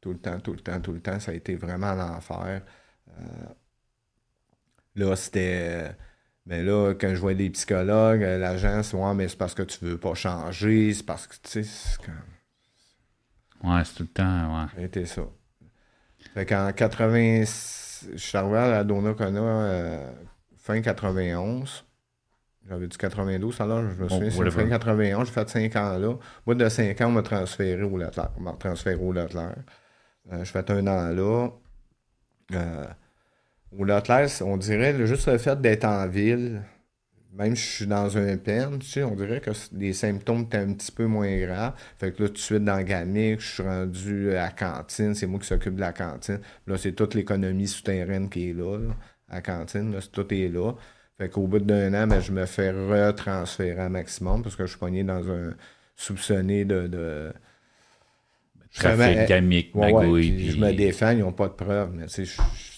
[0.00, 1.18] Tout le temps, tout le temps, tout le temps.
[1.18, 2.62] Ça a été vraiment l'enfer.
[3.08, 3.22] Euh,
[4.94, 5.96] là, c'était
[6.46, 9.62] mais là, quand je vois des psychologues, euh, l'agent, c'est ouais, mais c'est parce que
[9.62, 13.72] tu veux pas changer, c'est parce que, tu sais, c'est comme.
[13.72, 14.66] Ouais, c'est tout le temps, ouais.
[14.76, 15.22] C'était ça.
[16.34, 17.44] Fait qu'en 80.
[18.12, 20.12] Je suis arrivé à la Donnacona euh,
[20.58, 21.84] fin 91.
[22.68, 26.08] J'avais dit 92, alors je me souviens, c'est fin 91, j'ai fait 5 ans là.
[26.08, 28.30] Au bout de 5 ans, on m'a transféré au Leclerc.
[28.38, 29.56] On m'a transféré au Leclerc.
[30.32, 31.48] Euh, je fais un an là.
[32.52, 32.86] Euh,
[33.78, 36.62] au Leclerc, on dirait juste le fait d'être en ville,
[37.32, 40.58] même si je suis dans un pen, tu sais, on dirait que les symptômes étaient
[40.58, 41.74] un petit peu moins graves.
[41.98, 45.26] Fait que là, tout de suite dans Gamic, je suis rendu à la cantine, c'est
[45.26, 46.40] moi qui s'occupe de la cantine.
[46.66, 48.78] Là, c'est toute l'économie souterraine qui est là,
[49.28, 50.72] à la cantine, là, tout est là.
[51.18, 54.70] Fait qu'au bout d'un an, ben, je me fais retransférer à maximum parce que je
[54.70, 55.54] suis pogné dans un
[55.96, 57.32] soupçonné de,
[58.74, 60.50] trafic, gamique, magouille.
[60.50, 62.73] Je me défends, ils n'ont pas de preuves, mais tu sais, je,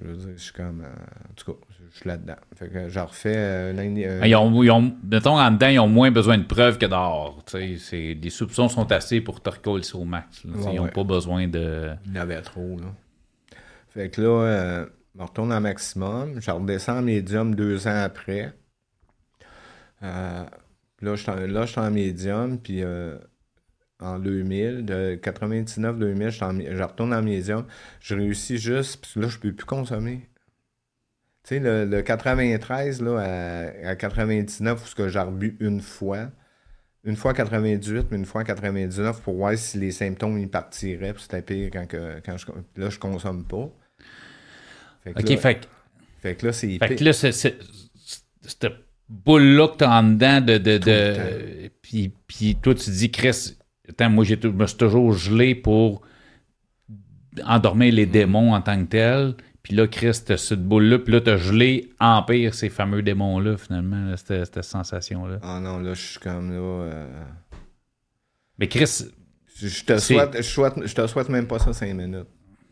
[0.00, 0.82] je, veux dire, je suis comme.
[0.82, 1.58] en tout cas,
[1.90, 2.36] je suis là-dedans.
[2.56, 6.10] Fait que j'en refais euh, ils, ont, ils ont, mettons, en dedans, ils ont moins
[6.10, 7.44] besoin de preuves que dehors.
[7.54, 10.42] Les soupçons sont assez pour te recoller au max.
[10.44, 11.90] ils n'ont pas besoin de.
[12.06, 12.86] Il y avait trop, là.
[13.94, 16.40] Fait que là, euh, je retourne en maximum.
[16.40, 18.52] Je redescends en médium deux ans après.
[20.02, 20.44] Euh,
[21.00, 23.16] là, je suis en médium, puis euh,
[24.00, 27.66] en 2000, de 99-2000, je retourne en médium.
[28.00, 30.28] Je réussis juste, puis là, je ne peux plus consommer.
[31.44, 36.30] Tu sais, le, 93 là, à, 99, où ce que j'ai rebu une fois,
[37.04, 40.46] une fois à 98, mais une fois à 99 pour voir si les symptômes y
[40.46, 41.12] partiraient.
[41.12, 42.46] Puis c'était pire quand, que, quand je,
[42.76, 43.70] là, je consomme pas.
[45.06, 45.68] OK, là, fait,
[46.22, 48.66] fait que là, c'est Fait que là, c'est, cette
[49.08, 50.56] boule-là que t'as en dedans de.
[50.56, 53.58] de, de puis, puis toi, tu dis, Chris,
[53.88, 56.02] attends, moi, je me suis toujours gelé pour
[57.44, 59.34] endormir les démons en tant que tel.
[59.62, 64.14] Puis là, Chris, t'as cette boule-là, puis là, t'as gelé empire ces fameux démons-là, finalement,
[64.16, 65.38] cette, sensation-là.
[65.42, 66.58] Ah non, là, je suis comme là.
[66.58, 67.22] Euh,
[68.58, 69.06] Mais Chris.
[69.56, 72.26] Je te, souhaite, je, souhaite, je te souhaite même pas ça cinq minutes.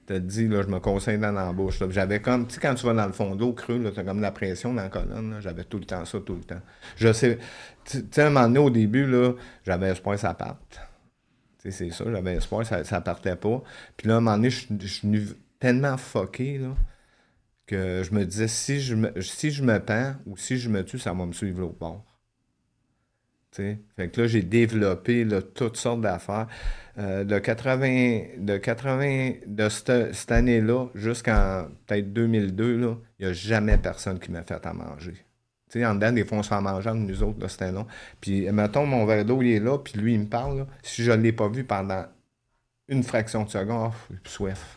[0.05, 1.79] T'as dit, là, je me conseille dans l'embauche.
[1.91, 4.33] J'avais comme, tu sais, quand tu vas dans le fond d'eau creux, t'as comme la
[4.33, 5.37] pression dans la colonne.
[5.41, 6.61] J'avais tout le temps ça, tout le temps.
[6.97, 7.39] Je sais,
[7.85, 9.33] tu sais, à un moment donné, au début, là,
[9.65, 10.81] j'avais espoir que ça parte.
[11.71, 13.63] C'est ça, j'avais espoir que ça, ça partait pas.
[13.97, 16.75] Puis là, à un moment donné, je suis tellement fucké là,
[17.67, 20.85] que je me disais si je me, si je me pends ou si je me
[20.85, 22.05] tue, ça va me suivre au bord.
[23.53, 26.47] Fait que là, j'ai développé là, toutes sortes d'affaires.
[26.99, 33.79] Euh, de 80, de 80, de cette, année-là jusqu'en peut-être 2002, il n'y a jamais
[33.79, 35.15] personne qui m'a fait à manger.
[35.78, 37.86] Sais, en dedans, des fois, on se fait manger entre nous autres, c'était long.
[38.20, 40.66] Puis, mettons, mon verre d'eau, il est là, puis lui, il me parle.
[40.82, 42.05] si je ne l'ai pas vu pendant
[42.89, 44.77] une fraction de seconde, oh, soif.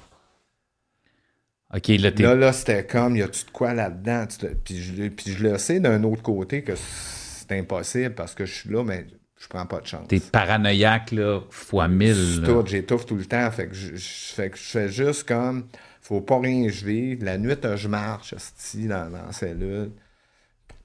[1.74, 4.26] OK, là, là, là c'était comme, y a-tu de quoi là-dedans?
[4.64, 8.54] Puis je, puis je le sais d'un autre côté que c'est impossible parce que je
[8.54, 9.08] suis là, mais
[9.38, 10.08] je prends pas de chance.
[10.08, 12.44] T'es paranoïaque, là, fois mille.
[12.66, 13.50] J'étouffe tout le temps.
[13.52, 15.68] Fait que je, fais que je fais juste comme,
[16.02, 17.24] faut pas rien je vive.
[17.24, 18.34] La nuit, je marche,
[18.76, 19.92] dans, dans la cellule.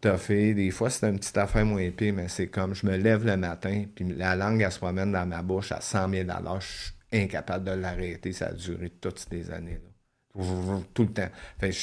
[0.03, 3.27] Fait, des fois, c'est une petite affaire moins épée, mais c'est comme, je me lève
[3.27, 6.29] le matin, puis la langue, elle se promène dans ma bouche à 100 000
[6.61, 8.33] Je suis incapable de l'arrêter.
[8.33, 9.91] Ça a duré toutes ces années-là
[10.95, 11.29] tout le temps.
[11.59, 11.75] Fait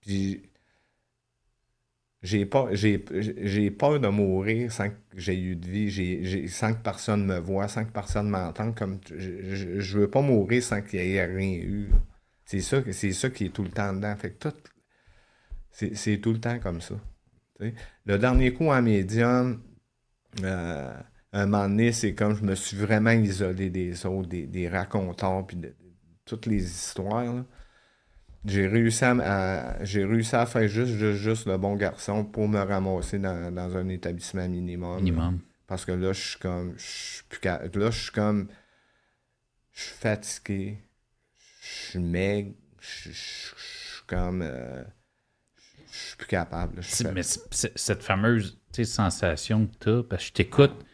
[0.00, 0.42] puis
[2.22, 7.38] j'ai peur, j'ai, de mourir sans que j'ai eu de vie, sans que personne me
[7.38, 8.74] voit, sans que personne m'entende.
[9.08, 11.88] Je, je, veux pas mourir sans qu'il y ait rien eu.
[12.44, 14.14] C'est ça, c'est ça qui est tout le temps dedans.
[14.16, 14.56] Fait que tout,
[15.94, 16.94] c'est, tout le temps comme ça.
[18.06, 19.62] Le dernier coup en médium,
[20.42, 20.94] euh,
[21.32, 25.42] un moment donné, c'est comme je me suis vraiment isolé des autres, des, des racontants,
[25.44, 25.74] puis de,
[26.24, 27.44] toutes les histoires.
[28.44, 33.18] J'ai réussi à, j'ai réussi à faire juste, juste, le bon garçon pour me ramasser
[33.18, 34.96] dans, un établissement minimum.
[34.96, 35.40] Minimum.
[35.66, 36.74] Parce que là, je suis comme.
[36.76, 38.48] Je suis plus Là, je suis comme.
[39.72, 40.78] Je suis fatigué.
[41.60, 42.52] Je suis maigre.
[42.80, 44.42] Je suis comme.
[44.42, 44.82] Euh,
[46.20, 47.14] je suis plus capable.
[47.14, 50.84] mais cette fameuse sensation que tu as, parce que je t'écoute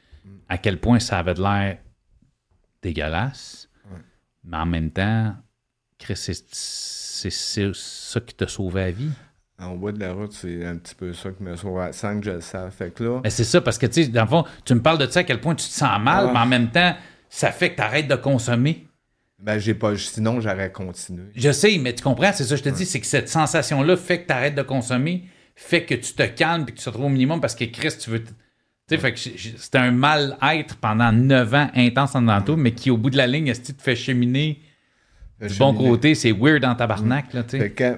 [0.49, 1.79] à quel point ça avait de l'air
[2.83, 3.69] dégueulasse.
[4.45, 5.35] Mais en même temps,
[5.99, 9.11] c'est ça qui t'a sauvé la vie.
[9.59, 12.27] En bout de la route, c'est un petit peu ça qui m'a sauvé, sans que
[12.27, 12.75] je le sache.
[12.75, 13.21] Fait que là...
[13.25, 15.21] Mais c'est ça, parce que, tu sais, dans le fond, tu me parles de ça
[15.21, 16.95] à quel point tu te sens mal, mais en même temps,
[17.31, 18.87] ça fait que tu arrêtes de consommer.
[19.39, 19.97] Ben, j'ai pas.
[19.97, 21.25] Sinon, j'aurais continué.
[21.35, 23.97] Je sais, mais tu comprends, c'est ça que je te dis, c'est que cette sensation-là
[23.97, 26.89] fait que tu arrêtes de consommer, fait que tu te calmes et que tu te
[26.89, 28.23] retrouves au minimum parce que Christ, tu veux
[28.89, 32.97] sais, fait que c'était un mal-être pendant neuf ans intense en dedans mais qui, au
[32.97, 34.61] bout de la ligne, est-ce que tu te fais cheminer
[35.41, 36.15] du bon côté?
[36.15, 37.71] C'est weird dans tabarnak, là, tu sais.
[37.73, 37.97] Quand,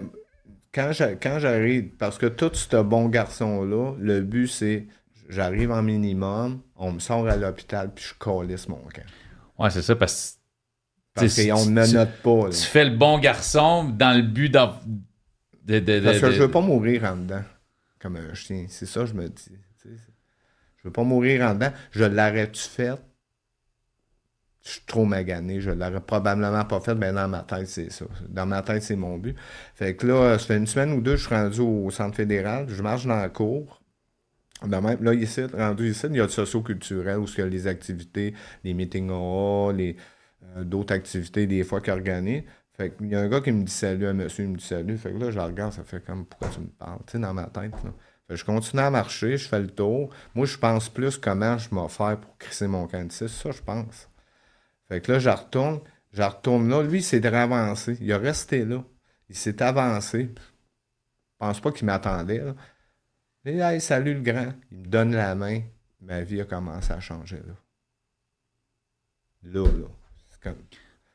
[0.72, 4.86] quand j'arrive, parce que tout ce bon garçon-là, le but, c'est
[5.28, 9.02] j'arrive en minimum, on me sort à l'hôpital, puis je calisse mon camp.
[9.58, 10.37] Ouais, c'est ça, parce que.
[11.18, 12.50] Parce qu'on ne note pas.
[12.50, 15.78] Tu fais le bon garçon dans le but de.
[15.78, 17.42] de, parce que je veux pas mourir en dedans,
[17.98, 18.66] comme un chien.
[18.68, 19.52] C'est ça, je me dis.
[19.84, 21.72] Je veux pas mourir en dedans.
[21.90, 22.94] Je l'aurais-tu fait?
[24.64, 25.60] Je suis trop magané.
[25.60, 28.04] Je l'aurais probablement pas fait, mais dans ma tête, c'est ça.
[28.28, 29.34] Dans ma tête, c'est mon but.
[29.74, 32.66] Fait que là, ça fait une semaine ou deux, je suis rendu au centre fédéral.
[32.68, 33.80] Je marche dans la cour.
[34.66, 37.66] Même, là, ici, rendu ici, il y a le socio-culturel où il y a les
[37.66, 38.34] activités,
[38.64, 39.94] les meetings OA, les, euh,
[40.56, 42.44] d'autres activités des fois qu'ils organisent.
[42.72, 44.64] Fait qu'il y a un gars qui me dit salut, un monsieur, il me dit
[44.64, 44.96] salut.
[44.96, 47.34] Fait que là, je regarde, ça fait comme pourquoi tu me parles, tu sais, dans
[47.34, 47.72] ma tête.
[47.84, 47.92] Là.
[48.30, 50.14] Je continue à marcher, je fais le tour.
[50.34, 53.28] Moi, je pense plus comment je vais faire pour crisser mon candidat.
[53.28, 54.08] Ça, je pense.
[54.88, 55.80] Fait que là, je retourne,
[56.12, 56.82] je retourne là.
[56.82, 57.96] Lui, il s'est avancé.
[58.00, 58.84] Il a resté là.
[59.28, 60.30] Il s'est avancé.
[60.36, 62.42] Je pense pas qu'il m'attendait.
[63.44, 64.52] Et hey, salut le grand.
[64.70, 65.62] Il me donne la main.
[66.00, 67.54] Ma vie a commencé à changer là.
[69.42, 69.88] Là, là.
[70.42, 70.56] Comme...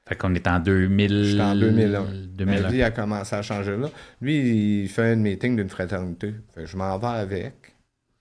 [0.06, 1.24] Fait qu'on est en 2000...
[1.24, 2.04] J'étais en 2001.
[2.36, 2.62] 2001.
[2.62, 3.90] Ma vie a commencé à changer là.
[4.22, 6.34] Lui, il fait un meeting d'une fraternité.
[6.54, 7.76] Fait que je m'en vais avec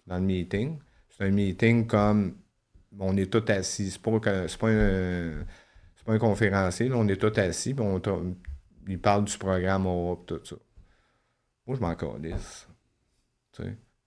[0.07, 0.79] dans le meeting.
[1.11, 2.37] C'est un meeting comme
[2.99, 3.91] on est tous assis.
[3.91, 5.45] C'est pas, pas, un,
[6.05, 6.91] pas un conférencier.
[6.93, 7.75] on est tous assis.
[7.79, 8.01] On,
[8.87, 10.57] il parle du programme Europe, tout ça.
[11.67, 12.69] Moi, je m'en calisse.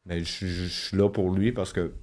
[0.06, 1.94] Mais je, suis là pour lui parce que,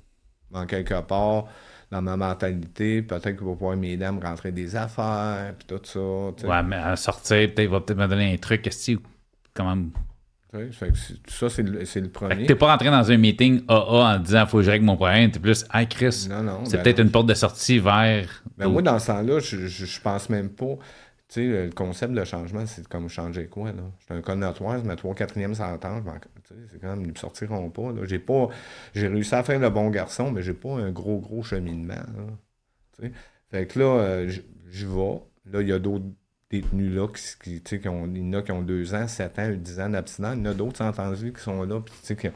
[0.52, 1.48] en quelque part,
[1.92, 5.80] dans ma mentalité, peut-être qu'il va pouvoir m'aider à me rentrer des affaires, puis tout
[5.84, 6.48] ça.
[6.48, 8.68] Ouais, mais à sortir, peut-être, il va peut-être me donner un truc,
[9.54, 9.76] comment
[11.28, 12.44] ça, c'est le, le, premier.
[12.44, 15.30] T'es pas rentré dans un meeting AA en disant faut que je règle mon problème.
[15.30, 18.42] T'es plus, hey Chris, c'est ben peut-être une porte de sortie vers.
[18.58, 20.76] Ben moi, dans ce temps-là, je, je, pense même pas.
[21.32, 23.84] Tu sais, le concept de changement, c'est comme changer quoi, là?
[24.00, 26.04] J'étais un connotoire, mais trois quatrièmes s'entendent.
[26.70, 28.48] C'est quand même, ils me sortiront pas, J'ai pas.
[28.94, 33.08] J'ai réussi à faire le bon garçon, mais j'ai pas un gros, gros cheminement, là.
[33.50, 34.32] Fait que là, euh,
[34.68, 35.20] je vais.
[35.50, 36.04] Là, il y a d'autres
[36.50, 39.50] détenus-là, qui, qui, qui ont, il y en a qui ont 2 ans, 7 ans,
[39.56, 40.34] 10 ans d'abstinence.
[40.36, 42.28] Il y en a d'autres, sans entendu, qui sont là, puis qui,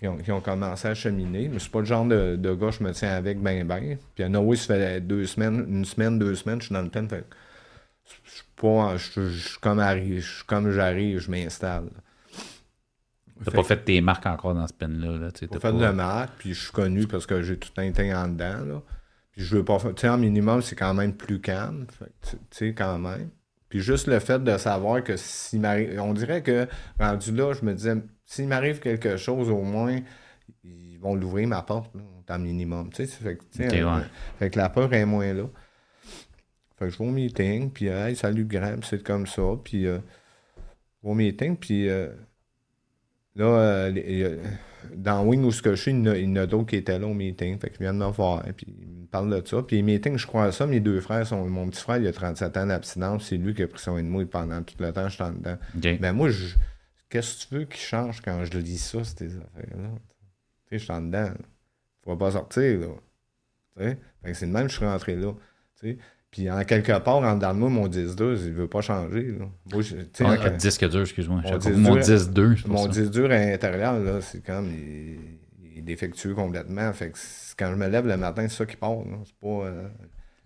[0.00, 1.48] qui, ont, qui ont commencé à cheminer.
[1.48, 3.98] Mais c'est pas le genre de, de gars je me tiens avec ben ben.
[4.14, 6.66] Puis il y en a, oui, ça fait deux semaines, une semaine, deux semaines, je
[6.66, 7.08] suis dans le thème.
[7.10, 7.26] Fait,
[8.62, 9.58] je je, je,
[10.46, 11.90] comme, j'arrive, je m'installe.
[13.44, 15.18] T'as pas fait tes marques encore dans ce pen-là.
[15.18, 18.02] Là, pas fait de marques, puis je suis connu parce que j'ai tout un temps
[18.02, 18.64] en dedans.
[18.66, 18.82] Là.
[19.32, 19.94] Puis je veux pas faire.
[19.94, 21.86] Tu sais, en minimum, c'est quand même plus calme.
[22.22, 23.30] Tu sais, quand même.
[23.70, 25.98] Puis juste le fait de savoir que s'il m'arrive.
[26.00, 26.66] On dirait que
[26.98, 27.94] rendu là, je me disais,
[28.26, 30.00] s'il m'arrive quelque chose, au moins,
[30.64, 32.90] ils vont l'ouvrir ma porte, là, minimum.
[32.92, 33.44] Tu sais, fait, que,
[34.38, 35.44] fait que la peur est moins là.
[36.80, 39.42] Fait que je vais au meeting, puis hey, salut Graham, c'est comme ça.
[39.62, 39.98] Puis euh,
[41.02, 42.08] au meeting, puis euh,
[43.36, 44.42] là, euh,
[44.94, 47.58] dans Wing où je suis, il y en a, d'autres qui étaient là au meeting.
[47.58, 49.62] Fait qu'ils viennent me voir, puis ils me parlent de ça.
[49.62, 51.46] Puis les meetings, je crois à ça, mes deux frères sont.
[51.46, 54.08] Mon petit frère, il a 37 ans d'abstinence, c'est lui qui a pris soin de
[54.08, 55.58] moi pendant tout le temps, je suis en dedans.
[55.74, 56.54] Mais ben, moi, je...
[57.10, 59.90] qu'est-ce que tu veux qu'il change quand je lis ça, ces affaires-là?
[60.64, 61.28] Tu sais, je suis en dedans.
[62.04, 62.86] Faut pas sortir, là.
[63.76, 63.98] Tu sais?
[64.32, 65.34] c'est le même que je suis rentré là.
[65.78, 65.98] Tu sais?
[66.30, 69.34] Puis en quelque part, en dedans de moi, mon 10-2, il veut pas changer.
[69.38, 69.46] Là.
[69.72, 71.42] Moi, je, ah, disque dur, excuse-moi.
[71.74, 72.68] Mon 10-2.
[72.68, 74.70] Mon 10-2 à l'intérieur, là, c'est comme.
[74.70, 76.92] Il, est défectueux complètement.
[76.92, 77.18] Fait que
[77.56, 78.98] quand je me lève le matin, c'est ça qui part.
[79.24, 79.66] C'est pas.
[79.66, 79.88] Euh,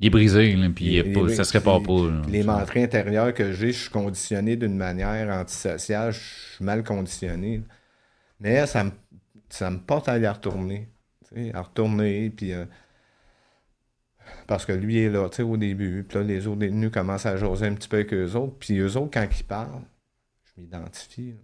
[0.00, 2.10] il est brisé, là, puis il, pas, ça se répare pas.
[2.28, 6.18] les mentrées intérieures que j'ai, je suis conditionné d'une manière antisociale, je
[6.54, 7.62] suis mal conditionné.
[8.40, 8.90] Mais ça me,
[9.48, 10.88] ça me porte à y retourner.
[11.52, 12.54] À retourner, puis.
[12.54, 12.64] Euh,
[14.46, 16.04] parce que lui est là, tu sais, au début.
[16.08, 18.54] Puis là, les autres détenus commencent à jaser un petit peu avec eux autres.
[18.58, 19.82] Puis eux autres, quand ils parlent,
[20.44, 21.34] je m'identifie.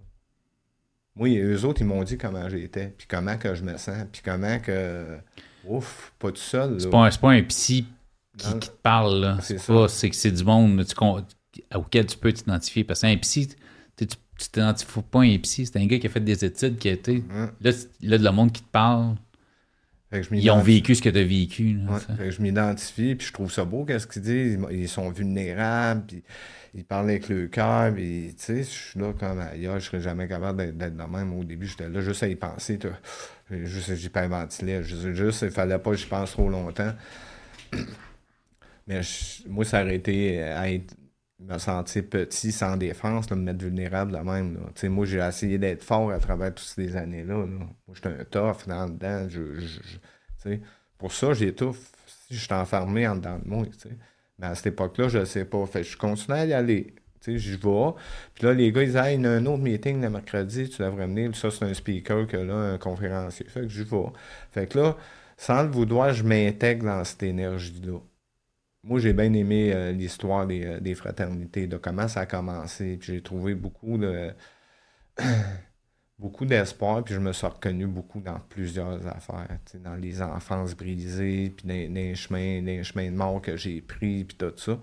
[1.17, 4.23] Moi, eux autres, ils m'ont dit comment j'étais, puis comment que je me sens, puis
[4.25, 5.19] comment que.
[5.67, 6.81] Ouf, pas tout seul.
[6.81, 7.87] C'est pas, pas, un psy
[8.39, 9.39] qui, te parle, là.
[9.43, 10.85] C'est pas, c'est que c'est du monde
[11.75, 12.85] auquel tu peux t'identifier.
[12.85, 13.49] Parce qu'un psy,
[13.97, 14.07] tu
[14.51, 17.23] t'identifies pas un psy, c'est un gars qui a fait des études, qui a été.
[17.61, 19.17] Là, là, de le monde qui te parle
[20.13, 21.79] ils ont vécu ce que tu as vécu.
[22.19, 24.59] je m'identifie, puis je trouve ça beau, qu'est-ce qu'ils disent.
[24.71, 26.23] Ils sont vulnérables, puis
[26.75, 30.01] ils parlent avec le cœur, puis tu sais, je suis là comme ailleurs, je serais
[30.01, 31.33] jamais capable d'être de même.
[31.33, 32.79] Au début, j'étais là juste à y penser.
[33.51, 36.93] Juste, j'ai pas inventé Juste, juste, il fallait pas que je pense trop longtemps.
[38.87, 39.01] Mais
[39.49, 40.95] moi, ça aurait été à être
[41.41, 44.59] me sentir petit, sans défense, me mettre vulnérable de même.
[44.85, 47.47] Moi, j'ai essayé d'être fort à travers toutes ces années-là.
[47.47, 49.27] Moi, j'étais un tough dans le dedans.
[49.29, 50.57] Je,
[50.99, 51.93] pour ça, j'étouffe.
[52.07, 53.67] Si je suis enfermé en dedans de moi.
[54.39, 55.65] Mais à cette époque-là, je ne sais pas.
[55.67, 56.95] Fait je continue à y aller.
[57.27, 57.95] Je vais.
[58.35, 60.83] Puis là, les gars, ils disent il y a un autre meeting le mercredi, tu
[60.83, 61.35] devrais venir.
[61.37, 63.47] Ça, c'est un speaker que là, un conférencier.
[63.49, 64.07] Fait que je vais.
[64.53, 64.97] Fait que là,
[65.37, 67.99] sans le vouloir, je m'intègre dans cette énergie-là
[68.83, 72.97] moi, j'ai bien aimé euh, l'histoire euh, des, fraternités, de comment ça a commencé.
[72.97, 74.33] Puis j'ai trouvé beaucoup de
[76.19, 81.53] beaucoup d'espoir, puis je me suis reconnu beaucoup dans plusieurs affaires, dans les enfances brisées,
[81.57, 84.79] puis dans, les chemins, les chemins de mort que j'ai pris, puis tout ça.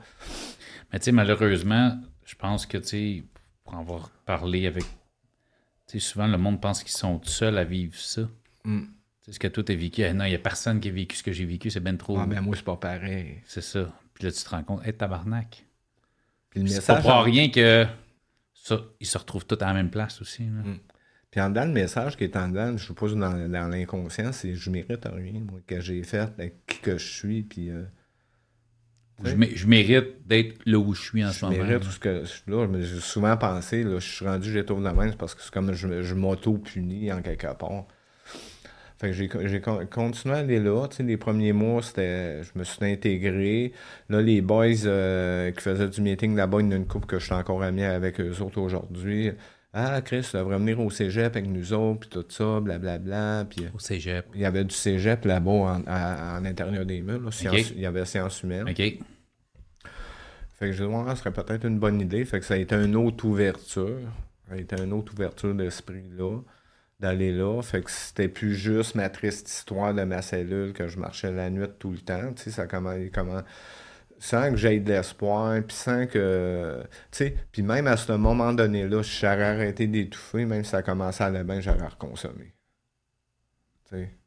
[0.91, 3.24] Mais tu sais, malheureusement, je pense que, tu sais,
[3.64, 4.84] pour avoir parlé avec...
[5.88, 8.24] Tu sais, souvent, le monde pense qu'ils sont seuls à vivre ça.
[8.64, 8.86] Mm.
[9.27, 10.03] C'est ce que toi, t'as vécu.
[10.03, 11.97] Eh non, il n'y a personne qui a vécu ce que j'ai vécu, c'est ben
[11.97, 12.17] trop.
[12.17, 13.41] Ah, ben moi, c'est pas pareil.
[13.45, 13.93] C'est ça.
[14.13, 15.65] Puis là, tu te rends compte, hé, tabarnak.
[16.49, 17.85] Puis le C'est pas pour rien que
[18.53, 20.43] ça, ils se retrouvent tous à la même place aussi.
[20.43, 20.79] Mm.
[21.29, 24.55] Puis en dedans, le message qui est en dedans, je suppose dans, dans l'inconscient, c'est
[24.55, 26.29] je mérite rien, moi, que j'ai fait,
[26.65, 27.69] qui que je suis, puis.
[27.69, 27.83] Euh,
[29.25, 31.57] Je, mérite d'être là où je suis en ce moment.
[31.57, 32.81] Je mérite tout ce que là.
[32.81, 35.73] J'ai souvent pensé, là, je suis rendu, j'ai de la main, parce que c'est comme
[35.73, 37.87] je, je m'auto-punis en quelque part.
[38.99, 40.88] Fait que j'ai continué à aller là.
[40.99, 43.72] les premiers mois, c'était je me suis intégré.
[44.10, 47.19] Là, les boys euh, qui faisaient du meeting là-bas, il y a une couple que
[47.19, 49.32] je suis encore ami avec eux autres aujourd'hui.
[49.72, 53.45] Ah, Chris, tu devrais venir au cégep avec nous autres, puis tout ça, blablabla.
[53.48, 54.26] Puis, au cégep.
[54.34, 57.30] Il y avait du cégep là-bas en, en, intérieur des murs.
[57.44, 58.68] il y avait sciences humaines.
[58.68, 58.76] OK.
[58.78, 59.06] Fait
[60.60, 62.26] que je me ce serait peut-être une bonne idée.
[62.26, 63.99] Fait que ça a été une autre ouverture.
[64.48, 66.40] Ça a été une autre ouverture d'esprit là
[66.99, 67.61] d'aller là.
[67.61, 71.49] Fait que c'était plus juste ma triste histoire de ma cellule que je marchais la
[71.49, 72.34] nuit tout le temps.
[72.34, 73.41] Tu sais, ça comment, comment
[74.19, 76.84] sans que j'aie de l'espoir, puis sans que.
[77.11, 80.82] Tu sais, puis même à ce moment donné-là, si j'aurais arrêté d'étouffer, même si ça
[80.82, 82.53] commençait à aller bien, j'aurais reconsommé.
[83.86, 84.18] Tu sais.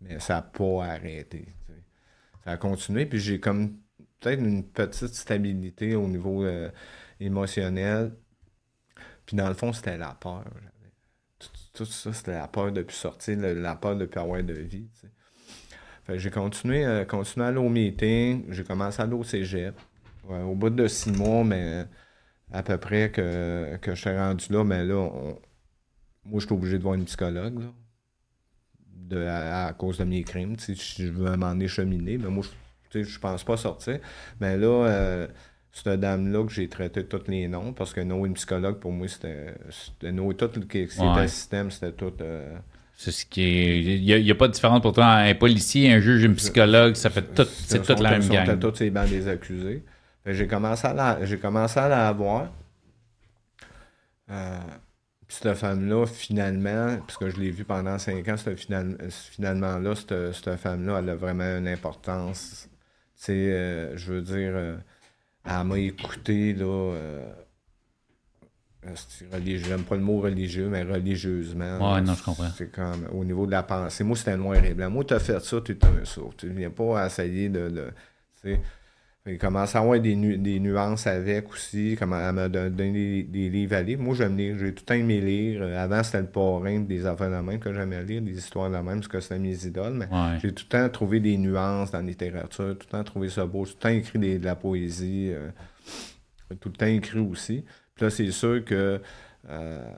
[0.00, 1.46] Mais ça n'a pas arrêté.
[2.44, 3.78] Ça a continué, puis j'ai comme
[4.20, 6.70] peut-être une petite stabilité au niveau euh,
[7.20, 8.14] émotionnel.
[9.24, 10.44] Puis dans le fond, c'était la peur
[11.72, 14.88] tout ça, c'était la peur de plus sortir, la peur de plus avoir de vie.
[16.08, 19.74] j'ai continué, euh, continué à aller au meeting, j'ai commencé à aller au cégep.
[20.28, 21.86] au bout de six mois, mais
[22.52, 25.08] à peu près que, que je suis rendu là, mais là,
[26.24, 27.62] moi, je suis obligé de voir une psychologue,
[29.26, 30.56] à, cause de mes crimes.
[30.58, 32.44] Je veux m'en écheminer, mais moi,
[32.92, 33.98] je, je pense pas sortir.
[34.40, 35.28] Mais là, euh,
[35.72, 39.08] cette dame-là que j'ai traité tous les noms, parce que nous, une psychologue, pour moi,
[39.08, 39.54] c'était.
[40.02, 42.12] Nous, tout le qui était système, c'était tout.
[42.20, 42.54] Euh,
[42.94, 43.80] c'est ce qui est.
[43.80, 45.06] Il n'y a, pas de différence pour toi.
[45.06, 47.48] Un policier, un juge, une psychologue, ça fait tout.
[47.50, 48.46] C'est toute la même gang.
[48.46, 49.82] C'était tous bancs des accusés.
[50.26, 52.52] J'ai commencé à la, j'ai commencé à la voir.
[54.30, 54.58] Euh,
[55.26, 60.56] puis cette femme-là, finalement, puisque je l'ai vue pendant cinq ans, finalement là, cette, cette
[60.56, 62.68] femme-là, elle a vraiment une importance.
[63.16, 64.78] Tu sais, euh, je veux dire
[65.44, 66.64] elle m'a écouté, là.
[66.64, 67.32] Euh,
[69.44, 71.94] j'aime pas le mot religieux, mais religieusement.
[71.94, 72.50] Ouais, non, je comprends.
[72.56, 74.04] C'est comme au niveau de la pensée.
[74.04, 74.90] Moi, c'était noir et blanc.
[74.90, 76.32] Moi, tu as fait ça, tu es un saut.
[76.36, 77.68] Tu viens pas essayer de.
[77.68, 78.56] de
[79.26, 83.76] il commence à avoir des, des nuances avec aussi, comme elle m'a donné des, livres
[83.76, 83.98] à lire.
[84.00, 85.62] Moi, j'aime lire, j'ai tout le temps aimé lire.
[85.78, 88.96] Avant, c'était le parrain des affaires de même que j'aimais lire, des histoires de même,
[88.96, 89.94] parce que c'était mes idoles.
[89.94, 90.08] Mais
[90.40, 93.46] j'ai tout le temps trouvé des nuances dans la littérature, tout le temps trouvé ça
[93.46, 95.50] beau, tout le temps écrit de la poésie, euh,
[96.60, 97.64] tout le temps écrit aussi.
[97.94, 99.00] Puis là, c'est sûr que
[99.48, 99.94] euh,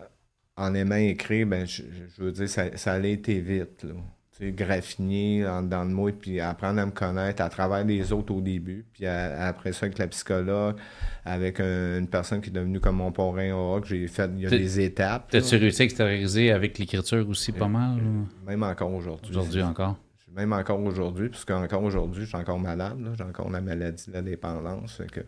[0.56, 1.82] en aimant écrire, ben, je,
[2.18, 3.84] veux dire, ça, ça allait été vite.
[3.84, 3.94] Là
[4.40, 8.84] graffiner dans, le mot, puis apprendre à me connaître à travers les autres au début.
[8.92, 10.76] Puis après ça, avec la psychologue,
[11.24, 14.46] avec une personne qui est devenue comme mon parrain au que j'ai fait, il y
[14.46, 15.30] a des étapes.
[15.30, 18.00] T'as-tu réussi à extérioriser avec l'écriture aussi pas mal?
[18.46, 19.30] Même encore aujourd'hui.
[19.30, 19.96] Aujourd'hui encore?
[20.34, 22.98] Même encore aujourd'hui, parce qu'encore aujourd'hui, je suis encore malade.
[23.16, 25.00] J'ai encore la maladie de la dépendance.
[25.12, 25.20] que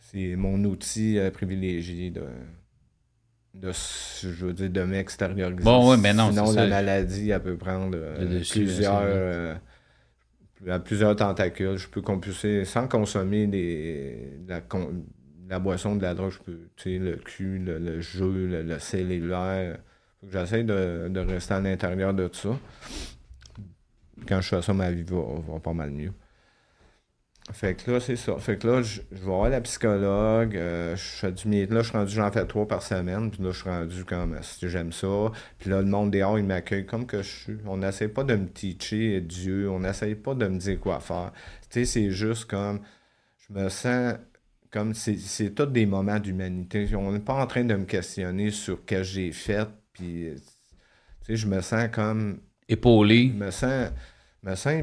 [0.00, 2.24] c'est mon outil euh, privilégié de
[3.60, 5.64] de, je veux dire, de m'extérioriser.
[5.64, 9.54] Bon, mais non, Sinon, la maladie, elle peut prendre euh, plusieurs, euh,
[10.84, 11.76] plusieurs tentacules.
[11.76, 14.60] Je peux compulser, sans consommer des, la,
[15.48, 19.78] la, boisson, de la drogue, je peux, tu sais, le cul, le, jeu, le, cellulaire.
[20.30, 22.58] J'essaie de, de, rester à l'intérieur de tout ça.
[24.26, 26.12] Quand je fais ça, ma vie va pas mal mieux.
[27.52, 28.36] Fait que là, c'est ça.
[28.36, 30.56] Fait que là, je, vais voir la psychologue.
[30.56, 33.30] Euh, je fais du Là, je suis rendu, j'en fais trois par semaine.
[33.30, 35.32] Puis là, je suis rendu comme, si j'aime ça.
[35.58, 37.58] Puis là, le monde dehors, il m'accueille comme que je suis.
[37.66, 39.70] On n'essaie pas de me teacher Dieu.
[39.70, 41.32] On n'essaie pas de me dire quoi faire.
[41.70, 42.80] Tu sais, c'est juste comme,
[43.48, 44.14] je me sens
[44.70, 46.94] comme, c'est tous des moments d'humanité.
[46.94, 49.68] On n'est pas en train de me questionner sur ce que j'ai fait.
[49.94, 52.40] Puis, tu sais, je me sens comme...
[52.68, 53.32] Épaulé.
[53.32, 53.90] Je me sens,
[54.42, 54.82] me sens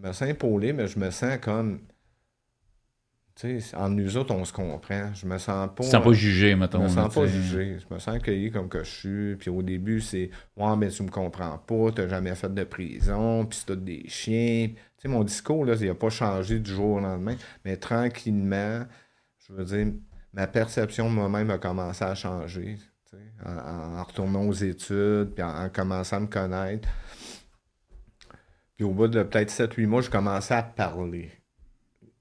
[0.00, 1.80] me sens épaulé, mais je me sens comme.
[3.34, 5.12] Tu sais, en nous autres, on se comprend.
[5.12, 5.84] Je me sens pas.
[5.84, 6.78] Tu sens pas jugé, mettons.
[6.78, 7.78] Je me sens pas jugé.
[7.78, 9.36] Je me sens accueilli comme que je suis.
[9.36, 13.44] Puis au début, c'est Ouais, mais tu me comprends pas, t'as jamais fait de prison,
[13.44, 14.68] puis c'est des chiens.
[14.68, 17.36] Tu sais, mon discours, là, il a pas changé du jour au lendemain.
[17.64, 18.86] Mais tranquillement,
[19.46, 19.92] je veux dire,
[20.32, 22.78] ma perception de moi-même a commencé à changer.
[23.44, 26.88] En, en, retournant aux études, puis en commençant à me connaître.
[28.76, 31.30] Puis au bout de peut-être 7-8 mois, je commençais à parler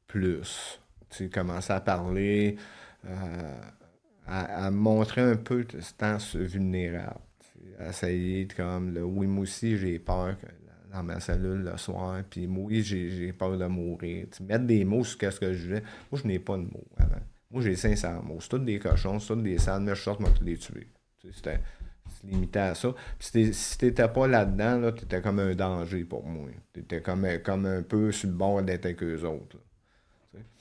[0.07, 0.80] plus.
[1.10, 2.57] Tu commençais à parler,
[3.06, 3.61] euh,
[4.27, 7.19] à, montrer un peu ce vulnérable.
[7.80, 10.36] À essayer de comme, le, oui, moi aussi, j'ai peur
[10.94, 14.27] dans ma cellule le soir, puis moi, oui, j'ai peur de mourir.
[14.32, 15.82] Tu mettre des mots sur ce que je veux.
[16.11, 17.22] Moi, je n'ai pas de mots avant.
[17.52, 18.38] Moi, j'ai 500 mots.
[18.40, 20.88] C'est tous des cochons, c'est tous des salles, mais je sors, moi, les tuer.
[21.34, 21.60] C'était
[22.28, 22.94] limité à ça.
[23.20, 26.50] Puis si t'étais pas là-dedans, là, t'étais comme un danger pour moi.
[26.74, 29.58] T'étais comme, comme un peu sur le bord d'être avec eux autres.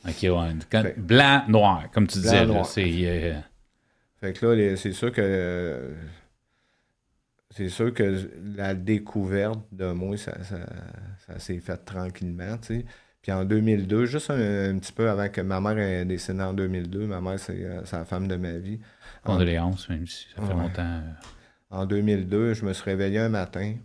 [0.07, 0.95] OK, ouais.
[0.97, 2.47] blanc, noir, comme tu disais.
[2.65, 3.35] c'est, euh,
[4.21, 5.95] Fait que là, c'est sûr que.
[7.51, 12.85] c'est sûr que la découverte de moi, ça, ça, s'est fait tranquillement, tu sais.
[13.23, 17.07] Puis en 2002, juste un, petit peu avant que ma mère ait décédé en 2002,
[17.07, 18.81] ma mère, c'est, euh, la femme de ma vie.
[19.23, 21.01] Condoléances, même si ça fait longtemps.
[21.75, 23.77] En 2002, je me suis réveillé un matin,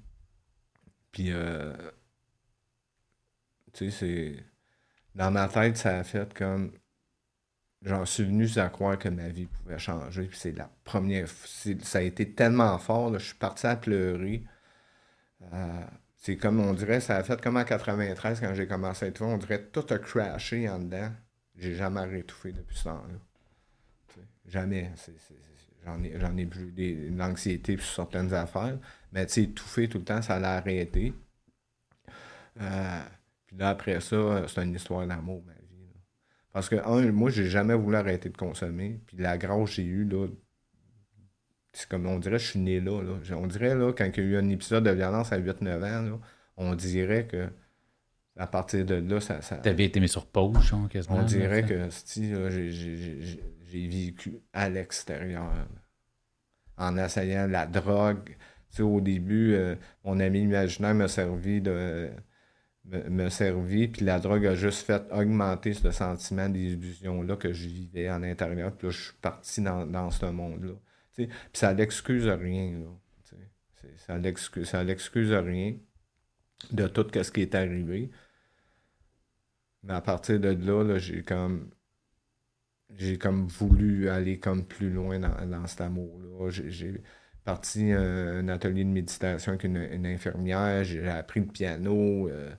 [1.12, 1.74] puis, euh,
[3.74, 4.44] tu sais, c'est
[5.16, 6.72] dans ma tête, ça a fait comme.
[7.82, 10.26] J'en suis venu à croire que ma vie pouvait changer.
[10.26, 11.28] Puis c'est la première.
[11.30, 13.14] Ça a été tellement fort.
[13.18, 14.44] je suis parti à pleurer.
[15.54, 15.86] Euh,
[16.18, 19.22] c'est comme on dirait, ça a fait comme en 93 quand j'ai commencé à être
[19.22, 21.12] On dirait tout a crashé en dedans.
[21.56, 23.16] J'ai jamais rétouffé depuis ce temps-là.
[24.46, 24.92] Jamais.
[25.86, 28.78] J'en ai, j'en ai vu de l'anxiété sur certaines affaires.
[29.12, 31.14] Mais tu sais, étouffé tout le temps, ça l'a arrêté.
[32.62, 33.02] Euh,
[33.48, 35.60] puis là, après ça, c'est une histoire d'amour, ma vie.
[36.52, 39.00] Parce que, un, moi, j'ai jamais voulu arrêter de consommer.
[39.08, 40.28] Puis la grâce que j'ai eue, là,
[41.74, 43.02] c'est comme, on dirait, je suis né là,
[43.32, 46.02] On dirait, là, quand il y a eu un épisode de violence à 8-9 ans,
[46.02, 46.20] là,
[46.58, 47.50] on dirait que
[48.40, 49.42] à partir de là, ça.
[49.42, 51.18] ça T'avais été mis sur pause, genre, quasiment.
[51.18, 53.40] On dirait que, j'ai
[53.74, 55.68] vécu à l'extérieur.
[56.78, 58.36] En essayant la drogue.
[58.70, 59.76] Tu sais, au début, euh,
[60.06, 61.62] mon ami imaginaire m'a servi
[62.86, 68.10] me, servi, puis la drogue a juste fait augmenter ce sentiment d'illusion-là que je vivais
[68.10, 70.74] en intérieur, puis là, je suis parti dans, ce monde-là.
[71.16, 72.88] Puis ça l'excuse rien, là.
[73.98, 75.76] Ça l'excuse, ça rien
[76.72, 78.12] de tout ce qui est arrivé.
[79.84, 81.70] Mais à partir de là, j'ai comme
[82.98, 86.50] j'ai comme voulu aller comme plus loin dans, cet amour-là.
[86.50, 87.02] J'ai
[87.46, 92.28] parti un, atelier de méditation avec une, infirmière, j'ai appris le piano.
[92.28, 92.52] Euh,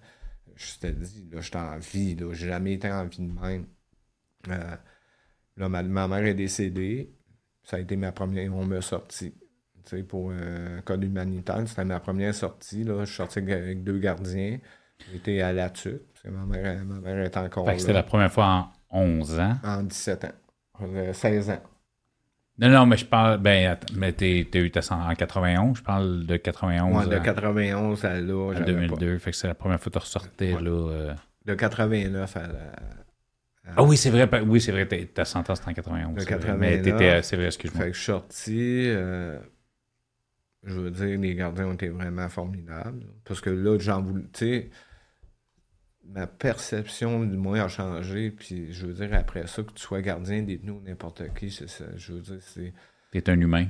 [0.57, 3.66] je te dis, là, j'étais en vie, là, j'ai jamais été en vie de même.
[4.48, 4.77] Euh,
[5.57, 7.12] là, ma, mère est décédée.
[7.62, 8.55] Ça a été ma première.
[8.55, 9.35] On m'a sorti.
[9.85, 12.85] Tu sais, pour un code humanitaire, c'était ma première sortie.
[12.85, 13.01] Là.
[13.01, 14.59] Je suis sorti avec deux gardiens.
[15.12, 17.66] J'étais à la tuque, parce que ma mère, ma mère est encore.
[17.66, 19.59] Fait que c'était la première fois en 11 ans.
[19.65, 21.12] En 17 ans.
[21.12, 21.62] 16 ans.
[22.61, 23.39] Non, non, mais je parle.
[23.39, 27.07] Ben, mais t'as eu ta en 91, je parle de 91.
[27.07, 28.53] Ouais, de 91 à là.
[28.55, 30.71] À 2002, fait que c'est la première fois que tu ressortais, là.
[30.71, 31.15] Euh...
[31.47, 32.49] De 89 à la.
[33.77, 36.15] Ah oui, c'est vrai, oui, c'est vrai, ta sentence c'était en 91.
[36.17, 36.59] De 89.
[36.59, 37.85] Mais t'étais, c'est vrai, excuse-moi.
[37.85, 39.39] Fait que je suis sorti, euh,
[40.65, 43.07] je veux dire, les gardiens ont été vraiment formidables.
[43.25, 44.71] Parce que là, j'en voulais, tu sais,
[46.12, 48.31] ma perception du moi a changé.
[48.31, 51.69] Puis je veux dire, après ça, que tu sois gardien, détenu ou n'importe qui, c'est
[51.69, 51.85] ça.
[51.97, 52.73] Je veux dire, c'est.
[53.12, 53.66] T'es un humain.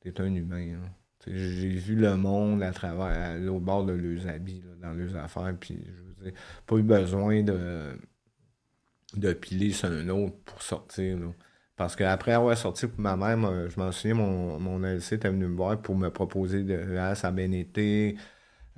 [0.00, 0.74] T'es un humain.
[0.74, 0.90] Hein.
[1.26, 5.54] J'ai vu le monde à travers, au bord de leurs habits, dans leurs affaires.
[5.58, 7.96] Puis je veux dire, pas eu besoin de,
[9.16, 11.18] de piler sur un autre pour sortir.
[11.76, 15.46] Parce qu'après avoir sorti pour ma mère, je m'en souviens, mon, mon LC était venu
[15.46, 18.16] me voir pour me proposer de ah, ça a bien été.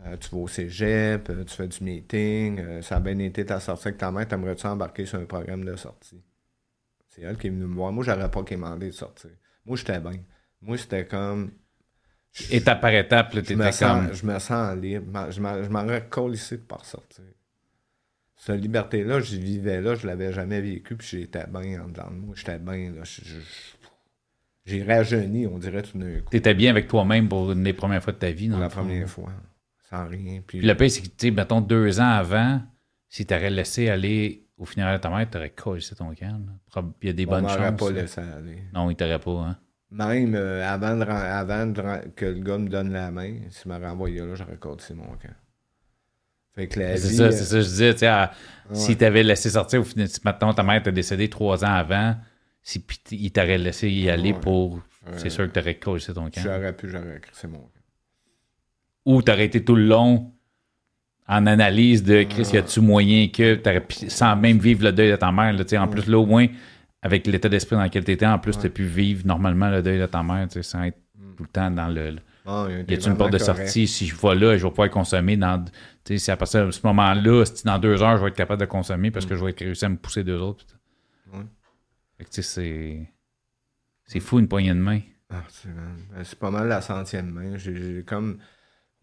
[0.01, 3.47] Euh, tu vas au cégep, euh, tu fais du meeting, euh, ça a bien été
[3.47, 6.23] ta sortie avec ta mère, t'aimerais-tu embarquer sur un programme de sortie?
[7.09, 7.93] C'est elle qui est venue me voir.
[7.93, 9.31] Moi, j'aurais pas demandé de sortir.
[9.65, 10.19] Moi, j'étais bien.
[10.61, 11.53] Moi, c'était comme.
[12.51, 14.13] Étape par étape, tu étais comme.
[14.13, 15.31] Je me sens libre.
[15.31, 17.25] Je m'en ici de pas sortir.
[18.37, 22.17] Cette liberté-là, je vivais là, je l'avais jamais vécu, puis j'étais bien en dedans de
[22.17, 22.35] moi.
[22.37, 23.05] J'étais bien, là.
[24.67, 26.31] J'ai rajeuni, on dirait tout d'un coup.
[26.31, 28.59] T'étais bien avec toi-même pour une des premières fois de ta vie, non?
[28.59, 29.31] la première fois
[30.03, 30.43] rien.
[30.47, 32.61] Puis, le pire, c'est que, tu sais, mettons, deux ans avant,
[33.09, 36.41] si tu aurais laissé aller au funérail de ta mère, tu aurais collé ton camp.
[37.03, 37.79] Il y a des bonnes chances.
[37.79, 38.65] pas laissé aller.
[38.73, 39.57] Non, il t'aurait pas, hein.
[39.91, 41.73] Même euh, avant, de, avant
[42.17, 45.35] que le gars me donne la main, s'il m'a renvoyé là, j'aurais collé mon camp.
[46.55, 48.29] Fait que la C'est ça, c'est ça, je disais, tu sais,
[48.73, 52.17] si tu avais laissé sortir, au final, maintenant ta mère était décédée trois ans avant,
[52.63, 54.81] si il t'aurait laissé y aller pour.
[55.17, 56.41] C'est sûr que tu aurais collé ton camp.
[56.43, 57.74] J'aurais pu, j'aurais crissé mon camp
[59.05, 60.33] ou t'aurais été tout le long
[61.27, 65.17] en analyse de Chris, y a-tu moyen que t'aurais sans même vivre le deuil de
[65.17, 66.47] ta mère, là, en plus là au moins
[67.05, 69.83] avec l'état d'esprit dans lequel tu étais, en plus tu as pu vivre normalement le
[69.83, 71.35] deuil de ta mère, sans être mm.
[71.37, 72.17] tout le temps dans le.
[72.47, 73.87] Ah, y a-tu une porte de sortie?
[73.87, 75.65] Si je vais là, je vais pouvoir consommer dans.
[76.07, 78.67] Si à partir de ce moment-là, si dans deux heures, je vais être capable de
[78.67, 79.29] consommer parce mm.
[79.29, 80.65] que je vais être réussi à me pousser deux autres.
[82.17, 83.07] Fait que c'est.
[84.07, 85.01] C'est fou une poignée de main.
[85.31, 87.57] Ah, ben, c'est pas mal la centième main.
[87.57, 88.39] J'ai comme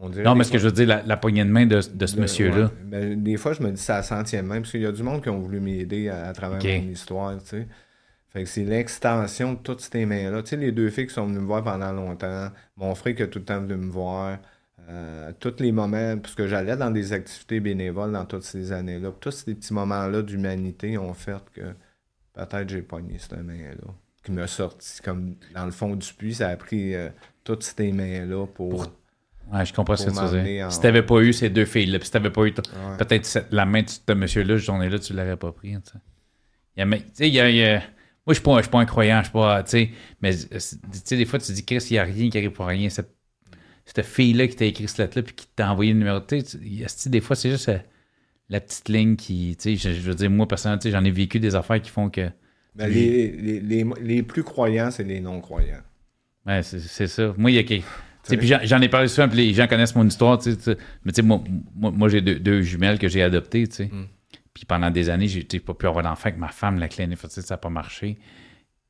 [0.09, 2.71] non, mais ce que je veux dire, la, poignée de main de, ce monsieur-là.
[2.85, 5.21] Ben, des fois, je me dis la centième main, parce qu'il y a du monde
[5.21, 7.67] qui ont voulu m'aider à, travers mon histoire, tu sais.
[8.29, 10.41] Fait que c'est l'extension de toutes ces mains-là.
[10.41, 13.23] Tu sais, les deux filles qui sont venues me voir pendant longtemps, mon frère qui
[13.23, 14.39] a tout le temps venu me voir,
[14.89, 19.11] Euh, tous les moments, parce que j'allais dans des activités bénévoles dans toutes ces années-là.
[19.19, 21.61] Tous ces petits moments-là d'humanité ont fait que
[22.33, 23.93] peut-être j'ai pogné cette main-là.
[24.23, 26.35] Qui m'a sorti comme dans le fond du puits.
[26.35, 27.09] Ça a pris euh,
[27.43, 28.87] toutes ces mains-là pour.
[29.51, 30.63] Ouais, je comprends ce que tu faisais.
[30.69, 33.89] Si t'avais pas eu ces deux filles-là, si t'avais pas eu peut-être la main de
[33.89, 35.75] ce monsieur-là, ce journée-là, tu l'aurais pas pris.
[35.81, 36.83] Tu
[37.13, 37.81] sais, il y a,
[38.25, 39.89] moi, je suis pas, suis pas un croyant, je suis pas, tu sais,
[40.21, 42.51] mais tu sais, des fois, tu te dis, Chris, il n'y a rien qui arrive
[42.51, 42.87] pour rien.
[42.89, 43.13] Cette,
[43.83, 47.09] cette fille-là qui t'a écrit cette lettre-là, puis qui t'a envoyé le numéro, tu sais,
[47.09, 47.79] des fois, c'est juste euh,
[48.47, 51.55] la petite ligne qui, tu sais, je, veux dire, moi, personnellement, j'en ai vécu des
[51.55, 52.29] affaires qui font que.
[52.75, 55.81] Ben, les, les, les, plus croyants, c'est les non-croyants.
[56.45, 57.33] Ouais, c'est ça.
[57.37, 57.81] Moi, il y a
[58.27, 60.39] puis j'en ai parlé souvent, puis les gens connaissent mon histoire.
[60.45, 60.75] mais tu
[61.13, 61.41] sais, moi,
[61.75, 63.67] moi, j'ai deux, jumelles que j'ai adoptées.
[63.67, 63.85] tu sais.
[63.85, 64.07] Mm.
[64.53, 67.41] Puis pendant des années, j'ai pas pu avoir d'enfant avec ma femme, la clinique, ça
[67.49, 68.17] n'a pas marché.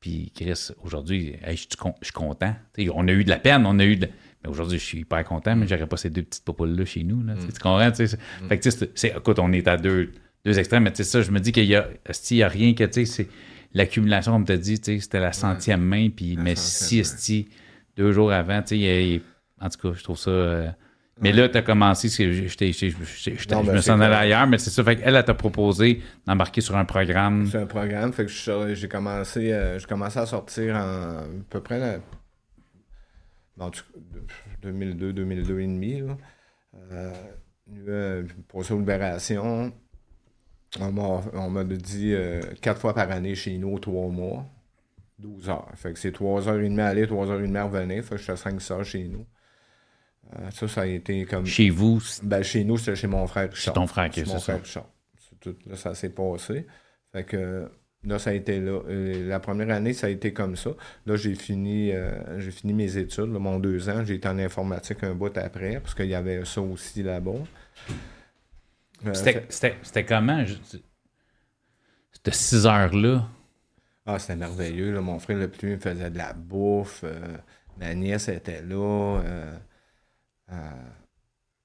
[0.00, 2.54] Puis Chris, aujourd'hui, je suis content.
[2.92, 4.08] on a eu de la peine, on a eu de...
[4.42, 7.22] Mais aujourd'hui, je suis hyper content, mais j'aurais pas ces deux petites popoules-là chez nous.
[7.22, 7.88] Là, Tu comprends?
[7.88, 8.48] Mm.
[8.48, 10.10] Fait que, c'est, écoute, on est à deux,
[10.44, 11.86] deux extrêmes, mais tu sais, ça, je me dis qu'il y a,
[12.30, 13.28] y a rien que, tu sais, c'est
[13.72, 17.04] l'accumulation, comme tu as dit, c'était la centième main, puis mais si,
[17.96, 19.22] deux jours avant, tu sais,
[19.60, 20.30] en tout cas, je trouve ça.
[20.30, 20.70] Euh,
[21.20, 24.82] mais là, tu as commencé, je, je, me sens allé ailleurs, mais c'est ça.
[24.82, 27.46] Fait qu'elle, elle t'a proposé d'embarquer sur un programme.
[27.46, 32.00] C'est un programme, fait que j'ai commencé, euh, commencé à sortir en à peu près
[33.60, 33.70] en
[34.62, 36.02] 2002, 2002 et demi.
[36.90, 37.12] Euh,
[37.86, 39.72] euh, pour sa libération,
[40.80, 42.14] on m'a dit
[42.60, 44.46] quatre fois par année chez nous, trois mois,
[45.22, 45.68] 12 heures.
[45.76, 48.04] Fait que c'est trois heures et demie aller, trois heures et demie revenir.
[48.04, 49.24] Fait que j'étais cinq heures chez nous.
[50.38, 51.46] Euh, ça, ça a été comme.
[51.46, 53.74] Chez vous ben, Chez nous, c'était chez mon frère Richard.
[53.74, 54.86] C'est ton frère qui est mon frère Richard.
[55.40, 56.66] Tout, là, ça s'est passé.
[57.12, 57.68] Fait que
[58.04, 58.80] là, ça a été là.
[58.88, 60.70] Euh, la première année, ça a été comme ça.
[61.06, 64.04] Là, j'ai fini, euh, j'ai fini mes études, mon deux ans.
[64.04, 67.32] J'ai été en informatique un bout après, parce qu'il y avait ça aussi là-bas.
[69.12, 70.44] C'était comment?
[72.12, 73.28] C'était six heures-là?
[74.06, 75.00] Ah, c'était merveilleux.
[75.00, 77.04] Mon frère le plus faisait de la bouffe.
[77.78, 79.20] ma nièce était là.
[80.52, 80.56] Euh,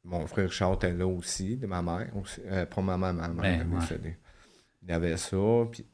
[0.03, 2.07] mon frère Charles était là aussi, de ma mère.
[2.15, 3.79] Aussi, euh, pas ma mère, ma mère ben,
[4.83, 5.37] Il y avait ça.
[5.71, 5.85] Puis,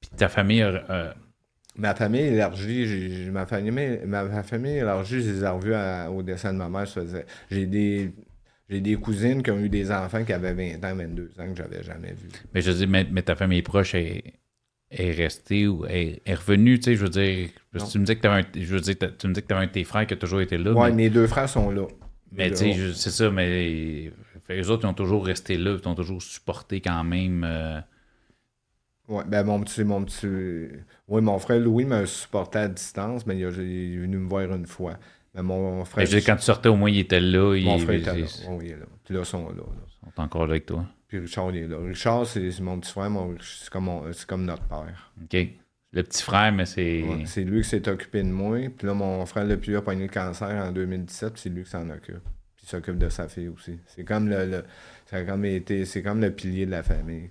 [0.00, 0.62] puis ta famille.
[0.62, 1.12] Euh,
[1.76, 5.74] ma famille élargie, ma famille, ma, famille élargie, je les ai revus
[6.14, 6.86] au dessin de ma mère.
[7.50, 8.12] J'ai des.
[8.70, 11.56] J'ai des cousines qui ont eu des enfants qui avaient 20 ans, 22 ans que
[11.56, 12.28] j'avais jamais vu.
[12.52, 14.34] Mais je dis, mais, ta famille proche est,
[14.90, 17.50] est restée ou est, revenue, tu sais, je veux dire,
[17.90, 19.64] tu me dis que tu un, je veux dire, tu me dis que tu avais
[19.64, 20.72] un de tes frères qui a toujours été là.
[20.72, 21.86] Oui, mes deux frères sont là.
[22.32, 24.10] Mais tu sais, c'est ça, mais
[24.48, 27.44] les autres, ils ont toujours resté là, ils ont toujours supporté quand même.
[27.44, 27.80] Euh,
[29.08, 30.68] ouais, ben mon petit, mon petit.
[31.06, 34.66] Oui, mon frère Louis m'a supporté à distance, mais il, est venu me voir une
[34.66, 34.94] fois.
[35.34, 36.06] Mais mon frère.
[36.10, 37.58] Mais quand tu sortais, au moins, il était là.
[37.62, 38.26] Mon frère était là.
[38.48, 38.86] Oui, il est là.
[39.04, 39.62] Puis là, ils sont là,
[40.06, 40.84] Ils sont encore là avec toi.
[41.08, 41.78] Puis Richard, il est là.
[41.78, 43.10] Richard, c'est mon petit frère,
[43.40, 43.88] c'est comme,
[44.26, 45.12] comme notre père.
[45.22, 45.36] OK.
[45.90, 47.02] Le petit frère, mais c'est.
[47.24, 48.58] c'est lui qui s'est occupé de moi.
[48.76, 51.64] Puis là, mon frère le plus a pogné le cancer en 2017, puis c'est lui
[51.64, 52.22] qui s'en occupe.
[52.56, 53.78] Puis il s'occupe de sa fille aussi.
[53.86, 54.64] C'est comme le,
[55.10, 57.30] comme été, c'est comme le pilier de la famille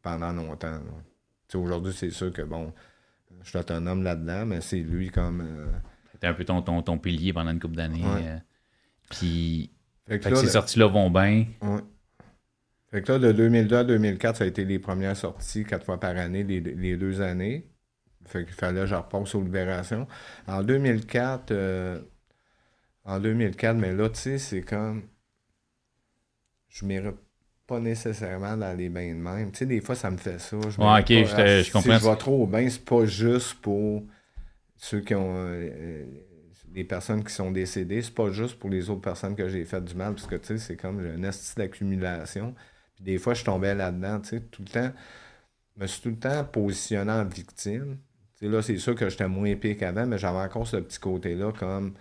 [0.00, 0.80] pendant longtemps.
[1.52, 2.72] Aujourd'hui, c'est sûr que bon,
[3.42, 5.42] je suis autonome là-dedans, mais c'est lui comme.
[5.42, 5.66] Euh,
[6.12, 8.02] C'était un peu ton, ton, ton, pilier pendant une couple d'années.
[8.04, 8.38] Euh,
[9.10, 9.70] puis.
[10.08, 11.46] Fait que, ces sorties-là vont bien.
[11.60, 11.80] Ouais.
[12.90, 16.00] Fait que là, de 2002 à 2004, ça a été les premières sorties, quatre fois
[16.00, 17.70] par année, les, les deux années.
[18.26, 20.06] Fait qu'il fallait que je repasse aux libérations.
[20.46, 22.00] En 2004, euh,
[23.04, 25.02] en 2004, mais là, tu sais, c'est comme.
[26.68, 27.16] Je mérite
[27.66, 29.50] pas nécessairement dans les bains de même.
[29.52, 30.56] Tu sais, des fois, ça me fait ça.
[30.68, 31.98] Je ouais, ok, je, comprends.
[31.98, 34.04] Si je vais trop au bain, c'est pas juste pour
[34.76, 35.34] ceux qui ont.
[35.36, 36.04] Euh,
[36.72, 39.80] les personnes qui sont décédées, c'est pas juste pour les autres personnes que j'ai fait
[39.84, 42.54] du mal, parce que, tu sais, c'est comme une astuce d'accumulation.
[43.00, 44.92] Puis des fois, je tombais là-dedans, tu sais, tout le temps.
[45.76, 47.96] Je me suis tout le temps positionné en victime
[48.48, 51.94] là, c'est sûr que j'étais moins épais qu'avant, mais j'avais encore ce petit côté-là, comme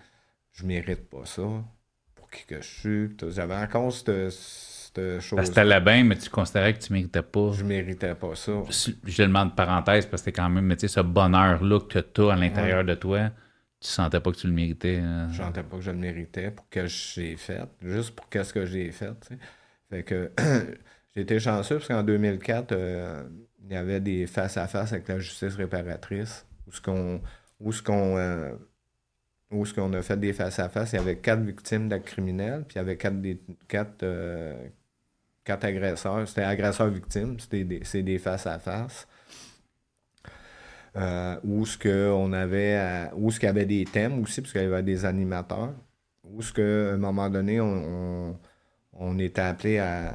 [0.54, 1.44] je mérite pas ça.
[2.16, 3.32] Pour qui que je suis?
[3.32, 4.32] J'avais encore cette,
[5.20, 5.36] chose.
[5.36, 7.52] Parce que t'allais bien, mais tu considérais que tu méritais pas.
[7.52, 8.52] Je méritais pas ça.
[8.70, 12.34] Je demande parenthèse parce que quand même, mais tu sais, ce bonheur-là que tu as
[12.34, 13.30] à l'intérieur de toi,
[13.80, 14.98] tu sentais pas que tu le méritais.
[14.98, 15.30] Hein?
[15.32, 18.66] Je sentais pas que je le méritais pour que j'ai fait, juste pour qu'est-ce que
[18.66, 19.14] j'ai fait.
[19.90, 20.32] Fait que
[21.16, 22.74] j'ai été chanceux parce qu'en 2004,
[23.70, 26.72] il y avait des face-à-face avec la justice réparatrice, où
[27.72, 28.52] ce qu'on euh,
[29.52, 32.76] où ce qu'on a fait des face-à-face, il y avait quatre victimes d'actes criminels, puis
[32.76, 34.68] il y avait quatre, des, quatre, euh,
[35.44, 36.28] quatre agresseurs.
[36.28, 39.08] C'était des, c'est des face-à-face.
[40.96, 44.62] Euh, où ce qu'on avait où ce qu'il y avait des thèmes aussi, parce qu'il
[44.62, 45.74] y avait des animateurs
[46.24, 48.38] où ce qu'à un moment donné, on,
[48.94, 50.14] on, était appelé à,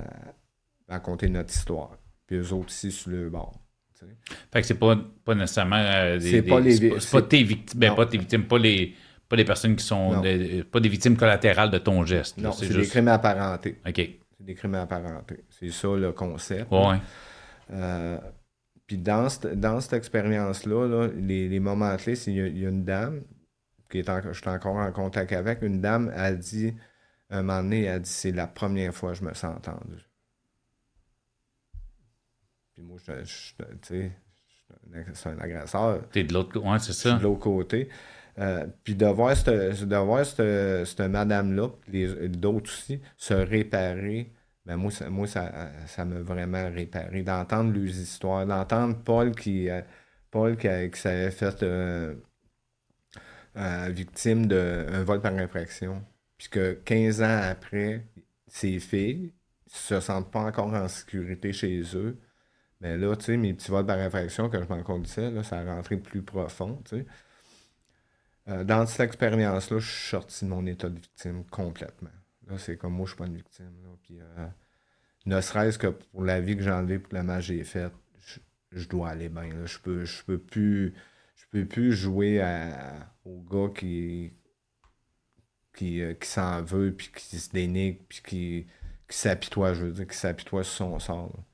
[0.95, 1.99] raconter notre histoire.
[2.27, 3.61] Puis eux autres aussi sur le bord.
[4.53, 7.95] Fait que c'est pas, pas nécessairement euh, des, c'est pas, les, pas, tes victimes, ben,
[7.95, 8.95] pas tes victimes, pas les,
[9.29, 10.23] pas les personnes qui sont
[10.71, 12.39] pas des victimes collatérales de ton geste.
[12.39, 13.81] Non, c'est, des crimes apparentés.
[13.87, 13.95] OK.
[13.97, 15.45] C'est des crimes apparentés.
[15.49, 16.71] C'est ça le concept.
[16.71, 16.99] Ouais.
[17.73, 18.19] Euh,
[18.87, 23.23] puis dans, dans cette expérience-là, les, les, moments clés, c'est qu'il y, a une dame
[23.91, 26.75] qui est je suis encore en contact avec, une dame a dit,
[27.31, 29.97] un moment donné, elle a dit c'est la première fois que je me sens entendu.
[32.75, 34.13] Puis moi, je, tu sais,
[35.15, 36.09] c'est un agresseur.
[36.11, 37.17] T'es de l'autre côté, ouais, c'est ça.
[37.17, 37.89] de l'autre côté.
[38.39, 39.77] Euh, puis de voir cette,
[40.87, 41.69] cette, madame-là,
[42.29, 44.33] d'autres aussi, se réparer,
[44.67, 47.23] ben moi, ça, moi ça, ça m'a vraiment réparé.
[47.23, 49.83] D'entendre leurs histoires, d'entendre Paul qui, euh,
[50.31, 52.15] Paul qui, s'avait fait euh,
[53.91, 56.03] victime d'un vol par infraction.
[56.37, 58.05] Puis que 15 ans après,
[58.49, 59.33] ses filles
[59.67, 62.19] ne se sentent pas encore en sécurité chez eux.
[62.81, 65.61] Mais là, tu sais, mes petits vols par infraction, quand je m'en conduisais, là, ça
[65.61, 67.07] a rentré plus profond, tu sais.
[68.49, 72.11] Euh, dans cette expérience-là, je suis sorti de mon état de victime complètement.
[72.47, 73.73] Là, c'est comme moi, je suis pas une victime.
[74.03, 74.47] Puis, euh,
[75.25, 77.93] ne serait-ce que pour la vie que j'ai enlevée, pour la magie que j'ai faite,
[78.71, 79.65] je, dois aller bien.
[79.65, 80.95] Je peux, je peux plus.
[81.55, 82.43] Peux plus jouer
[83.25, 84.33] au gars qui,
[85.73, 88.67] qui, euh, qui s'en veut, puis qui se dénigre, puis qui,
[89.09, 91.45] qui s'apitoie, je veux dire, qui s'apitoie sur son sort.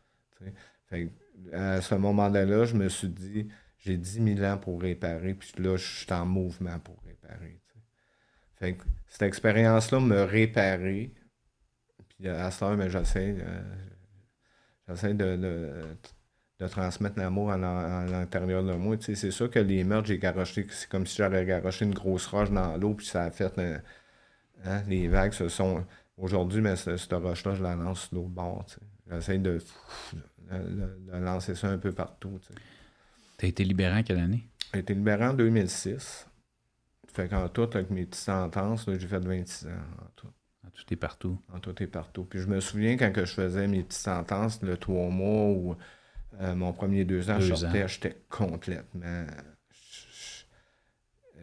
[1.53, 3.49] À ce moment-là, je me suis dit,
[3.79, 7.61] j'ai 10 000 ans pour réparer, puis là, je suis en mouvement pour réparer.
[8.57, 11.13] Fait que cette expérience-là me réparer.
[12.09, 13.63] Puis à ce mais j'essaie, euh,
[14.87, 18.97] j'essaie de, de, transmettre l'amour à, l'intérieur de moi.
[19.01, 22.51] c'est sûr que les meurtres, j'ai garoché, c'est comme si j'avais garoché une grosse roche
[22.51, 23.59] dans l'eau, puis ça a fait.
[24.65, 25.85] Hein, les vagues se sont.
[26.19, 28.67] Aujourd'hui, mais cette, roche-là, je la lance sur l'autre bord.
[29.11, 29.39] J'essaie
[30.59, 32.41] de, de, lancer ça un peu partout.
[33.39, 34.49] Tu as été libéré en quelle année?
[34.73, 36.27] J'ai été libéré en 2006.
[37.13, 40.29] Fait qu'en tout, avec mes petites sentences, j'ai fait 26 ans en tout.
[40.67, 41.39] En tout et partout.
[41.53, 42.25] En tout et partout.
[42.25, 45.77] Puis je me souviens quand que je faisais mes petites sentences, le trois mois ou
[46.41, 49.27] euh, mon premier deux ans, je sortais, j'étais complètement.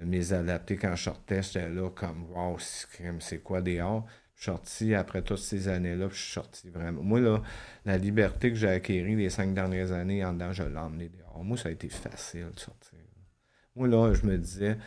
[0.03, 4.05] mes adaptés quand je sortais, j'étais là comme Wow, c'est quoi dehors?
[4.37, 7.01] Je suis sorti après toutes ces années-là, je suis sorti vraiment.
[7.01, 7.41] Moi, là,
[7.85, 11.43] la liberté que j'ai acquérie les cinq dernières années en dedans, je l'ai emmené dehors.
[11.43, 12.99] Moi, ça a été facile de sortir.
[13.75, 14.77] Moi, là, je me disais,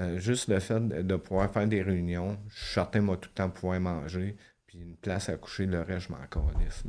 [0.00, 3.50] euh, juste le fait de, pouvoir faire des réunions, je sortais, moi, tout le temps
[3.50, 4.36] pouvoir manger,
[4.66, 6.18] puis une place à coucher, le reste, je m'en.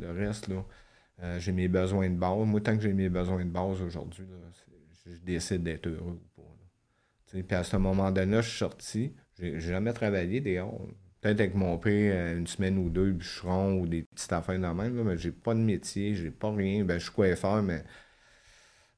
[0.00, 0.64] Le reste, là,
[1.22, 2.44] euh, j'ai mes besoins de base.
[2.44, 4.26] Moi, tant que j'ai mes besoins de base aujourd'hui,
[5.06, 7.40] je décide d'être heureux ou pas.
[7.40, 9.14] Puis à ce moment-là, je suis sorti.
[9.38, 10.88] J'ai jamais travaillé dehors
[11.24, 14.74] peut-être avec mon père euh, une semaine ou deux, bûcheron ou des petites affaires dans
[14.74, 16.84] même, là, mais j'ai pas de métier, j'ai pas rien.
[16.84, 17.82] Ben, je suis coiffeur, mais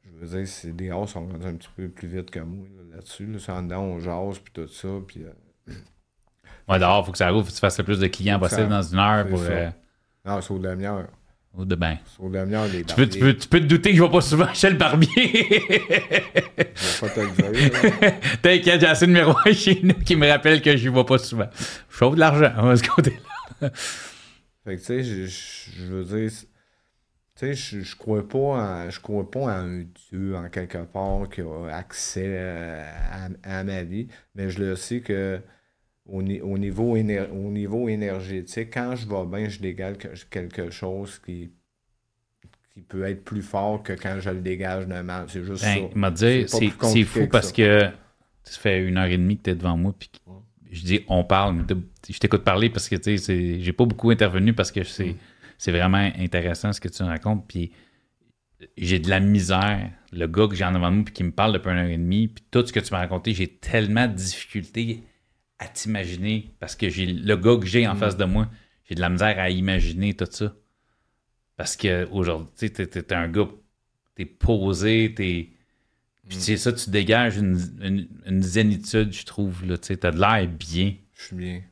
[0.04, 2.66] je veux dire, c'est des hauts sont rendus un petit peu plus vite que moi
[2.92, 3.26] là-dessus.
[3.26, 4.88] Là, en dedans, on jase, puis tout ça.
[5.06, 5.72] Puis, euh...
[6.68, 8.40] Ouais, dehors, il faut que ça arrive, faut que tu fasses le plus de clients
[8.40, 9.42] possible dans une heure pour.
[9.42, 9.70] Euh...
[10.24, 11.06] Non, c'est au demi-heure.
[11.58, 11.96] De bain.
[12.70, 14.68] Les tu peux, tu, peux, tu peux te douter que je vais pas souvent chez
[14.68, 15.08] le barbier.
[15.16, 15.46] je
[16.60, 18.36] vais pas te.
[18.42, 21.48] T'inquiète, j'ai assez de miroirs chez nous qui me rappellent que je vois pas souvent.
[21.88, 23.70] Je sauve de l'argent à ce côté-là.
[24.64, 26.30] fait que tu sais, je, veux dire.
[26.30, 26.46] Tu
[27.36, 31.40] sais, je, je crois pas je crois pas à un Dieu en quelque part qui
[31.40, 35.40] a accès à, à ma vie, mais je le sais que
[36.08, 39.96] au, niveau au niveau énergétique, quand je vais bien, je dégage
[40.30, 41.50] quelque chose qui,
[42.72, 45.26] qui peut être plus fort que quand je le dégage de mal.
[45.28, 46.88] C'est juste ben, ça.
[46.88, 47.88] c'est fou parce que
[48.44, 50.10] ça fait une heure et demie que tu es devant moi, puis
[50.70, 51.64] je dis on parle.
[52.08, 55.16] Je t'écoute parler parce que tu sais, j'ai pas beaucoup intervenu parce que c'est
[55.66, 55.70] mm.
[55.72, 57.72] vraiment intéressant ce que tu racontes, puis
[58.76, 59.90] j'ai de la misère.
[60.12, 61.90] Le gars que j'ai en devant de moi, puis qui me parle depuis une heure
[61.90, 65.02] et demie, puis tout ce que tu m'as raconté, j'ai tellement de difficultés
[65.58, 67.98] à t'imaginer parce que j'ai le gars que j'ai en mm.
[67.98, 68.48] face de moi,
[68.84, 70.54] j'ai de la misère à imaginer tout ça.
[71.56, 73.48] Parce que aujourd'hui, tu es, un gars,
[74.14, 75.50] t'es posé, t'es.
[76.28, 76.58] Puis c'est mm.
[76.58, 79.62] ça, tu dégages une, une, zénitude, je trouve.
[79.78, 80.94] Tu as de l'air bien.
[81.14, 81.62] Je suis bien.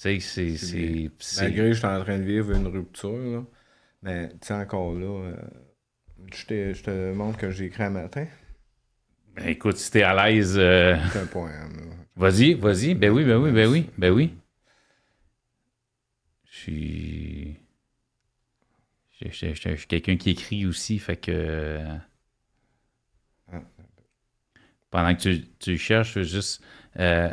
[0.00, 1.10] Tu sais, c'est.
[1.40, 3.44] Malgré que je suis en train de vivre une rupture, là,
[4.02, 5.36] mais tu sais, encore là, euh,
[6.32, 8.26] je, je, te montre que j'ai écrit un matin.
[9.34, 10.56] Ben, écoute, si t'es à l'aise.
[10.58, 10.96] Euh...
[11.12, 12.01] C'est un poème.
[12.16, 12.94] Vas-y, vas-y.
[12.94, 14.34] Ben oui, ben oui, ben oui, ben oui.
[16.50, 17.56] Je suis.
[19.20, 21.80] Je, suis quelqu'un qui écrit aussi, fait que.
[24.90, 26.62] Pendant que tu, tu cherches, juste.
[26.98, 27.32] Euh,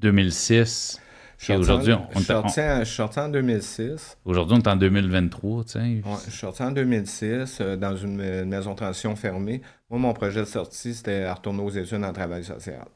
[0.00, 1.00] 2006.
[1.50, 4.18] Aujourd'hui, on, je, suis sorti en 2006.
[4.24, 5.78] Aujourd'hui, on est en 2023, tu sais.
[5.78, 9.62] Ouais, je suis sorti en 2006 euh, dans une, maison de transition fermée.
[9.90, 12.86] Moi, mon projet de sortie, c'était retourner aux études en travail social.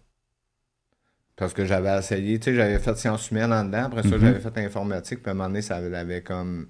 [1.36, 3.84] Parce que j'avais essayé, tu sais, j'avais fait sciences humaines en dedans.
[3.84, 4.20] Après ça, mm-hmm.
[4.20, 5.22] j'avais fait informatique.
[5.22, 6.68] Puis à un moment donné, ça avait comme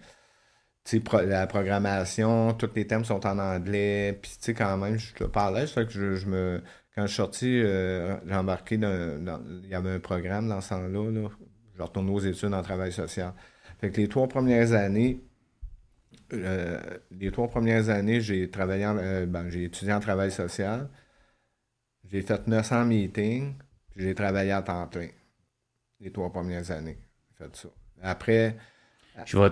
[1.24, 4.18] la programmation, tous les thèmes sont en anglais.
[4.20, 6.62] Puis, tu sais, quand même, je te parlais, c'est que je, me.
[6.94, 10.70] Quand je suis sorti, euh, j'ai embarqué dans, Il y avait un programme dans ce
[10.70, 11.10] temps-là.
[11.10, 11.28] Là.
[11.80, 13.32] Je retourne aux études en travail social.
[13.80, 15.18] Fait que les trois premières années,
[16.34, 16.78] euh,
[17.10, 20.90] les trois premières années, j'ai travaillé euh, ben, j'ai étudié en travail social.
[22.04, 23.54] J'ai fait 900 meetings,
[23.90, 25.08] puis j'ai travaillé à temps plein.
[26.00, 26.98] Les trois premières années.
[27.30, 27.68] J'ai fait ça.
[28.02, 28.56] Après.
[29.24, 29.48] Je vais,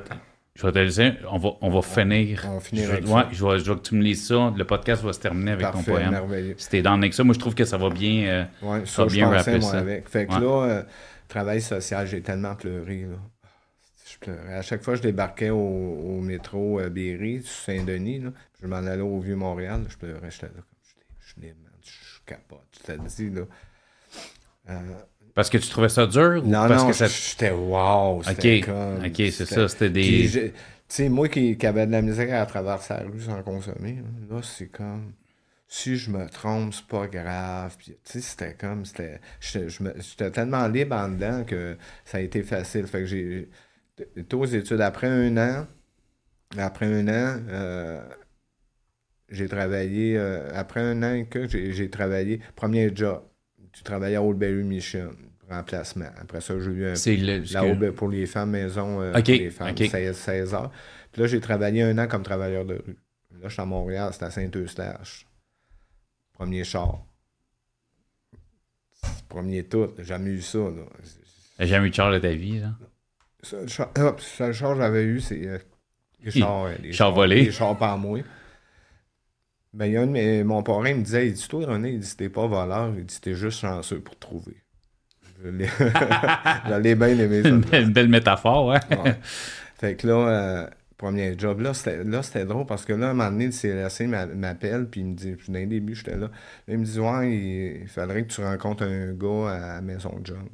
[0.54, 2.44] je vais te laisser, on va, on va finir.
[2.46, 4.52] On va finir avec je, ouais, je, veux, je que tu me lises ça.
[4.54, 6.10] Le podcast va se terminer avec ton poème.
[6.10, 6.56] Merveilleux.
[6.58, 9.04] Si t'es dans avec ça, moi je trouve que ça va bien, euh, ouais, ça,
[9.04, 9.78] va bien rapper moi, ça.
[9.78, 10.10] Avec.
[10.10, 10.82] Fait que là, euh,
[11.28, 13.02] travail social, j'ai tellement pleuré.
[13.02, 13.18] Là.
[14.10, 14.54] Je pleurais.
[14.54, 18.24] À chaque fois que je débarquais au, au métro euh, Berry, Saint-Denis,
[18.60, 20.30] je m'en allais au Vieux-Montréal, je pleurais.
[20.30, 22.66] J'étais là comme je, je, je, je capote.
[22.72, 23.42] Je te dis, là.
[24.70, 24.94] Euh,
[25.34, 26.42] parce que tu trouvais ça dur?
[26.44, 27.06] Non, parce non, que ça...
[27.06, 28.20] j'étais wow.
[28.20, 30.28] OK, comme, OK, c'est ça, c'était des...
[30.28, 30.52] Tu
[30.88, 34.40] sais, moi qui, qui, avait de la misère à traverser la rue sans consommer, là,
[34.42, 35.12] c'est comme...
[35.70, 37.76] Si je me trompe, c'est pas grave.
[37.78, 38.86] tu sais, c'était comme...
[38.86, 41.76] c'était J'étais tellement libre en dedans que
[42.06, 42.86] ça a été facile.
[42.86, 43.50] Fait que j'ai...
[44.16, 45.66] Été aux études après un an.
[46.56, 47.42] Après un an...
[47.50, 48.02] Euh,
[49.28, 50.16] j'ai travaillé...
[50.16, 52.40] Euh, après un an que j'ai travaillé...
[52.56, 53.22] Premier job.
[53.72, 55.10] Tu travaillais à Old Berry Mission
[55.50, 56.10] remplacement.
[56.20, 60.54] Après ça, j'ai eu un le, pour les femmes maison euh, pour les femmes, 16,
[60.54, 60.70] heures.
[61.12, 62.98] Puis là, j'ai travaillé un an comme travailleur de rue.
[63.40, 65.27] Là, je suis à Montréal, c'était à Saint-Eustache.
[66.38, 67.04] Premier char.
[69.28, 69.90] Premier tout.
[69.98, 70.60] J'ai jamais eu ça.
[71.58, 72.74] J'ai jamais eu de char de ta vie, là?
[73.52, 75.58] le char, que j'avais eu, c'est euh,
[76.22, 77.44] les chars, euh, les chars, volés.
[77.44, 78.20] Les chars par moi.
[79.72, 82.16] Ben, il y a un mon parrain me disait, il dit, toi, René, il dit,
[82.16, 84.56] t'es pas voleur, il dit, t'es juste chanceux pour trouver.
[86.68, 87.48] J'allais bien aimer ça.
[87.48, 88.80] Une belle, métaphore, ouais.
[89.78, 93.30] Fait que là, euh, premier job, là, c'était drôle parce que là, à un moment
[93.30, 96.30] donné, le CLSC m'appelle, puis il me dit, puis d'un début, j'étais là.
[96.66, 97.36] il me dit, ouais,
[97.82, 100.48] il, faudrait que tu rencontres un gars à Maison John.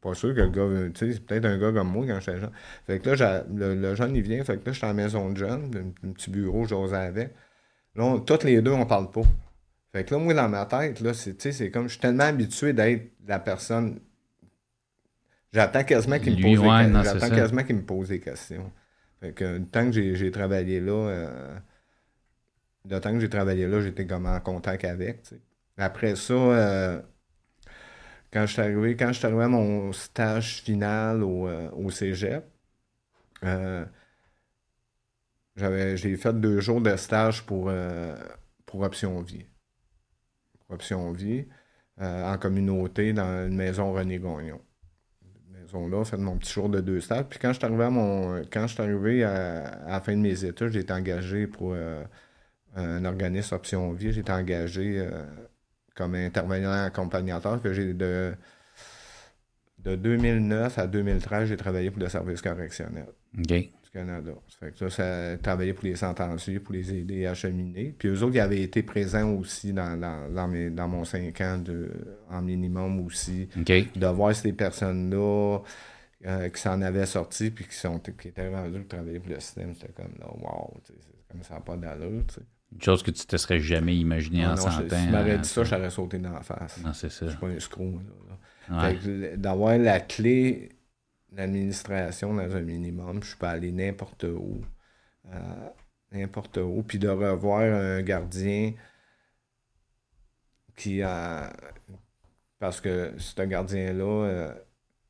[0.00, 2.38] Pas sûr que le gars, tu sais, c'est peut-être un gars comme moi quand j'étais
[2.38, 2.52] jeune.
[2.86, 5.70] Fait que là, le, jeune, il vient, fait que là, j'étais à Maison John,
[6.04, 7.34] un, petit bureau, j'osais avec.
[7.96, 9.22] Là, toutes les deux, on parle pas.
[9.92, 12.72] Fait que là, moi, dans ma tête, là, c'est, c'est comme, je suis tellement habitué
[12.72, 13.98] d'être la personne.
[15.52, 17.04] J'attends quasiment qu'il me, pose des...
[17.04, 18.70] J'attends quasiment qu'il me pose des questions.
[19.20, 21.58] Fait que, le temps que j'ai, travaillé là, euh...
[22.88, 25.22] le temps que j'ai travaillé là, j'étais en contact avec,
[25.76, 27.02] Après ça, euh...
[28.32, 32.44] quand je suis arrivé, quand je arrivé à mon stage final au, euh, cégep,
[33.44, 33.84] euh,
[35.56, 38.16] j'ai fait deux jours de stage pour, euh,
[38.66, 39.46] pour Option Vie.
[40.68, 41.46] Option Vie,
[42.00, 44.60] euh, en communauté, dans une maison René Gagnon.
[45.72, 47.26] Maison-là, fait mon petit jour de deux stades.
[47.28, 50.80] Puis quand je suis arrivé à suis arrivé à, la fin de mes études, j'ai
[50.80, 52.02] été engagé pour euh,
[52.76, 54.12] un organisme Option Vie.
[54.12, 55.24] J'ai été engagé euh,
[55.94, 57.60] comme intervenant accompagnateur.
[57.72, 58.34] j'ai de.
[59.78, 63.06] De 2009 à 2013, j'ai travaillé pour le service correctionnel.
[63.38, 63.70] OK.
[63.92, 64.32] Canada.
[64.48, 67.94] Ça fait que ça, ça travaillait pour les sentenciers, pour les aider à cheminer.
[67.98, 71.90] Puis eux autres, ils avaient été présents aussi dans, dans, mon 5 ans de,
[72.30, 73.48] en minimum aussi.
[73.56, 75.58] De voir ces personnes-là
[76.26, 79.40] euh, qui s'en avaient sorti puis qui, sont, qui étaient rendus pour travailler pour le
[79.40, 80.80] système, c'était comme là, wow,
[81.30, 82.24] comme ça n'a pas d'allure.
[82.72, 84.96] Une chose que tu te serais jamais imaginé en santé.
[84.96, 86.80] Si tu m'aurais dit ça, j'aurais sauté dans la face.
[86.84, 87.26] Non, c'est ça.
[87.26, 88.00] Je suis pas un screw.
[89.36, 90.68] D'avoir la clé
[91.32, 93.22] l'administration dans un minimum.
[93.22, 94.60] Je peux aller n'importe où.
[95.32, 95.68] Euh,
[96.12, 96.82] n'importe où.
[96.86, 98.72] Puis de revoir un gardien
[100.76, 101.52] qui a.
[102.58, 104.54] Parce que ce gardien-là, euh,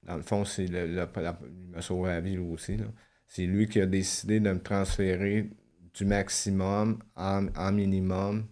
[0.04, 2.78] dans le fond, c'est le, il m'a sauvé la vie lui aussi.
[3.26, 5.50] C'est lui qui a décidé de me transférer
[5.94, 8.46] du maximum en, minimum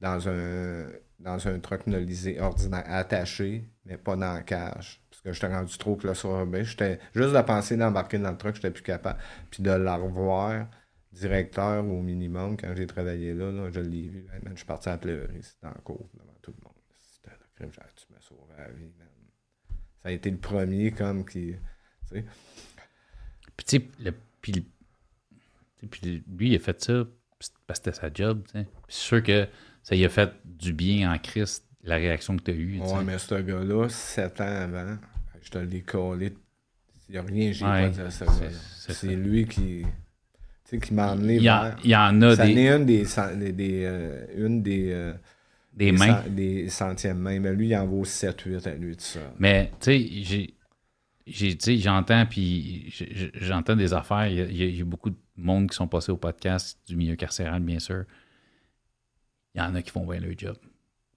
[0.00, 0.86] dans un
[1.18, 5.76] dans un truck nolisé ordinaire attaché, mais pas dans la cage parce que j'étais rendu
[5.76, 6.64] trop claustrophobique.
[6.64, 9.18] J'étais juste de penser d'embarquer dans le truck, j'étais plus capable.
[9.50, 10.66] Puis de la revoir,
[11.12, 14.26] directeur au minimum, quand j'ai travaillé là, là je l'ai vu.
[14.50, 16.74] je suis parti à pleurer, c'était en cours devant tout le monde.
[17.12, 19.08] C'était le crime, tu m'as sauvé la vie, man.
[20.02, 21.54] Ça a été le premier comme qui.
[22.08, 22.24] Tu sais.
[23.56, 24.66] Puis tu sais, puis,
[25.90, 27.04] puis lui, il a fait ça
[27.66, 28.42] parce que c'était sa job.
[28.52, 29.46] C'est sûr que
[29.82, 32.80] ça lui a fait du bien en Christ la réaction que tu as eue.
[32.80, 34.96] Ouais, mais ce gars-là, sept ans avant,
[35.52, 36.32] je te l'ai collé.
[37.08, 38.48] Il n'y a rien, j'ai pas dit à ce gars-là.
[38.88, 39.84] C'est lui qui
[40.78, 42.52] qui m'a amené il y, a, il y en a ça des...
[42.52, 43.04] une des,
[43.52, 45.12] des, euh, une des, euh,
[45.72, 46.22] des, mains.
[46.28, 47.40] des centièmes mains.
[47.40, 49.20] Mais lui, il en vaut 7-8 à lui, tout ça.
[49.38, 50.54] Mais, tu sais,
[51.26, 52.94] j'ai, j'entends, puis
[53.34, 54.28] j'entends des affaires.
[54.28, 57.80] Il y, a, beaucoup de monde qui sont passés au podcast du milieu carcéral, bien
[57.80, 58.04] sûr.
[59.54, 60.56] Il y en a qui font bien leur job.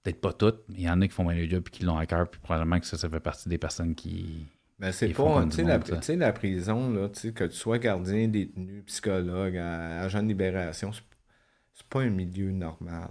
[0.04, 1.82] Peut-être pas toutes, mais il y en a qui font bien leur job et qui
[1.82, 2.28] l'ont à cœur.
[2.28, 4.46] Puis probablement que ça, ça fait partie des personnes qui,
[4.78, 5.64] mais c'est pas, tu
[6.02, 12.00] sais, la, prison, là, que tu sois gardien, détenu, psychologue, agent de libération, c'est pas
[12.00, 13.10] un milieu normal.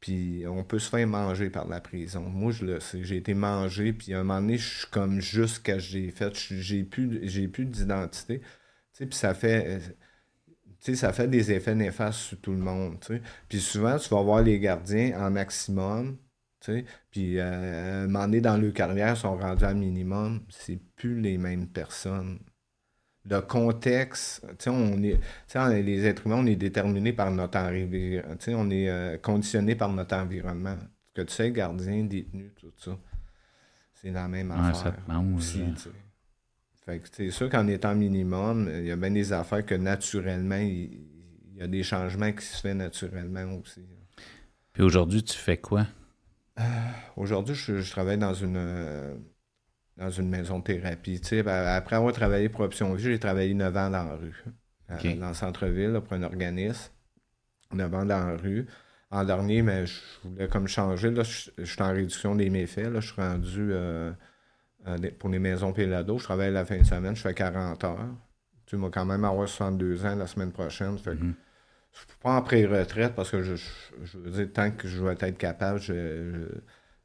[0.00, 2.20] Puis on peut se faire manger par la prison.
[2.20, 3.02] Moi, je le sais.
[3.02, 6.10] J'ai été mangé, puis à un moment donné, je suis comme juste ce que j'ai
[6.10, 6.32] fait.
[6.34, 8.42] J'ai plus, plus d'identité.
[8.94, 9.80] Puis ça fait.
[10.78, 12.96] Ça fait des effets néfastes sur tout le monde.
[13.48, 16.16] Puis souvent, tu vas voir les gardiens en maximum,
[17.10, 20.40] puis, euh, un moment donné, dans leur carrière, sont rendus à minimum.
[20.48, 22.38] C'est plus les mêmes personnes.
[23.24, 25.20] Le contexte, on est,
[25.82, 28.36] les êtres humains, on est déterminés par notre environnement.
[28.48, 30.76] On est euh, conditionnés par notre environnement.
[31.14, 32.98] Que tu sais, gardien, détenu, tout ça,
[33.92, 34.94] c'est la même affaire.
[35.36, 35.62] aussi,
[36.88, 40.56] fait que c'est sûr qu'en étant minimum, il y a bien des affaires que naturellement,
[40.56, 40.98] il,
[41.54, 43.84] y a des changements qui se font naturellement aussi.
[44.72, 45.86] Puis aujourd'hui, tu fais quoi?
[46.58, 46.62] Euh,
[47.16, 49.14] aujourd'hui, je, travaille dans une, euh,
[49.98, 51.20] dans une maison de thérapie.
[51.46, 54.44] après avoir travaillé pour Option Vie, j'ai travaillé 9 ans dans la rue,
[54.90, 56.90] euh, dans le centre-ville, pour un organisme.
[57.74, 58.66] 9 ans dans la rue.
[59.10, 61.10] En dernier, mais je voulais comme changer.
[61.10, 62.90] Là, je, suis en réduction des méfaits.
[62.90, 63.72] Là, je suis rendu
[65.18, 66.18] pour les maisons Pélado.
[66.18, 67.98] Je travaille la fin de semaine, je fais 40 heures.
[68.66, 70.98] Tu vas quand même avoir 62 ans la semaine prochaine.
[70.98, 71.34] Fait mhm
[71.92, 73.54] je ne pas en pré-retraite parce que je,
[74.14, 75.92] veux dire, tant que je vais être capable, je,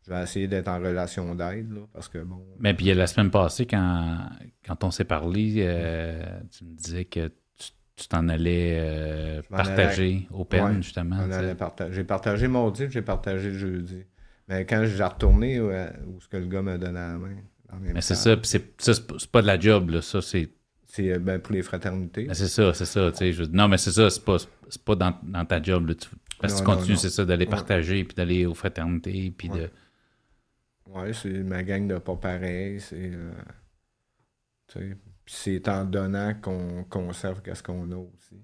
[0.07, 1.73] vais essayer d'être en relation d'aide.
[1.93, 2.45] Parce que bon.
[2.59, 4.17] Mais puis la semaine passée, quand,
[4.65, 7.31] quand on s'est parlé, euh, tu me disais que
[7.95, 11.17] tu t'en allais euh, partager au PEN, justement.
[11.91, 14.03] J'ai partagé mardi, j'ai partagé jeudi.
[14.47, 17.35] Mais quand j'ai retourné où, où ce que le gars m'a donné la main?
[17.81, 20.01] Mais c'est ça, c'est pas de la job, là.
[20.01, 20.49] Ça, c'est
[20.93, 22.27] c'est euh, ben, pour les fraternités.
[22.33, 23.11] c'est ça, c'est ça.
[23.11, 24.37] Je, non, mais c'est ça, c'est pas,
[24.85, 25.87] pas dans, dans, ta job.
[25.87, 26.07] Là, tu,
[26.39, 29.71] parce que tu continues, c'est ça, d'aller partager, puis d'aller aux fraternités, puis de...
[30.87, 32.79] Ouais, c'est ma gang de pas pareil.
[32.79, 33.31] C'est euh,
[35.25, 38.39] c'est en donnant qu'on conserve qu'est-ce qu'on a aussi.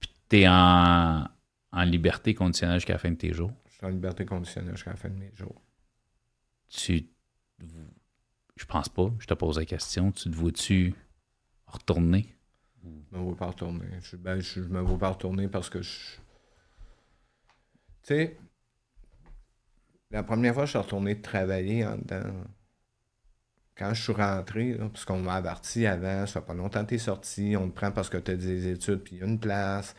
[0.00, 1.26] Puis t'es en,
[1.72, 3.52] en liberté conditionnelle jusqu'à la fin de tes jours?
[3.68, 5.60] Je suis en liberté conditionnelle jusqu'à la fin de mes jours.
[6.70, 7.06] Tu
[8.60, 9.10] je pense pas.
[9.18, 10.12] Je te pose la question.
[10.12, 10.94] Tu te vois-tu
[11.66, 12.36] retourner?
[12.84, 13.86] Je me vois pas retourner.
[14.02, 16.16] Je, ben, je, me vois pas retourner parce que je.
[18.02, 18.38] Tu sais,
[20.10, 22.32] la première fois que je suis retourné travailler en dedans,
[23.76, 26.94] quand je suis rentré, parce qu'on m'a averti avant, ça fait pas longtemps que tu
[26.96, 29.26] es sorti, on te prend parce que tu as des études, puis il y a
[29.26, 29.94] une place,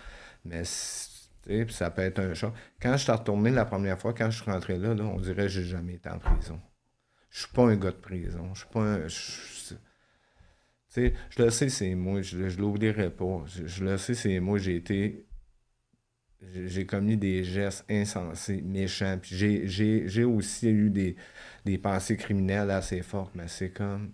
[0.45, 2.53] mais ça peut être un choc.
[2.79, 5.43] Quand je suis retourné la première fois, quand je suis rentré là, là on dirait
[5.43, 6.61] que j'ai jamais été en prison
[7.31, 8.53] je suis pas un gars de prison.
[8.53, 9.07] Je suis pas un.
[9.07, 9.75] Je,
[10.89, 12.21] sais, je le sais, c'est moi.
[12.21, 13.43] Je, je l'oublierai pas.
[13.47, 14.59] Je, le sais, c'est moi.
[14.59, 15.25] J'ai été.
[16.41, 19.17] J'ai commis des gestes insensés, méchants.
[19.21, 21.15] Puis j'ai aussi eu des,
[21.65, 24.13] des pensées criminelles assez fortes, mais c'est comme.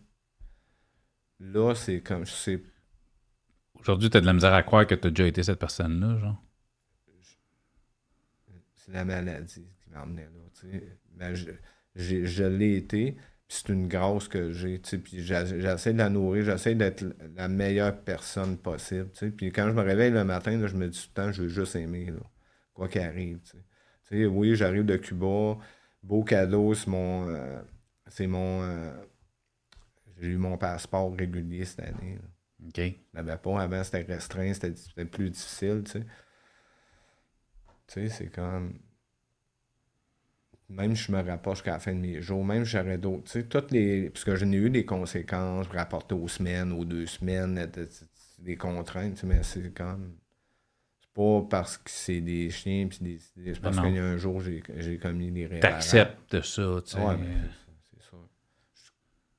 [1.39, 2.25] Là, c'est comme.
[2.25, 2.59] Je
[3.79, 6.19] Aujourd'hui, tu as de la misère à croire que tu as déjà été cette personne-là,
[6.19, 6.43] genre.
[8.75, 10.29] C'est la maladie qui m'a emmené là.
[10.53, 10.97] Tu sais.
[11.15, 11.33] Mais
[11.97, 13.17] je, je l'ai été.
[13.47, 17.05] Puis c'est une grâce que j'ai, puis j'essaie de la nourrir, j'essaie d'être
[17.35, 21.09] la meilleure personne possible, Puis quand je me réveille le matin, je me dis tout
[21.15, 22.11] le temps, je veux juste aimer,
[22.73, 23.39] quoi qu'il arrive,
[24.11, 25.57] oui, j'arrive de Cuba,
[26.03, 27.29] beau cadeau, c'est mon...
[27.29, 27.61] Euh,
[28.07, 28.63] c'est mon...
[28.63, 28.93] Euh,
[30.19, 32.17] j'ai eu mon passeport régulier cette année.
[32.65, 32.79] OK.
[32.79, 36.05] Je pas avant, c'était restreint, c'était plus difficile, tu sais.
[37.87, 38.79] Tu sais, c'est comme
[40.69, 43.23] même si je me rapproche qu'à la fin de mes jours, même si j'aurais d'autres,
[43.23, 46.71] tu sais, toutes les, parce que j'en ai eu des conséquences, je rapportais aux semaines,
[46.73, 47.69] aux deux semaines,
[48.39, 50.17] des contraintes, mais c'est comme,
[50.99, 54.17] c'est pas parce que c'est des chiens, puis des, c'est parce qu'il y a un
[54.17, 54.61] jour, j'ai,
[54.99, 56.99] commis des Tu T'acceptes ça, tu sais.
[56.99, 57.17] Ouais,
[57.89, 58.17] c'est ça.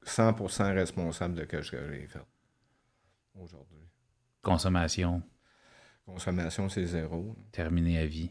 [0.03, 2.21] Je suis 100% responsable de ce que j'ai fait
[3.35, 3.79] aujourd'hui.
[4.43, 5.23] Consommation.
[6.07, 7.37] Consommation, c'est zéro.
[7.53, 8.31] Terminé à vie.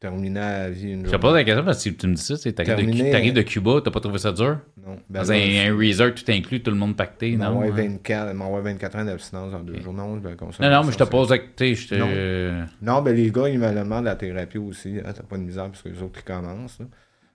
[0.00, 2.36] Terminer la vie une Je te pose la question parce que tu me dis ça,
[2.36, 4.58] tu arrives de, Cuba, t'as pas trouvé ça dur?
[4.76, 4.98] Non.
[5.08, 7.54] Ben Dans un, resort tout inclus, tout le monde pacté, non?
[7.54, 9.92] Moi, 24, 24 ans d'abstinence en deux jours.
[9.92, 10.20] Non, non,
[10.60, 11.98] non, mais je te pose la question.
[11.98, 12.66] Non.
[12.80, 14.98] non, ben les gars, ils me demandent la thérapie aussi.
[15.04, 16.80] Hein, t'as pas de misère parce que les autres, ils commencent.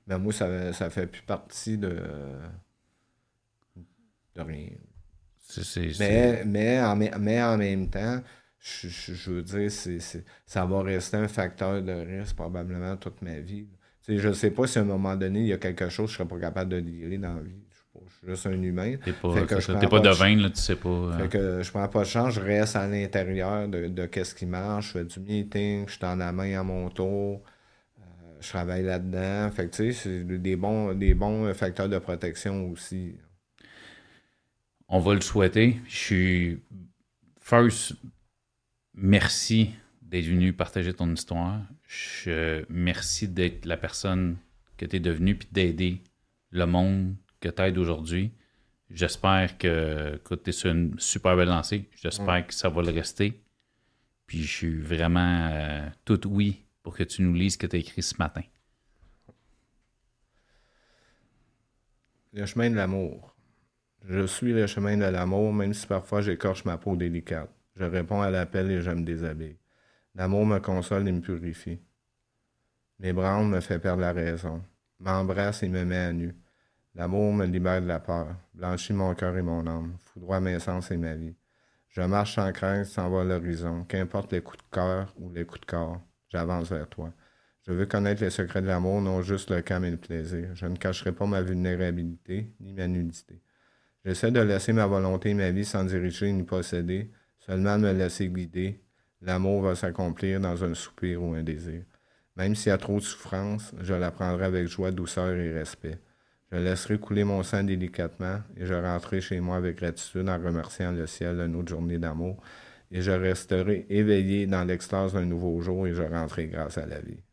[0.08, 1.98] Mais moi, ça, ça fait plus partie de,
[4.36, 4.70] de rien.
[6.00, 8.22] mais, mais, en, mais en même temps,
[8.64, 10.00] je, veux dire, c'est,
[10.46, 13.68] ça va rester un facteur de risque probablement toute ma vie.
[14.08, 16.18] je ne sais pas si à un moment donné, il y a quelque chose que
[16.18, 17.62] je ne serais pas capable de lire dans la vie.
[17.70, 18.96] Je, suis juste un humain.
[19.04, 20.90] Tu pas, pas, pas devin, là, tu sais pas.
[20.90, 21.18] Euh.
[21.20, 24.46] Fait que je prends pas de chance, je reste à l'intérieur de, de ce qui
[24.46, 27.44] marche, je fais du meeting, je suis en la main à mon tour,
[28.00, 28.04] euh,
[28.40, 29.52] je travaille là-dedans.
[29.52, 33.16] Fait que tu sais, c'est des bons, des bons facteurs de protection aussi.
[34.88, 35.78] On va le souhaiter.
[35.88, 36.64] Je suis
[37.42, 37.96] first
[38.94, 39.72] merci
[40.02, 41.62] d'être venu partager ton histoire.
[41.88, 44.38] Je, merci d'être la personne
[44.78, 46.02] que tu es devenue puis d'aider
[46.52, 48.32] le monde que tu aides aujourd'hui.
[48.90, 51.90] J'espère que, tu es sur une super belle lancée.
[51.96, 53.42] J'espère que ça va le rester.
[54.28, 57.76] Puis je suis vraiment euh, tout oui pour que tu nous lises ce que tu
[57.76, 58.44] as écrit ce matin.
[62.34, 63.36] Le chemin de l'amour.
[64.08, 67.50] Je suis le chemin de l'amour, même si parfois j'écorche ma peau délicate.
[67.76, 69.58] Je réponds à l'appel et je me déshabille.
[70.16, 71.80] L'amour me console et me purifie.
[73.00, 74.62] M'ébranle me fait perdre la raison.
[75.00, 76.36] M'embrasse et me met à nu.
[76.96, 80.92] L'amour me libère de la peur, blanchit mon cœur et mon âme, foudroie mes sens
[80.92, 81.36] et ma vie.
[81.90, 85.62] Je marche sans crainte, sans voir l'horizon, qu'importe les coups de cœur ou les coups
[85.62, 87.12] de corps, j'avance vers toi.
[87.66, 90.50] Je veux connaître les secrets de l'amour, non juste le calme et le plaisir.
[90.54, 93.42] Je ne cacherai pas ma vulnérabilité ni ma nudité.
[94.06, 97.10] J'essaie de laisser ma volonté et ma vie sans diriger ni posséder,
[97.46, 98.80] Seulement me laisser guider,
[99.22, 101.84] l'amour va s'accomplir dans un soupir ou un désir.
[102.38, 106.00] Même s'il y a trop de souffrance, je la prendrai avec joie, douceur et respect.
[106.52, 110.94] Je laisserai couler mon sang délicatement et je rentrerai chez moi avec gratitude en remerciant
[110.94, 112.42] le ciel de notre journée d'amour.
[112.92, 117.02] Et je resterai éveillé dans l'extase d'un nouveau jour et je rentrerai grâce à la
[117.02, 117.24] vie.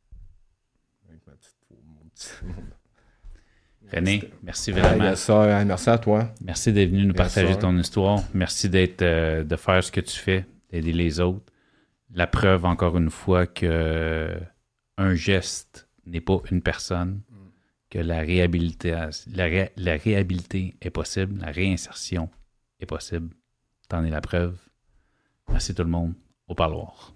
[3.93, 5.65] René, merci vraiment.
[5.65, 6.33] merci à toi.
[6.43, 8.21] Merci d'être venu nous partager ton histoire.
[8.35, 11.45] Merci d'être euh, de faire ce que tu fais, d'aider les autres.
[12.13, 14.37] La preuve, encore une fois, que
[14.97, 17.21] un geste n'est pas une personne,
[17.89, 18.91] que la réhabilité,
[19.33, 22.31] la, la réhabilité est possible, la réinsertion
[22.81, 23.31] est possible.
[23.89, 24.57] T'en es la preuve.
[25.51, 26.15] Merci tout le monde.
[26.47, 27.13] Au parloir.